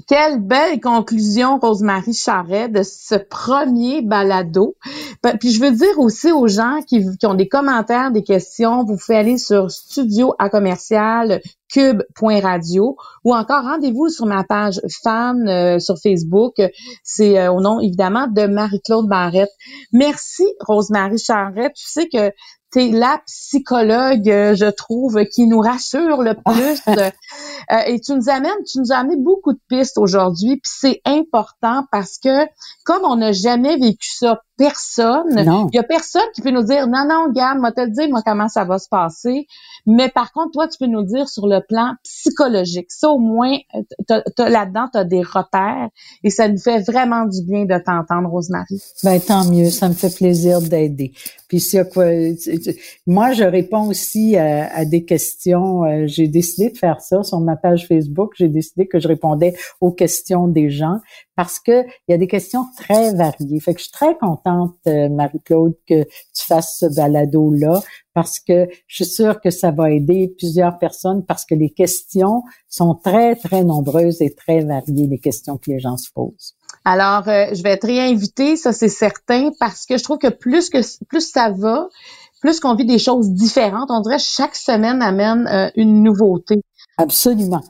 Quelle 0.06 0.40
belle 0.40 0.80
conclusion, 0.80 1.58
Rosemary 1.58 2.14
Charret, 2.14 2.68
de 2.68 2.82
ce 2.82 3.14
premier 3.14 4.02
balado. 4.02 4.76
Puis 5.38 5.50
je 5.50 5.60
veux 5.60 5.72
dire 5.72 5.98
aussi 5.98 6.32
aux 6.32 6.48
gens 6.48 6.80
qui, 6.86 7.04
ont 7.24 7.34
des 7.34 7.48
commentaires, 7.48 8.10
des 8.10 8.22
questions, 8.22 8.84
vous 8.84 8.96
pouvez 8.96 9.18
aller 9.18 9.38
sur 9.38 9.70
studio 9.70 10.34
à 10.38 10.48
commercial 10.48 11.40
cube.radio 11.72 12.96
ou 13.24 13.34
encore 13.34 13.62
rendez-vous 13.62 14.08
sur 14.08 14.26
ma 14.26 14.42
page 14.42 14.80
fan 15.04 15.48
euh, 15.48 15.78
sur 15.78 15.98
Facebook. 15.98 16.54
C'est 17.04 17.38
euh, 17.38 17.52
au 17.52 17.60
nom 17.60 17.80
évidemment 17.80 18.26
de 18.26 18.46
Marie-Claude 18.46 19.08
Barrette. 19.08 19.50
Merci 19.92 20.44
Rosemary 20.60 21.18
Charret. 21.18 21.70
Tu 21.76 21.86
sais 21.86 22.08
que 22.08 22.32
t'es 22.70 22.88
la 22.88 23.20
psychologue, 23.26 24.28
euh, 24.28 24.54
je 24.54 24.70
trouve, 24.70 25.24
qui 25.26 25.46
nous 25.46 25.60
rassure 25.60 26.22
le 26.22 26.34
plus. 26.34 26.80
Euh, 27.70 27.82
et 27.86 28.00
tu 28.00 28.14
nous 28.14 28.28
amènes, 28.28 28.64
tu 28.66 28.80
nous 28.80 28.90
as 28.90 28.96
amené 28.96 29.16
beaucoup 29.16 29.52
de 29.52 29.60
pistes 29.68 29.96
aujourd'hui, 29.96 30.56
puis 30.56 30.72
c'est 30.74 31.00
important 31.04 31.84
parce 31.92 32.18
que 32.18 32.46
comme 32.84 33.02
on 33.04 33.16
n'a 33.16 33.30
jamais 33.30 33.76
vécu 33.76 34.10
ça 34.10 34.40
personne. 34.60 35.68
Il 35.72 35.76
y 35.76 35.78
a 35.78 35.82
personne 35.82 36.20
qui 36.34 36.42
peut 36.42 36.50
nous 36.50 36.62
dire 36.62 36.86
non, 36.86 37.06
non, 37.08 37.28
regarde, 37.28 37.58
moi 37.58 37.72
te 37.72 37.80
le 37.80 37.90
dire, 37.90 38.10
moi 38.10 38.20
comment 38.24 38.48
ça 38.48 38.64
va 38.64 38.78
se 38.78 38.88
passer. 38.90 39.46
Mais 39.86 40.10
par 40.10 40.32
contre, 40.32 40.50
toi, 40.52 40.68
tu 40.68 40.76
peux 40.78 40.86
nous 40.86 41.02
dire 41.02 41.28
sur 41.30 41.46
le 41.46 41.60
plan 41.66 41.94
psychologique. 42.04 42.90
Ça, 42.90 43.08
au 43.08 43.18
moins, 43.18 43.56
là-dedans, 44.38 44.88
tu 44.92 44.98
as 44.98 45.04
des 45.04 45.22
repères 45.22 45.88
et 46.22 46.28
ça 46.28 46.46
nous 46.48 46.58
fait 46.58 46.80
vraiment 46.80 47.24
du 47.24 47.42
bien 47.42 47.64
de 47.64 47.82
t'entendre, 47.82 48.28
Rosemary. 48.28 48.82
Ben 49.02 49.18
tant 49.18 49.46
mieux, 49.46 49.70
ça 49.70 49.88
me 49.88 49.94
fait 49.94 50.14
plaisir 50.14 50.60
d'aider. 50.60 51.12
Puis 51.48 51.58
s'il 51.58 51.84
quoi, 51.84 52.04
moi, 53.06 53.32
je 53.32 53.44
réponds 53.44 53.88
aussi 53.88 54.36
à, 54.36 54.84
des 54.84 55.04
questions. 55.04 55.84
Euh, 55.84 56.06
j'ai 56.06 56.28
décidé 56.28 56.70
de 56.70 56.76
faire 56.76 57.00
ça 57.00 57.22
sur 57.22 57.40
ma 57.40 57.56
page 57.56 57.88
Facebook. 57.88 58.34
J'ai 58.36 58.48
décidé 58.48 58.86
que 58.86 59.00
je 59.00 59.08
répondais 59.08 59.54
aux 59.80 59.90
questions 59.90 60.46
des 60.46 60.68
gens 60.68 60.98
parce 61.34 61.58
que 61.58 61.84
il 62.06 62.10
y 62.10 62.12
a 62.12 62.18
des 62.18 62.26
questions 62.26 62.66
très 62.76 63.14
variées. 63.14 63.60
Fait 63.60 63.72
que 63.72 63.80
je 63.80 63.84
suis 63.84 63.92
très 63.92 64.14
contente, 64.18 64.40
euh, 64.86 65.08
Marie-Claude, 65.08 65.74
que 65.86 66.04
tu 66.04 66.46
fasses 66.46 66.78
ce 66.80 66.86
balado-là, 66.94 67.80
parce 68.14 68.38
que 68.40 68.68
je 68.86 69.04
suis 69.04 69.12
sûre 69.12 69.40
que 69.40 69.50
ça 69.50 69.70
va 69.70 69.90
aider 69.90 70.34
plusieurs 70.38 70.78
personnes, 70.78 71.24
parce 71.24 71.44
que 71.44 71.54
les 71.54 71.70
questions 71.70 72.42
sont 72.68 72.94
très, 72.94 73.36
très 73.36 73.64
nombreuses 73.64 74.20
et 74.22 74.34
très 74.34 74.60
variées, 74.64 75.06
les 75.06 75.18
questions 75.18 75.56
que 75.56 75.70
les 75.70 75.80
gens 75.80 75.96
se 75.96 76.10
posent. 76.12 76.54
Alors, 76.84 77.28
euh, 77.28 77.54
je 77.54 77.62
vais 77.62 77.76
te 77.76 77.86
réinviter, 77.86 78.56
ça 78.56 78.72
c'est 78.72 78.88
certain, 78.88 79.50
parce 79.58 79.86
que 79.86 79.98
je 79.98 80.04
trouve 80.04 80.18
que 80.18 80.28
plus 80.28 80.70
que 80.70 80.78
plus 81.06 81.28
ça 81.28 81.50
va, 81.50 81.88
plus 82.40 82.58
qu'on 82.58 82.74
vit 82.74 82.86
des 82.86 82.98
choses 82.98 83.30
différentes, 83.30 83.90
on 83.90 84.00
dirait 84.00 84.16
que 84.16 84.22
chaque 84.22 84.56
semaine 84.56 85.02
amène 85.02 85.46
euh, 85.46 85.70
une 85.76 86.02
nouveauté. 86.02 86.62
Absolument. 86.96 87.62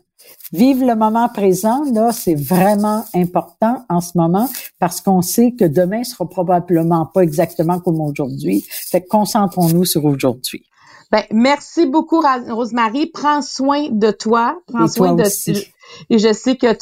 Vivre 0.53 0.84
le 0.84 0.96
moment 0.96 1.28
présent, 1.28 1.84
là, 1.92 2.11
c'est 2.12 2.34
vraiment 2.34 3.05
important 3.14 3.84
en 3.88 4.01
ce 4.01 4.18
moment 4.18 4.48
parce 4.80 5.01
qu'on 5.01 5.22
sait 5.22 5.53
que 5.53 5.64
demain 5.64 6.03
sera 6.03 6.28
probablement 6.28 7.07
pas 7.07 7.20
exactement 7.20 7.78
comme 7.78 8.01
aujourd'hui. 8.01 8.64
Fait 8.68 9.03
concentrons-nous 9.03 9.84
sur 9.84 10.05
aujourd'hui. 10.05 10.64
Ben, 11.12 11.22
merci 11.32 11.86
beaucoup, 11.86 12.20
Rosemary. 12.20 13.07
Prends 13.07 13.42
soin 13.42 13.88
de 13.90 14.11
toi. 14.11 14.61
Prends 14.66 14.88
soin 14.88 15.14
de 15.14 15.22
aussi. 15.22 15.66
Et 16.09 16.18
je 16.18 16.32
sais 16.32 16.57
que 16.57 16.72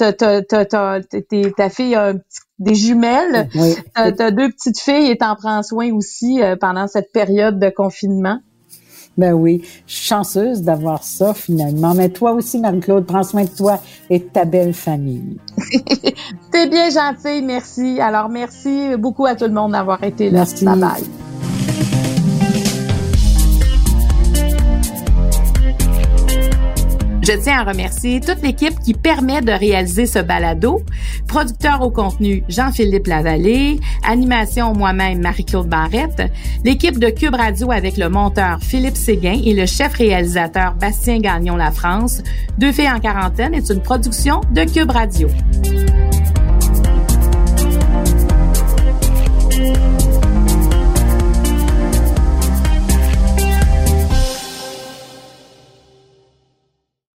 ta 1.50 1.70
fille 1.70 1.94
a 1.94 2.14
des 2.58 2.74
jumelles. 2.74 3.48
Oui. 3.54 3.74
Tu 3.94 4.22
as 4.22 4.30
deux 4.30 4.50
petites 4.50 4.80
filles 4.80 5.10
et 5.10 5.16
t'en 5.16 5.34
prends 5.34 5.62
soin 5.62 5.92
aussi 5.92 6.42
euh, 6.42 6.56
pendant 6.56 6.88
cette 6.88 7.12
période 7.12 7.58
de 7.58 7.70
confinement. 7.70 8.40
Ben 9.18 9.32
oui, 9.32 9.62
je 9.86 9.94
suis 9.94 10.06
chanceuse 10.06 10.62
d'avoir 10.62 11.02
ça 11.02 11.34
finalement. 11.34 11.92
Mais 11.92 12.08
toi 12.08 12.32
aussi, 12.32 12.58
Marie-Claude, 12.58 13.04
prends 13.04 13.24
soin 13.24 13.44
de 13.44 13.50
toi 13.50 13.80
et 14.08 14.20
de 14.20 14.24
ta 14.24 14.44
belle 14.44 14.72
famille. 14.72 15.36
T'es 16.52 16.68
bien 16.68 16.88
gentille, 16.88 17.42
merci. 17.42 18.00
Alors, 18.00 18.28
merci 18.28 18.96
beaucoup 18.96 19.26
à 19.26 19.34
tout 19.34 19.46
le 19.46 19.52
monde 19.52 19.72
d'avoir 19.72 20.02
été 20.04 20.30
là. 20.30 20.38
Merci. 20.38 20.64
Bye 20.64 20.78
bye. 20.78 21.27
Je 27.28 27.34
tiens 27.34 27.58
à 27.58 27.64
remercier 27.64 28.20
toute 28.20 28.40
l'équipe 28.40 28.80
qui 28.80 28.94
permet 28.94 29.42
de 29.42 29.52
réaliser 29.52 30.06
ce 30.06 30.18
balado. 30.18 30.80
Producteur 31.26 31.82
au 31.82 31.90
contenu 31.90 32.42
Jean-Philippe 32.48 33.06
Lavallée, 33.06 33.80
animation 34.02 34.72
moi-même 34.72 35.20
Marie-Claude 35.20 35.68
Barrette, 35.68 36.22
l'équipe 36.64 36.98
de 36.98 37.10
Cube 37.10 37.34
Radio 37.34 37.70
avec 37.70 37.98
le 37.98 38.08
monteur 38.08 38.60
Philippe 38.62 38.96
Séguin 38.96 39.38
et 39.44 39.52
le 39.52 39.66
chef 39.66 39.92
réalisateur 39.92 40.72
Bastien 40.76 41.18
Gagnon 41.18 41.56
La 41.56 41.70
France. 41.70 42.22
Deux 42.56 42.72
filles 42.72 42.90
en 42.90 42.98
quarantaine 42.98 43.52
est 43.52 43.68
une 43.68 43.82
production 43.82 44.40
de 44.50 44.64
Cube 44.64 44.90
Radio. 44.90 45.28